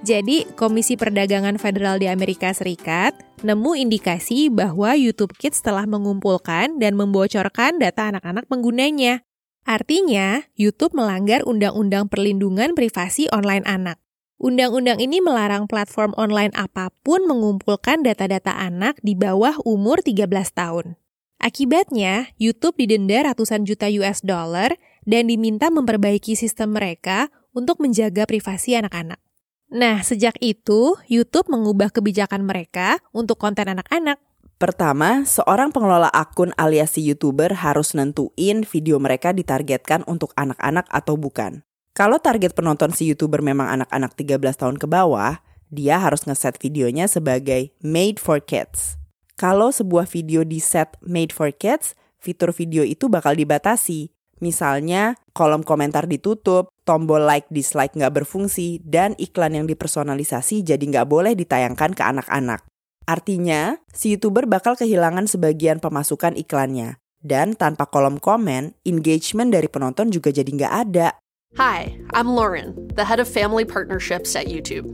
Jadi, 0.00 0.48
Komisi 0.56 0.96
Perdagangan 0.96 1.60
Federal 1.60 2.00
di 2.00 2.08
Amerika 2.08 2.56
Serikat 2.56 3.27
nemu 3.42 3.78
indikasi 3.78 4.50
bahwa 4.50 4.94
YouTube 4.98 5.34
Kids 5.36 5.62
telah 5.62 5.86
mengumpulkan 5.86 6.82
dan 6.82 6.98
membocorkan 6.98 7.78
data 7.78 8.10
anak-anak 8.10 8.46
penggunanya. 8.50 9.22
Artinya, 9.68 10.48
YouTube 10.56 10.96
melanggar 10.96 11.44
Undang-Undang 11.44 12.08
Perlindungan 12.08 12.72
Privasi 12.72 13.28
Online 13.28 13.66
Anak. 13.68 14.00
Undang-undang 14.38 15.02
ini 15.02 15.18
melarang 15.18 15.66
platform 15.66 16.14
online 16.14 16.54
apa 16.54 16.94
pun 17.02 17.26
mengumpulkan 17.26 18.06
data-data 18.06 18.54
anak 18.54 18.96
di 19.02 19.18
bawah 19.18 19.58
umur 19.66 19.98
13 20.00 20.30
tahun. 20.54 20.94
Akibatnya, 21.38 22.34
YouTube 22.38 22.78
didenda 22.78 23.30
ratusan 23.30 23.62
juta 23.62 23.86
US 23.98 24.22
dollar 24.22 24.74
dan 25.06 25.30
diminta 25.30 25.70
memperbaiki 25.70 26.34
sistem 26.34 26.74
mereka 26.74 27.30
untuk 27.54 27.78
menjaga 27.78 28.26
privasi 28.26 28.74
anak-anak. 28.78 29.22
Nah, 29.68 30.00
sejak 30.00 30.40
itu, 30.40 30.96
YouTube 31.12 31.52
mengubah 31.52 31.92
kebijakan 31.92 32.48
mereka 32.48 33.04
untuk 33.12 33.36
konten 33.36 33.68
anak-anak. 33.68 34.16
Pertama, 34.56 35.28
seorang 35.28 35.70
pengelola 35.70 36.08
akun 36.08 36.56
alias 36.56 36.96
si 36.96 37.04
YouTuber 37.04 37.52
harus 37.62 37.92
nentuin 37.92 38.64
video 38.64 38.96
mereka 38.96 39.30
ditargetkan 39.30 40.08
untuk 40.08 40.32
anak-anak 40.40 40.88
atau 40.88 41.20
bukan. 41.20 41.62
Kalau 41.92 42.16
target 42.16 42.56
penonton 42.56 42.90
si 42.96 43.06
YouTuber 43.12 43.44
memang 43.44 43.68
anak-anak 43.68 44.16
13 44.16 44.40
tahun 44.56 44.76
ke 44.80 44.88
bawah, 44.88 45.38
dia 45.68 46.00
harus 46.00 46.24
ngeset 46.24 46.56
videonya 46.56 47.04
sebagai 47.04 47.70
made 47.84 48.16
for 48.16 48.40
kids. 48.40 48.96
Kalau 49.38 49.70
sebuah 49.70 50.08
video 50.08 50.48
di 50.48 50.58
set 50.58 50.96
made 51.04 51.30
for 51.30 51.52
kids, 51.52 51.92
fitur 52.18 52.50
video 52.50 52.82
itu 52.82 53.06
bakal 53.06 53.36
dibatasi. 53.36 54.10
Misalnya, 54.38 55.18
kolom 55.34 55.66
komentar 55.66 56.06
ditutup, 56.06 56.70
tombol 56.86 57.26
like 57.26 57.50
dislike 57.50 57.94
nggak 57.98 58.22
berfungsi, 58.22 58.78
dan 58.86 59.18
iklan 59.18 59.58
yang 59.58 59.66
dipersonalisasi 59.66 60.62
jadi 60.62 60.80
nggak 60.80 61.10
boleh 61.10 61.34
ditayangkan 61.34 61.94
ke 61.94 62.02
anak-anak. 62.06 62.62
Artinya, 63.08 63.80
si 63.90 64.14
YouTuber 64.14 64.46
bakal 64.46 64.76
kehilangan 64.76 65.26
sebagian 65.26 65.80
pemasukan 65.82 66.36
iklannya. 66.36 67.00
Dan 67.18 67.58
tanpa 67.58 67.90
kolom 67.90 68.22
komen, 68.22 68.78
engagement 68.86 69.50
dari 69.50 69.66
penonton 69.66 70.14
juga 70.14 70.30
jadi 70.30 70.46
nggak 70.46 70.74
ada. 70.86 71.18
Hi, 71.56 71.98
I'm 72.14 72.30
Lauren, 72.30 72.76
the 72.94 73.02
head 73.02 73.18
of 73.18 73.26
family 73.26 73.64
partnerships 73.64 74.36
at 74.38 74.46
YouTube. 74.46 74.86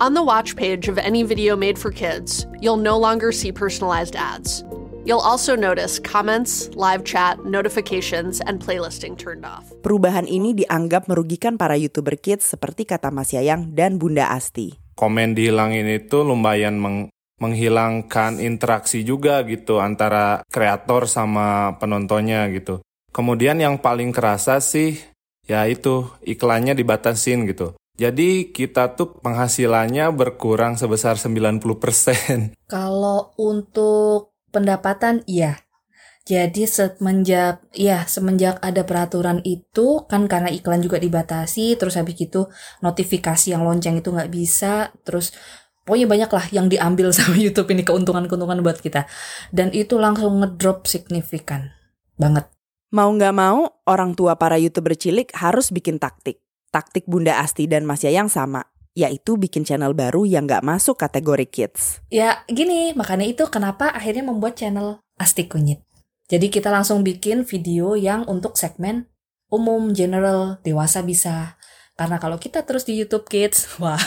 On 0.00 0.14
the 0.14 0.24
watch 0.24 0.56
page 0.56 0.88
of 0.88 0.96
any 0.96 1.26
video 1.26 1.58
made 1.58 1.76
for 1.76 1.92
kids, 1.92 2.46
you'll 2.62 2.80
no 2.80 2.96
longer 2.96 3.36
see 3.36 3.52
personalized 3.52 4.16
ads. 4.16 4.64
You'll 5.10 5.26
also 5.26 5.58
notice 5.58 5.98
comments, 5.98 6.70
live 6.78 7.02
chat, 7.02 7.42
notifications, 7.42 8.38
and 8.46 8.62
playlisting 8.62 9.18
turned 9.18 9.42
off. 9.42 9.66
Perubahan 9.82 10.30
ini 10.30 10.54
dianggap 10.54 11.10
merugikan 11.10 11.58
para 11.58 11.74
YouTuber 11.74 12.14
kids 12.22 12.46
seperti 12.46 12.86
kata 12.86 13.10
Mas 13.10 13.34
Yayang 13.34 13.74
dan 13.74 13.98
Bunda 13.98 14.30
Asti. 14.30 14.78
Komen 14.94 15.34
dihilangin 15.34 15.90
itu 15.90 16.22
lumayan 16.22 16.78
meng 16.78 17.10
menghilangkan 17.42 18.38
interaksi 18.38 19.02
juga 19.02 19.42
gitu 19.50 19.82
antara 19.82 20.46
kreator 20.46 21.10
sama 21.10 21.74
penontonnya 21.82 22.46
gitu. 22.54 22.78
Kemudian 23.10 23.58
yang 23.58 23.82
paling 23.82 24.14
kerasa 24.14 24.62
sih 24.62 24.94
ya 25.42 25.66
itu 25.66 26.06
iklannya 26.22 26.78
dibatasin 26.78 27.50
gitu. 27.50 27.74
Jadi 27.98 28.54
kita 28.54 28.94
tuh 28.94 29.18
penghasilannya 29.18 30.06
berkurang 30.14 30.78
sebesar 30.78 31.18
90%. 31.18 32.54
Kalau 32.70 33.34
untuk 33.34 34.29
pendapatan 34.52 35.22
iya. 35.26 35.62
Jadi 36.28 36.68
semenjak 36.68 37.64
ya 37.74 38.04
semenjak 38.06 38.60
ada 38.60 38.84
peraturan 38.84 39.40
itu 39.42 40.04
kan 40.06 40.30
karena 40.30 40.52
iklan 40.52 40.84
juga 40.84 41.00
dibatasi, 41.00 41.74
terus 41.80 41.96
habis 41.96 42.20
itu 42.20 42.46
notifikasi 42.84 43.50
yang 43.50 43.66
lonceng 43.66 43.98
itu 43.98 44.12
nggak 44.12 44.30
bisa, 44.30 44.94
terus 45.02 45.32
pokoknya 45.82 46.06
banyak 46.06 46.30
lah 46.30 46.46
yang 46.54 46.66
diambil 46.70 47.10
sama 47.16 47.34
YouTube 47.34 47.72
ini 47.74 47.82
keuntungan-keuntungan 47.82 48.62
buat 48.62 48.78
kita. 48.78 49.08
Dan 49.50 49.74
itu 49.74 49.96
langsung 49.98 50.38
ngedrop 50.38 50.86
signifikan 50.86 51.72
banget. 52.20 52.46
Mau 52.94 53.10
nggak 53.10 53.34
mau, 53.34 53.82
orang 53.88 54.14
tua 54.14 54.36
para 54.36 54.60
YouTuber 54.60 54.94
cilik 54.94 55.34
harus 55.34 55.74
bikin 55.74 55.98
taktik 55.98 56.42
taktik 56.70 57.04
Bunda 57.10 57.42
Asti 57.42 57.66
dan 57.66 57.84
Mas 57.84 58.06
Yayang 58.06 58.30
sama, 58.30 58.64
yaitu 59.00 59.40
bikin 59.40 59.64
channel 59.64 59.96
baru 59.96 60.28
yang 60.28 60.44
gak 60.44 60.60
masuk 60.60 61.00
kategori 61.00 61.48
kids. 61.48 62.04
Ya 62.12 62.44
gini, 62.44 62.92
makanya 62.92 63.24
itu 63.24 63.48
kenapa 63.48 63.88
akhirnya 63.88 64.28
membuat 64.28 64.60
channel 64.60 65.00
Asti 65.16 65.48
Kunyit. 65.48 65.80
Jadi 66.28 66.52
kita 66.52 66.68
langsung 66.68 67.00
bikin 67.00 67.48
video 67.48 67.96
yang 67.96 68.28
untuk 68.28 68.60
segmen 68.60 69.08
umum, 69.50 69.90
general, 69.96 70.62
dewasa 70.62 71.02
bisa. 71.02 71.58
Karena 71.98 72.22
kalau 72.22 72.38
kita 72.38 72.62
terus 72.62 72.86
di 72.86 72.96
YouTube 72.96 73.26
Kids, 73.26 73.66
wah. 73.82 73.98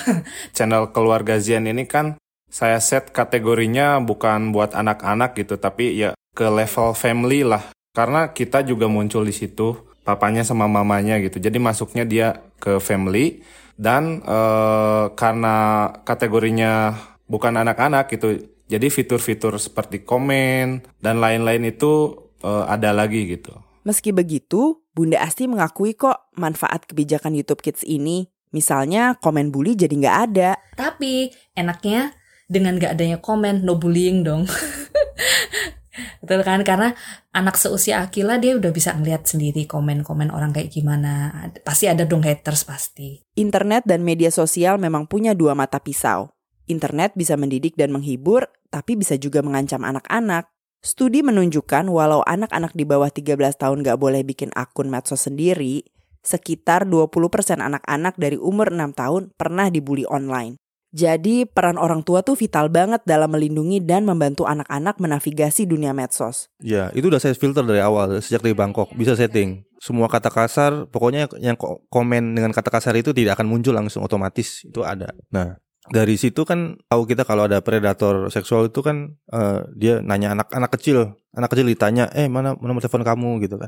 Channel 0.55 0.93
Keluarga 0.95 1.37
Zian 1.41 1.67
ini 1.67 1.83
kan 1.89 2.15
saya 2.47 2.77
set 2.79 3.11
kategorinya 3.11 3.97
bukan 3.99 4.53
buat 4.53 4.77
anak-anak 4.77 5.35
gitu, 5.35 5.57
tapi 5.57 5.97
ya 5.97 6.13
ke 6.33 6.47
level 6.47 6.95
family 6.95 7.43
lah. 7.43 7.69
Karena 7.93 8.33
kita 8.33 8.65
juga 8.65 8.89
muncul 8.89 9.21
di 9.21 9.35
situ 9.35 9.77
papanya 10.01 10.41
sama 10.41 10.65
mamanya 10.65 11.21
gitu. 11.21 11.37
Jadi 11.37 11.61
masuknya 11.61 12.03
dia 12.07 12.27
ke 12.57 12.81
family 12.81 13.45
dan 13.77 14.21
uh, 14.25 15.11
karena 15.17 15.89
kategorinya 16.05 16.97
bukan 17.25 17.57
anak-anak 17.57 18.09
gitu. 18.13 18.39
Jadi 18.69 18.87
fitur-fitur 18.89 19.59
seperti 19.59 20.01
komen 20.01 20.81
dan 21.03 21.19
lain-lain 21.19 21.67
itu 21.69 22.15
uh, 22.41 22.65
ada 22.65 22.95
lagi 22.95 23.27
gitu. 23.27 23.53
Meski 23.83 24.15
begitu, 24.15 24.79
Bunda 24.95 25.19
Asti 25.19 25.45
mengakui 25.45 25.93
kok 25.93 26.31
manfaat 26.39 26.87
kebijakan 26.87 27.35
YouTube 27.35 27.59
Kids 27.59 27.83
ini. 27.83 28.31
Misalnya 28.53 29.17
komen 29.19 29.49
bully 29.51 29.75
jadi 29.75 29.91
nggak 29.91 30.17
ada. 30.29 30.55
Tapi 30.77 31.33
enaknya 31.57 32.13
dengan 32.47 32.77
gak 32.77 32.95
adanya 32.99 33.17
komen, 33.17 33.65
no 33.65 33.75
bullying 33.81 34.21
dong. 34.21 34.45
Betul 36.21 36.41
kan? 36.41 36.65
Karena 36.65 36.93
anak 37.31 37.55
seusia 37.55 38.01
Akila 38.01 38.41
dia 38.41 38.57
udah 38.57 38.73
bisa 38.73 38.93
ngeliat 38.97 39.29
sendiri 39.29 39.69
komen-komen 39.69 40.33
orang 40.33 40.49
kayak 40.49 40.73
gimana. 40.73 41.31
Pasti 41.61 41.85
ada 41.85 42.03
dong 42.03 42.25
haters 42.25 42.65
pasti. 42.65 43.21
Internet 43.37 43.85
dan 43.85 44.01
media 44.01 44.33
sosial 44.33 44.81
memang 44.81 45.05
punya 45.05 45.37
dua 45.37 45.53
mata 45.53 45.77
pisau. 45.77 46.33
Internet 46.65 47.13
bisa 47.13 47.35
mendidik 47.35 47.75
dan 47.75 47.91
menghibur, 47.91 48.47
tapi 48.71 48.95
bisa 48.95 49.19
juga 49.19 49.43
mengancam 49.43 49.83
anak-anak. 49.83 50.47
Studi 50.83 51.23
menunjukkan 51.23 51.87
walau 51.87 52.23
anak-anak 52.27 52.75
di 52.75 52.83
bawah 52.83 53.07
13 53.07 53.39
tahun 53.55 53.87
gak 53.87 53.99
boleh 53.99 54.23
bikin 54.27 54.51
akun 54.51 54.91
medsos 54.91 55.27
sendiri, 55.27 55.87
sekitar 56.23 56.87
20% 56.87 57.59
anak-anak 57.59 58.15
dari 58.15 58.39
umur 58.39 58.71
6 58.71 58.95
tahun 58.95 59.23
pernah 59.35 59.67
dibully 59.67 60.07
online. 60.07 60.59
Jadi 60.93 61.49
peran 61.49 61.81
orang 61.81 62.05
tua 62.05 62.21
tuh 62.21 62.37
vital 62.37 62.69
banget 62.69 63.01
dalam 63.01 63.33
melindungi 63.33 63.81
dan 63.81 64.05
membantu 64.05 64.45
anak-anak 64.45 65.01
menavigasi 65.01 65.65
dunia 65.65 65.89
medsos. 65.89 66.53
Ya, 66.61 66.93
itu 66.93 67.09
udah 67.09 67.17
saya 67.17 67.33
filter 67.33 67.65
dari 67.65 67.81
awal 67.81 68.21
sejak 68.21 68.45
di 68.45 68.53
Bangkok. 68.53 68.93
Bisa 68.93 69.17
setting. 69.17 69.65
Semua 69.81 70.05
kata 70.05 70.29
kasar, 70.29 70.85
pokoknya 70.93 71.25
yang 71.41 71.57
komen 71.89 72.37
dengan 72.37 72.53
kata 72.53 72.69
kasar 72.69 72.93
itu 72.93 73.09
tidak 73.09 73.41
akan 73.41 73.49
muncul 73.49 73.73
langsung 73.73 74.05
otomatis. 74.05 74.61
Itu 74.69 74.85
ada. 74.85 75.17
Nah, 75.33 75.57
dari 75.91 76.15
situ 76.15 76.47
kan 76.47 76.79
tahu 76.87 77.03
kita 77.03 77.27
kalau 77.27 77.43
ada 77.43 77.59
predator 77.59 78.31
seksual 78.31 78.71
itu 78.71 78.79
kan 78.79 79.19
uh, 79.35 79.67
dia 79.75 79.99
nanya 79.99 80.31
anak-anak 80.31 80.71
kecil, 80.79 81.19
anak 81.35 81.51
kecil 81.51 81.67
ditanya, 81.67 82.07
"Eh, 82.15 82.31
mana 82.31 82.55
nomor 82.55 82.79
telepon 82.79 83.03
kamu?" 83.03 83.43
gitu 83.43 83.59
kan. 83.59 83.67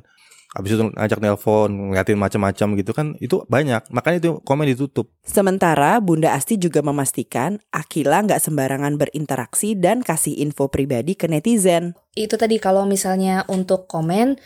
Habis 0.55 0.80
itu 0.80 0.88
ngajak 0.88 1.20
nelpon, 1.20 1.68
ngeliatin 1.91 2.16
macam-macam 2.16 2.68
gitu 2.80 2.91
kan, 2.95 3.07
itu 3.20 3.43
banyak. 3.51 3.91
Makanya 3.91 4.18
itu 4.24 4.32
komen 4.47 4.72
ditutup. 4.72 5.11
Sementara 5.28 5.99
Bunda 5.99 6.32
Asti 6.32 6.55
juga 6.55 6.80
memastikan 6.80 7.59
Akila 7.76 8.24
nggak 8.24 8.39
sembarangan 8.39 8.95
berinteraksi 8.95 9.76
dan 9.76 9.99
kasih 9.99 10.39
info 10.39 10.72
pribadi 10.72 11.20
ke 11.20 11.28
netizen. 11.28 11.99
Itu 12.16 12.39
tadi 12.39 12.55
kalau 12.63 12.88
misalnya 12.88 13.43
untuk 13.51 13.91
komen, 13.91 14.39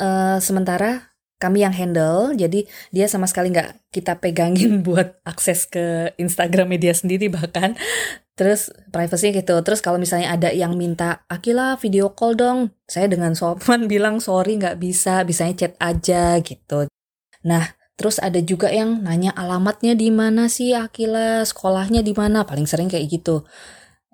uh, 0.00 0.40
sementara 0.40 1.09
kami 1.40 1.64
yang 1.64 1.72
handle, 1.72 2.36
jadi 2.36 2.68
dia 2.92 3.06
sama 3.08 3.24
sekali 3.24 3.48
nggak 3.50 3.90
kita 3.90 4.20
pegangin 4.20 4.80
buat 4.86 5.18
akses 5.24 5.64
ke 5.66 6.12
Instagram 6.20 6.76
media 6.76 6.92
sendiri 6.92 7.32
bahkan 7.32 7.74
Terus 8.40 8.72
privacy 8.88 9.36
gitu. 9.36 9.52
Terus 9.60 9.84
kalau 9.84 10.00
misalnya 10.00 10.32
ada 10.32 10.48
yang 10.48 10.72
minta, 10.72 11.28
Akila 11.28 11.76
video 11.76 12.16
call 12.16 12.40
dong. 12.40 12.72
Saya 12.88 13.04
dengan 13.04 13.36
sopan 13.36 13.84
bilang 13.92 14.16
sorry 14.16 14.56
nggak 14.56 14.80
bisa, 14.80 15.20
bisanya 15.28 15.68
chat 15.68 15.76
aja 15.76 16.40
gitu. 16.40 16.88
Nah, 17.44 17.76
terus 18.00 18.16
ada 18.16 18.40
juga 18.40 18.72
yang 18.72 19.04
nanya 19.04 19.36
alamatnya 19.36 19.92
di 19.92 20.08
mana 20.08 20.48
sih 20.48 20.72
Akila, 20.72 21.44
sekolahnya 21.44 22.00
di 22.00 22.16
mana, 22.16 22.48
paling 22.48 22.64
sering 22.64 22.88
kayak 22.88 23.12
gitu. 23.12 23.44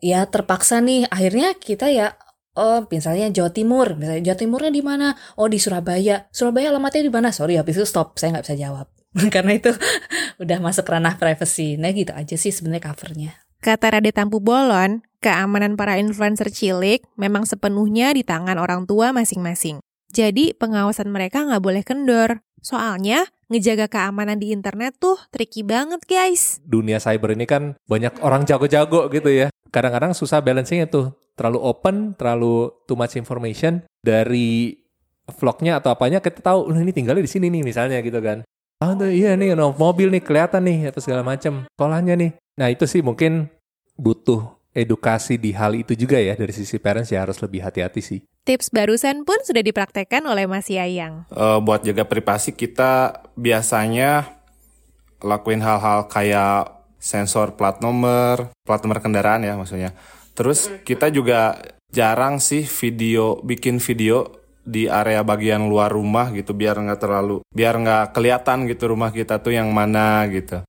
Ya 0.03 0.27
terpaksa 0.27 0.83
nih, 0.83 1.07
akhirnya 1.07 1.55
kita 1.55 1.87
ya 1.95 2.19
Oh, 2.57 2.89
misalnya 2.89 3.29
Jawa 3.29 3.53
Timur, 3.53 4.01
misalnya 4.01 4.33
Jawa 4.33 4.39
Timurnya 4.41 4.73
di 4.73 4.81
mana? 4.81 5.13
Oh, 5.37 5.45
di 5.45 5.61
Surabaya. 5.61 6.25
Surabaya 6.33 6.73
alamatnya 6.73 7.05
di 7.05 7.13
mana? 7.13 7.29
Sorry, 7.29 7.61
habis 7.61 7.77
itu 7.77 7.85
stop, 7.85 8.17
saya 8.17 8.33
nggak 8.33 8.45
bisa 8.49 8.57
jawab. 8.57 8.89
Karena 9.35 9.53
itu 9.61 9.77
udah 10.43 10.59
masuk 10.65 10.89
ranah 10.89 11.21
privacy. 11.21 11.77
Nah, 11.77 11.93
gitu 11.93 12.17
aja 12.17 12.37
sih 12.41 12.51
sebenarnya 12.51 12.89
covernya. 12.93 13.33
Kata 13.61 13.93
Rade 13.93 14.13
Tampu 14.13 14.41
Bolon, 14.41 15.05
keamanan 15.21 15.77
para 15.77 16.01
influencer 16.01 16.49
cilik 16.49 17.05
memang 17.21 17.45
sepenuhnya 17.45 18.17
di 18.17 18.25
tangan 18.25 18.57
orang 18.57 18.89
tua 18.89 19.13
masing-masing. 19.13 19.81
Jadi 20.13 20.57
pengawasan 20.57 21.13
mereka 21.13 21.45
nggak 21.45 21.61
boleh 21.61 21.83
kendor. 21.85 22.41
Soalnya 22.65 23.29
ngejaga 23.53 23.87
keamanan 23.87 24.41
di 24.41 24.51
internet 24.51 24.97
tuh 24.97 25.21
tricky 25.29 25.61
banget 25.61 26.03
guys. 26.09 26.59
Dunia 26.65 26.99
cyber 26.99 27.37
ini 27.37 27.45
kan 27.45 27.77
banyak 27.85 28.23
orang 28.25 28.49
jago-jago 28.49 29.13
gitu 29.13 29.29
ya. 29.29 29.53
Kadang-kadang 29.71 30.17
susah 30.17 30.41
balancing 30.41 30.83
itu. 30.83 31.13
Terlalu 31.37 31.59
open, 31.61 31.97
terlalu 32.17 32.73
too 32.89 32.97
much 32.97 33.15
information. 33.15 33.85
Dari 34.01 34.73
vlognya 35.37 35.79
atau 35.79 35.93
apanya 35.93 36.25
kita 36.25 36.41
tahu, 36.41 36.73
ini 36.73 36.97
tinggalnya 36.97 37.23
di 37.23 37.31
sini 37.31 37.53
nih 37.53 37.63
misalnya 37.63 38.01
gitu 38.01 38.19
kan. 38.25 38.43
Ah 38.81 38.93
tuh 38.93 39.09
iya 39.09 39.37
nih, 39.37 39.57
no, 39.57 39.73
mobil 39.77 40.09
nih 40.13 40.25
kelihatan 40.25 40.65
nih 40.65 40.91
atau 40.93 41.01
segala 41.05 41.21
macam. 41.21 41.69
Sekolahnya 41.77 42.17
nih. 42.17 42.33
Nah 42.57 42.69
itu 42.73 42.89
sih 42.89 43.05
mungkin 43.05 43.53
butuh 43.97 44.57
edukasi 44.77 45.41
di 45.41 45.57
hal 45.57 45.73
itu 45.73 45.97
juga 45.97 46.21
ya 46.21 46.37
dari 46.37 46.53
sisi 46.53 46.77
parents 46.77 47.09
ya 47.09 47.25
harus 47.25 47.41
lebih 47.41 47.65
hati-hati 47.65 48.01
sih. 48.05 48.21
Tips 48.45 48.69
barusan 48.69 49.25
pun 49.25 49.41
sudah 49.41 49.65
dipraktekkan 49.65 50.23
oleh 50.29 50.45
Mas 50.45 50.69
Yayang. 50.69 51.25
Uh, 51.33 51.59
buat 51.65 51.81
jaga 51.81 52.05
privasi 52.05 52.53
kita 52.53 53.25
biasanya 53.35 54.29
lakuin 55.25 55.65
hal-hal 55.65 56.07
kayak 56.13 56.77
sensor 57.01 57.57
plat 57.57 57.81
nomor, 57.81 58.53
plat 58.69 58.79
nomor 58.85 59.01
kendaraan 59.01 59.43
ya 59.49 59.57
maksudnya. 59.57 59.97
Terus 60.37 60.69
kita 60.85 61.09
juga 61.09 61.57
jarang 61.89 62.45
sih 62.45 62.69
video 62.69 63.41
bikin 63.41 63.81
video 63.81 64.45
di 64.61 64.85
area 64.85 65.25
bagian 65.25 65.65
luar 65.65 65.89
rumah 65.89 66.29
gitu 66.37 66.53
biar 66.53 66.77
nggak 66.77 67.01
terlalu 67.01 67.41
biar 67.49 67.81
nggak 67.81 68.13
kelihatan 68.13 68.69
gitu 68.69 68.93
rumah 68.93 69.09
kita 69.17 69.41
tuh 69.41 69.57
yang 69.57 69.73
mana 69.73 70.29
gitu. 70.29 70.61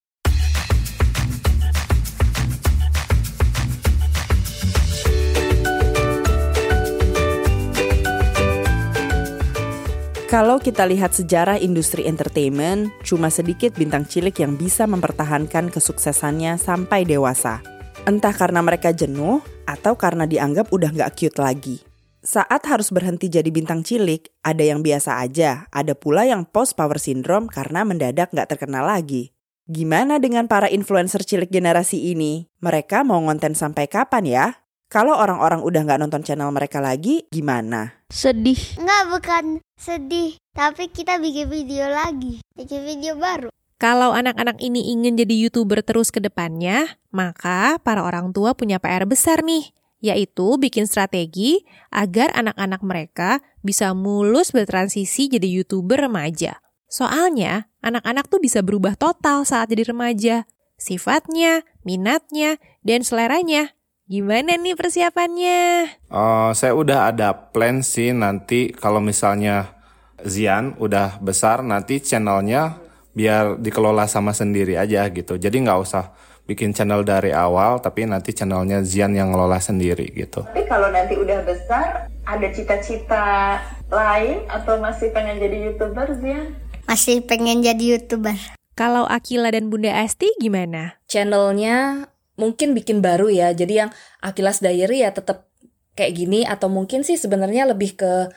Kalau 10.28 10.59
kita 10.59 10.84
lihat 10.84 11.15
sejarah 11.15 11.55
industri 11.59 12.03
entertainment, 12.03 12.91
cuma 13.03 13.32
sedikit 13.32 13.72
bintang 13.76 14.03
cilik 14.03 14.36
yang 14.36 14.59
bisa 14.59 14.84
mempertahankan 14.84 15.72
kesuksesannya 15.72 16.59
sampai 16.59 17.07
dewasa. 17.07 17.76
Entah 18.07 18.31
karena 18.31 18.63
mereka 18.63 18.95
jenuh 18.95 19.43
atau 19.67 19.99
karena 19.99 20.23
dianggap 20.23 20.71
udah 20.71 20.95
nggak 20.95 21.19
cute 21.19 21.43
lagi. 21.43 21.83
Saat 22.23 22.63
harus 22.71 22.87
berhenti 22.87 23.27
jadi 23.27 23.51
bintang 23.51 23.83
cilik, 23.83 24.31
ada 24.47 24.63
yang 24.63 24.79
biasa 24.79 25.19
aja, 25.19 25.67
ada 25.75 25.91
pula 25.91 26.23
yang 26.23 26.47
post 26.47 26.79
power 26.79 26.95
syndrome 27.03 27.51
karena 27.51 27.83
mendadak 27.83 28.31
nggak 28.31 28.47
terkenal 28.55 28.87
lagi. 28.87 29.35
Gimana 29.67 30.23
dengan 30.23 30.47
para 30.47 30.71
influencer 30.71 31.27
cilik 31.27 31.51
generasi 31.51 32.15
ini? 32.15 32.47
Mereka 32.63 33.03
mau 33.03 33.19
ngonten 33.19 33.59
sampai 33.59 33.91
kapan 33.91 34.23
ya? 34.23 34.45
Kalau 34.87 35.11
orang-orang 35.11 35.59
udah 35.59 35.83
nggak 35.83 35.99
nonton 35.99 36.23
channel 36.23 36.47
mereka 36.55 36.79
lagi, 36.79 37.27
gimana? 37.27 38.07
Sedih. 38.07 38.79
Nggak, 38.79 39.03
bukan 39.11 39.45
sedih. 39.75 40.39
Tapi 40.55 40.87
kita 40.95 41.19
bikin 41.19 41.51
video 41.51 41.91
lagi. 41.91 42.39
Bikin 42.55 42.87
video 42.87 43.19
baru. 43.19 43.51
Kalau 43.78 44.09
anak-anak 44.09 44.57
ini 44.57 44.89
ingin 44.89 45.13
jadi 45.13 45.38
YouTuber 45.47 45.86
terus 45.86 46.09
ke 46.09 46.17
depannya, 46.17 46.97
maka 47.13 47.78
para 47.86 48.01
orang 48.01 48.34
tua 48.34 48.57
punya 48.57 48.82
PR 48.82 49.05
besar 49.05 49.45
nih, 49.45 49.69
yaitu 50.01 50.57
bikin 50.57 50.89
strategi 50.89 51.61
agar 51.93 52.34
anak-anak 52.34 52.82
mereka 52.82 53.45
bisa 53.61 53.93
mulus 53.93 54.49
bertransisi 54.49 55.30
jadi 55.30 55.45
YouTuber 55.61 56.09
remaja. 56.09 56.57
Soalnya, 56.89 57.69
anak-anak 57.86 58.25
tuh 58.34 58.41
bisa 58.41 58.65
berubah 58.65 58.97
total 58.97 59.45
saat 59.45 59.69
jadi 59.69 59.93
remaja. 59.93 60.49
Sifatnya, 60.82 61.61
minatnya, 61.86 62.57
dan 62.82 63.05
seleranya 63.05 63.78
Gimana 64.07 64.55
nih 64.55 64.71
persiapannya? 64.71 65.59
Uh, 66.07 66.55
saya 66.55 66.71
udah 66.71 67.11
ada 67.11 67.51
plan 67.51 67.84
sih 67.84 68.15
nanti 68.15 68.71
kalau 68.71 69.03
misalnya 69.03 69.75
Zian 70.23 70.80
udah 70.80 71.19
besar 71.19 71.59
nanti 71.59 71.99
channelnya 71.99 72.86
biar 73.18 73.57
dikelola 73.57 74.05
sama 74.05 74.30
sendiri 74.38 74.78
aja 74.78 75.09
gitu. 75.09 75.41
Jadi 75.41 75.65
nggak 75.65 75.80
usah 75.82 76.13
bikin 76.45 76.78
channel 76.78 77.01
dari 77.01 77.34
awal 77.34 77.82
tapi 77.82 78.05
nanti 78.05 78.32
channelnya 78.38 78.86
Zian 78.86 79.18
yang 79.18 79.34
ngelola 79.34 79.57
sendiri 79.57 80.05
gitu. 80.13 80.45
Tapi 80.45 80.70
kalau 80.70 80.93
nanti 80.93 81.18
udah 81.18 81.41
besar 81.41 82.05
ada 82.30 82.47
cita-cita 82.53 83.57
lain 83.89 84.45
atau 84.45 84.78
masih 84.78 85.09
pengen 85.09 85.41
jadi 85.41 85.74
youtuber 85.74 86.13
Zian? 86.22 86.53
Masih 86.86 87.26
pengen 87.26 87.65
jadi 87.65 87.97
youtuber. 87.97 88.38
Kalau 88.78 89.09
Akila 89.09 89.49
dan 89.49 89.74
Bunda 89.74 89.97
Asti 90.05 90.30
gimana? 90.38 91.01
Channelnya 91.09 92.05
mungkin 92.38 92.78
bikin 92.78 93.01
baru 93.01 93.34
ya. 93.34 93.49
Jadi 93.57 93.82
yang 93.82 93.89
Akilas 94.22 94.61
Diary 94.61 95.01
ya 95.01 95.09
tetap 95.09 95.49
kayak 95.97 96.13
gini 96.13 96.45
atau 96.45 96.70
mungkin 96.70 97.01
sih 97.01 97.18
sebenarnya 97.18 97.65
lebih 97.74 97.97
ke 97.97 98.30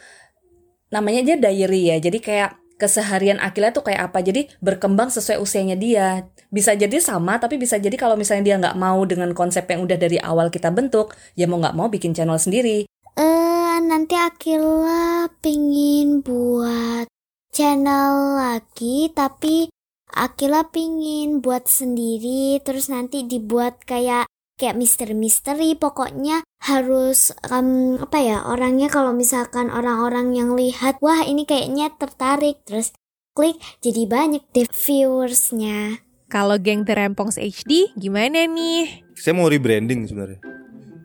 namanya 0.89 1.21
aja 1.23 1.37
diary 1.37 1.93
ya. 1.93 1.97
Jadi 2.01 2.19
kayak 2.19 2.60
keseharian 2.81 3.37
Akila 3.37 3.77
tuh 3.77 3.85
kayak 3.85 4.11
apa. 4.11 4.25
Jadi 4.25 4.49
berkembang 4.65 5.13
sesuai 5.13 5.37
usianya 5.37 5.77
dia. 5.77 6.25
Bisa 6.49 6.73
jadi 6.73 6.97
sama 6.99 7.37
tapi 7.37 7.61
bisa 7.61 7.77
jadi 7.77 7.95
kalau 8.01 8.17
misalnya 8.17 8.45
dia 8.49 8.57
nggak 8.57 8.81
mau 8.81 9.05
dengan 9.05 9.37
konsep 9.37 9.69
yang 9.69 9.85
udah 9.85 10.01
dari 10.01 10.17
awal 10.17 10.49
kita 10.49 10.73
bentuk, 10.73 11.13
ya 11.37 11.45
mau 11.45 11.61
nggak 11.61 11.77
mau 11.77 11.93
bikin 11.93 12.17
channel 12.17 12.41
sendiri. 12.41 12.89
Eh 13.15 13.23
uh, 13.23 13.77
nanti 13.85 14.17
Akila 14.17 15.29
pingin 15.45 16.25
buat 16.25 17.05
channel 17.53 18.41
lagi 18.41 19.13
tapi 19.13 19.69
Akila 20.11 20.67
pingin 20.75 21.39
buat 21.39 21.71
sendiri 21.71 22.59
terus 22.67 22.91
nanti 22.91 23.23
dibuat 23.29 23.85
kayak 23.87 24.27
kayak 24.61 24.77
misteri-misteri 24.77 25.73
pokoknya 25.73 26.45
harus 26.69 27.33
um, 27.49 27.97
apa 27.97 28.21
ya 28.21 28.45
orangnya 28.45 28.93
kalau 28.93 29.17
misalkan 29.17 29.73
orang-orang 29.73 30.37
yang 30.37 30.53
lihat 30.53 31.01
wah 31.01 31.25
ini 31.25 31.49
kayaknya 31.49 31.89
tertarik 31.97 32.61
terus 32.69 32.93
klik 33.33 33.57
jadi 33.81 34.05
banyak 34.05 34.45
deh 34.53 34.69
viewersnya. 34.69 36.05
Kalau 36.31 36.61
geng 36.61 36.85
Terempongs 36.85 37.41
HD 37.41 37.97
gimana 37.97 38.45
nih? 38.45 39.09
Saya 39.17 39.35
mau 39.35 39.49
rebranding 39.51 40.07
sebenarnya. 40.07 40.39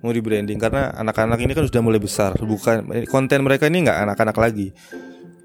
Mau 0.05 0.13
rebranding 0.13 0.61
karena 0.61 0.93
anak-anak 0.93 1.41
ini 1.41 1.57
kan 1.57 1.65
sudah 1.65 1.81
mulai 1.81 1.97
besar. 1.97 2.37
Bukan 2.37 3.07
konten 3.09 3.41
mereka 3.41 3.65
ini 3.65 3.89
nggak 3.89 4.05
anak-anak 4.05 4.37
lagi. 4.37 4.69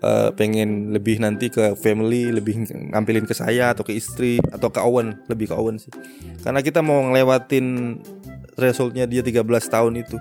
Eh, 0.00 0.32
pengen 0.32 0.96
lebih 0.96 1.20
nanti 1.20 1.52
ke 1.52 1.76
family, 1.76 2.32
lebih 2.32 2.64
ngampilin 2.88 3.28
ke 3.28 3.36
saya 3.36 3.76
atau 3.76 3.84
ke 3.84 3.92
istri 3.92 4.40
atau 4.48 4.72
ke 4.72 4.80
Owen, 4.80 5.20
lebih 5.28 5.52
ke 5.52 5.54
Owen 5.54 5.76
sih. 5.76 5.92
Karena 6.40 6.64
kita 6.64 6.80
mau 6.80 7.04
ngelewatin 7.04 8.00
resultnya 8.56 9.04
dia 9.04 9.20
13 9.20 9.44
tahun 9.68 10.00
itu. 10.00 10.16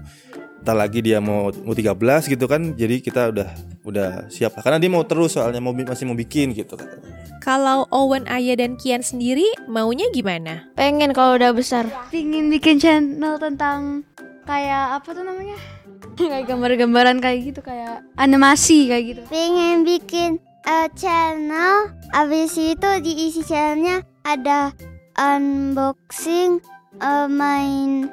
Entar 0.60 0.76
lagi 0.76 1.00
dia 1.00 1.24
mau 1.24 1.48
mau 1.64 1.72
13 1.72 1.96
gitu 2.28 2.44
kan. 2.52 2.76
Jadi 2.76 3.00
kita 3.00 3.32
udah 3.32 3.50
udah 3.88 4.10
siap. 4.28 4.60
Karena 4.60 4.84
dia 4.84 4.92
mau 4.92 5.08
terus 5.08 5.40
soalnya 5.40 5.64
mau 5.64 5.72
masih 5.72 6.04
mau 6.04 6.18
bikin 6.20 6.52
gitu 6.52 6.76
katanya. 6.76 7.16
Kalau 7.40 7.88
Owen, 7.96 8.28
Aya, 8.28 8.60
dan 8.60 8.76
Kian 8.76 9.00
sendiri 9.00 9.48
maunya 9.64 10.12
gimana? 10.12 10.68
Pengen 10.76 11.16
kalau 11.16 11.40
udah 11.40 11.56
besar. 11.56 11.88
Pingin 12.12 12.52
bikin 12.52 12.84
channel 12.84 13.40
tentang 13.40 14.04
kayak 14.44 15.00
apa 15.00 15.16
tuh 15.16 15.24
namanya? 15.24 15.79
kayak 16.20 16.48
gambar-gambaran 16.48 17.20
kayak 17.20 17.40
gitu, 17.54 17.60
kayak 17.64 18.04
animasi 18.16 18.88
kayak 18.90 19.04
gitu. 19.16 19.22
Pengen 19.28 19.84
bikin 19.88 20.40
eh, 20.68 20.88
channel, 20.96 21.94
abis 22.16 22.56
itu 22.60 22.90
diisi 23.04 23.42
channelnya 23.44 24.04
ada 24.28 24.76
unboxing, 25.20 26.64
eh, 27.00 27.28
main 27.28 28.12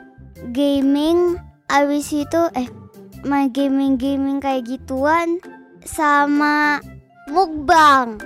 gaming, 0.52 1.38
abis 1.70 2.12
itu 2.12 2.42
eh 2.54 2.68
main 3.26 3.50
gaming-gaming 3.50 4.38
kayak 4.38 4.66
gituan, 4.66 5.42
sama 5.82 6.78
mukbang. 7.30 8.18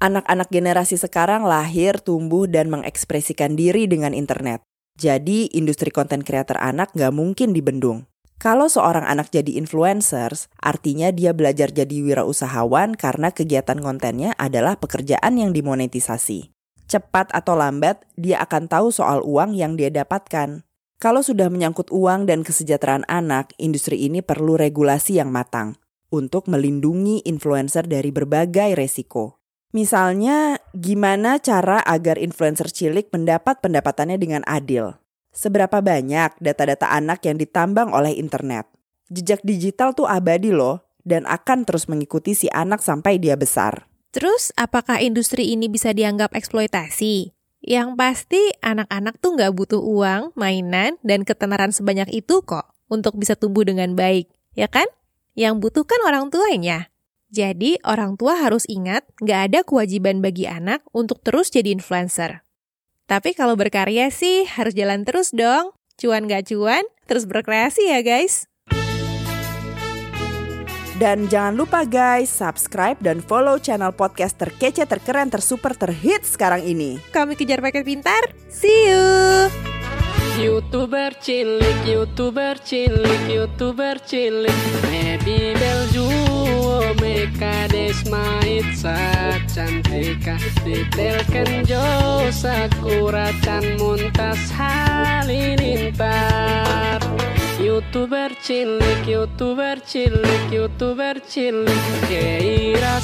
Anak-anak 0.00 0.48
generasi 0.48 0.96
sekarang 0.96 1.44
lahir, 1.44 2.00
tumbuh, 2.00 2.48
dan 2.48 2.72
mengekspresikan 2.72 3.52
diri 3.52 3.84
dengan 3.84 4.16
internet. 4.16 4.69
Jadi, 5.00 5.48
industri 5.56 5.88
konten 5.88 6.20
kreator 6.20 6.60
anak 6.60 6.92
nggak 6.92 7.16
mungkin 7.16 7.56
dibendung. 7.56 8.04
Kalau 8.36 8.68
seorang 8.68 9.08
anak 9.08 9.32
jadi 9.32 9.56
influencers, 9.56 10.52
artinya 10.60 11.08
dia 11.08 11.32
belajar 11.32 11.72
jadi 11.72 12.04
wirausahawan 12.04 13.00
karena 13.00 13.32
kegiatan 13.32 13.80
kontennya 13.80 14.36
adalah 14.36 14.76
pekerjaan 14.76 15.40
yang 15.40 15.56
dimonetisasi. 15.56 16.52
Cepat 16.84 17.32
atau 17.32 17.56
lambat, 17.56 18.04
dia 18.20 18.44
akan 18.44 18.68
tahu 18.68 18.92
soal 18.92 19.24
uang 19.24 19.56
yang 19.56 19.80
dia 19.80 19.88
dapatkan. 19.88 20.68
Kalau 21.00 21.24
sudah 21.24 21.48
menyangkut 21.48 21.88
uang 21.88 22.28
dan 22.28 22.44
kesejahteraan 22.44 23.08
anak, 23.08 23.56
industri 23.56 24.04
ini 24.04 24.20
perlu 24.20 24.60
regulasi 24.60 25.16
yang 25.16 25.32
matang 25.32 25.80
untuk 26.12 26.44
melindungi 26.44 27.24
influencer 27.24 27.88
dari 27.88 28.12
berbagai 28.12 28.76
resiko. 28.76 29.39
Misalnya, 29.70 30.58
gimana 30.74 31.38
cara 31.38 31.78
agar 31.86 32.18
influencer 32.18 32.66
cilik 32.74 33.06
mendapat 33.14 33.62
pendapatannya 33.62 34.18
dengan 34.18 34.42
adil? 34.50 34.98
Seberapa 35.30 35.78
banyak 35.78 36.42
data-data 36.42 36.90
anak 36.90 37.22
yang 37.22 37.38
ditambang 37.38 37.94
oleh 37.94 38.18
internet? 38.18 38.66
Jejak 39.06 39.46
digital 39.46 39.94
tuh 39.94 40.10
abadi 40.10 40.50
loh, 40.50 40.82
dan 41.06 41.22
akan 41.22 41.62
terus 41.62 41.86
mengikuti 41.86 42.34
si 42.34 42.50
anak 42.50 42.82
sampai 42.82 43.22
dia 43.22 43.38
besar. 43.38 43.86
Terus, 44.10 44.50
apakah 44.58 44.98
industri 44.98 45.54
ini 45.54 45.70
bisa 45.70 45.94
dianggap 45.94 46.34
eksploitasi? 46.34 47.30
Yang 47.62 47.88
pasti, 47.94 48.42
anak-anak 48.58 49.22
tuh 49.22 49.38
nggak 49.38 49.54
butuh 49.54 49.78
uang, 49.78 50.34
mainan, 50.34 50.98
dan 51.06 51.22
ketenaran 51.22 51.70
sebanyak 51.70 52.10
itu 52.10 52.42
kok 52.42 52.74
untuk 52.90 53.14
bisa 53.14 53.38
tumbuh 53.38 53.62
dengan 53.62 53.94
baik, 53.94 54.26
ya 54.58 54.66
kan? 54.66 54.90
Yang 55.38 55.62
butuh 55.62 55.84
kan 55.86 56.02
orang 56.02 56.26
tuanya. 56.34 56.90
Jadi, 57.30 57.78
orang 57.86 58.18
tua 58.18 58.42
harus 58.42 58.66
ingat 58.66 59.06
nggak 59.22 59.40
ada 59.50 59.60
kewajiban 59.62 60.18
bagi 60.18 60.50
anak 60.50 60.82
untuk 60.90 61.22
terus 61.22 61.54
jadi 61.54 61.70
influencer. 61.70 62.42
Tapi 63.06 63.34
kalau 63.38 63.54
berkarya 63.54 64.10
sih 64.10 64.46
harus 64.46 64.74
jalan 64.74 65.06
terus 65.06 65.30
dong. 65.34 65.74
Cuan 65.98 66.30
gak 66.30 66.48
cuan, 66.48 66.86
terus 67.04 67.28
berkreasi 67.28 67.90
ya 67.92 68.00
guys. 68.00 68.50
Dan 71.00 71.32
jangan 71.32 71.56
lupa 71.56 71.88
guys, 71.88 72.28
subscribe 72.28 73.00
dan 73.00 73.24
follow 73.24 73.56
channel 73.56 73.88
podcast 73.88 74.36
terkece, 74.36 74.84
terkeren, 74.84 75.32
tersuper, 75.32 75.72
terhits 75.72 76.36
sekarang 76.36 76.60
ini. 76.60 77.00
Kami 77.08 77.40
kejar 77.40 77.64
paket 77.64 77.88
pintar. 77.88 78.36
See 78.52 78.92
you! 78.92 79.79
Youtuber 80.40 81.12
cilik, 81.20 81.84
youtuber 81.84 82.56
cilik, 82.64 83.28
youtuber 83.28 83.98
cilik. 84.08 84.56
Baby 84.82 85.52
Beljuo, 85.60 86.94
Meka 86.96 87.68
Desma 87.68 88.40
Itza 88.48 88.96
Cantika, 89.54 90.36
detailkan 90.64 91.68
Jo 91.68 91.84
Sakura 92.32 93.28
Chan 93.44 93.76
Muntas 93.76 94.50
Halilintar. 94.56 96.00
Youtuber 97.60 98.32
cilik, 98.40 99.06
youtuber 99.06 99.76
cilik, 99.84 100.50
youtuber 100.50 101.20
cilik 101.28 101.84
Keira 102.08 102.96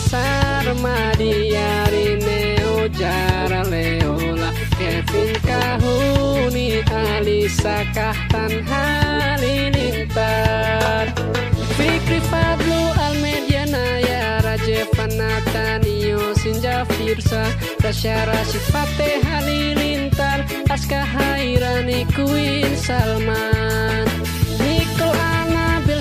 Rineo 1.93 2.55
Jara 2.99 3.62
Leola 3.68 4.51
Kevin 4.78 5.34
Kahuni 5.44 6.82
Alisa 6.84 7.84
Kahtan 7.92 8.53
Halilintar 8.70 10.24
Fikri 11.76 12.20
Fadlu 12.30 12.80
Almedia 13.07 13.64
Naya 13.68 14.40
Rajevan 14.40 15.12
Natanio 15.20 16.22
Sinja 16.40 16.76
Firsa 16.97 17.44
Tasya 17.82 18.18
Rashid 18.26 18.64
Fateh 18.72 19.20
Halilintar 19.28 20.40
Aska 20.70 21.05
Hairani 21.05 22.01
Queen 22.14 22.76
Salman 22.76 24.07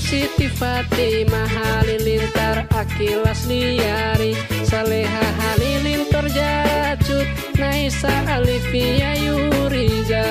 Siti 0.06 0.46
Fatimah 0.46 1.50
Halilintar 1.50 2.70
Akilas 2.70 3.50
Liari. 3.50 4.38
Saleha 4.62 5.26
Halilintar 5.42 6.30
Jaracut 6.30 7.26
Naisa 7.58 8.14
Alivia 8.30 9.18
Yuriza 9.18 10.22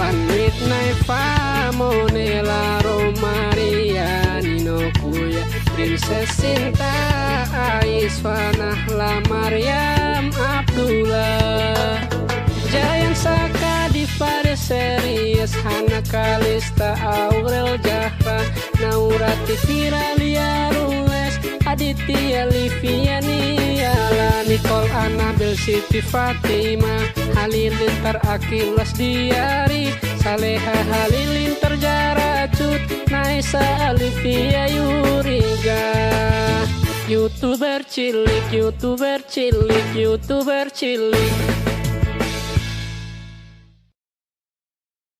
Panwit 0.00 0.56
Naifa 0.64 1.76
Monela 1.76 2.80
Romaria 2.80 4.40
Nino 4.40 4.80
Kuya 4.96 5.44
Princess 5.76 6.32
Sinta 6.32 6.88
Aisfanah 7.84 8.80
Mariam 9.28 10.32
Abdullah. 10.32 12.00
Jayan 12.72 13.12
Saka 13.12 13.91
di 14.12 14.18
Faris 14.18 14.60
Series 14.60 15.54
Hana 15.64 16.00
Kalista 16.10 16.94
Aurel 17.00 17.78
Jahra 17.80 18.44
Naura 18.80 19.32
Tifira 19.46 20.14
Lia 20.18 20.70
Rules 20.72 21.38
Aditya 21.66 22.46
Livia 22.46 23.20
Niala 23.20 24.44
Nicole 24.46 24.90
Anabel 24.90 25.56
Siti 25.56 26.00
Fatima 26.00 27.00
Halilintar 27.34 28.20
Akilas 28.28 28.92
Diari 28.92 29.92
Saleha 30.20 30.76
Halilintar 30.90 31.76
Jaracut 31.78 32.80
Naisa 33.10 33.60
Alivia 33.88 34.68
Yuriga. 34.68 35.80
Youtuber 37.08 37.84
cilik, 37.84 38.46
youtuber 38.52 39.20
cilik, 39.28 39.86
youtuber 39.94 40.70
cilik 40.70 41.71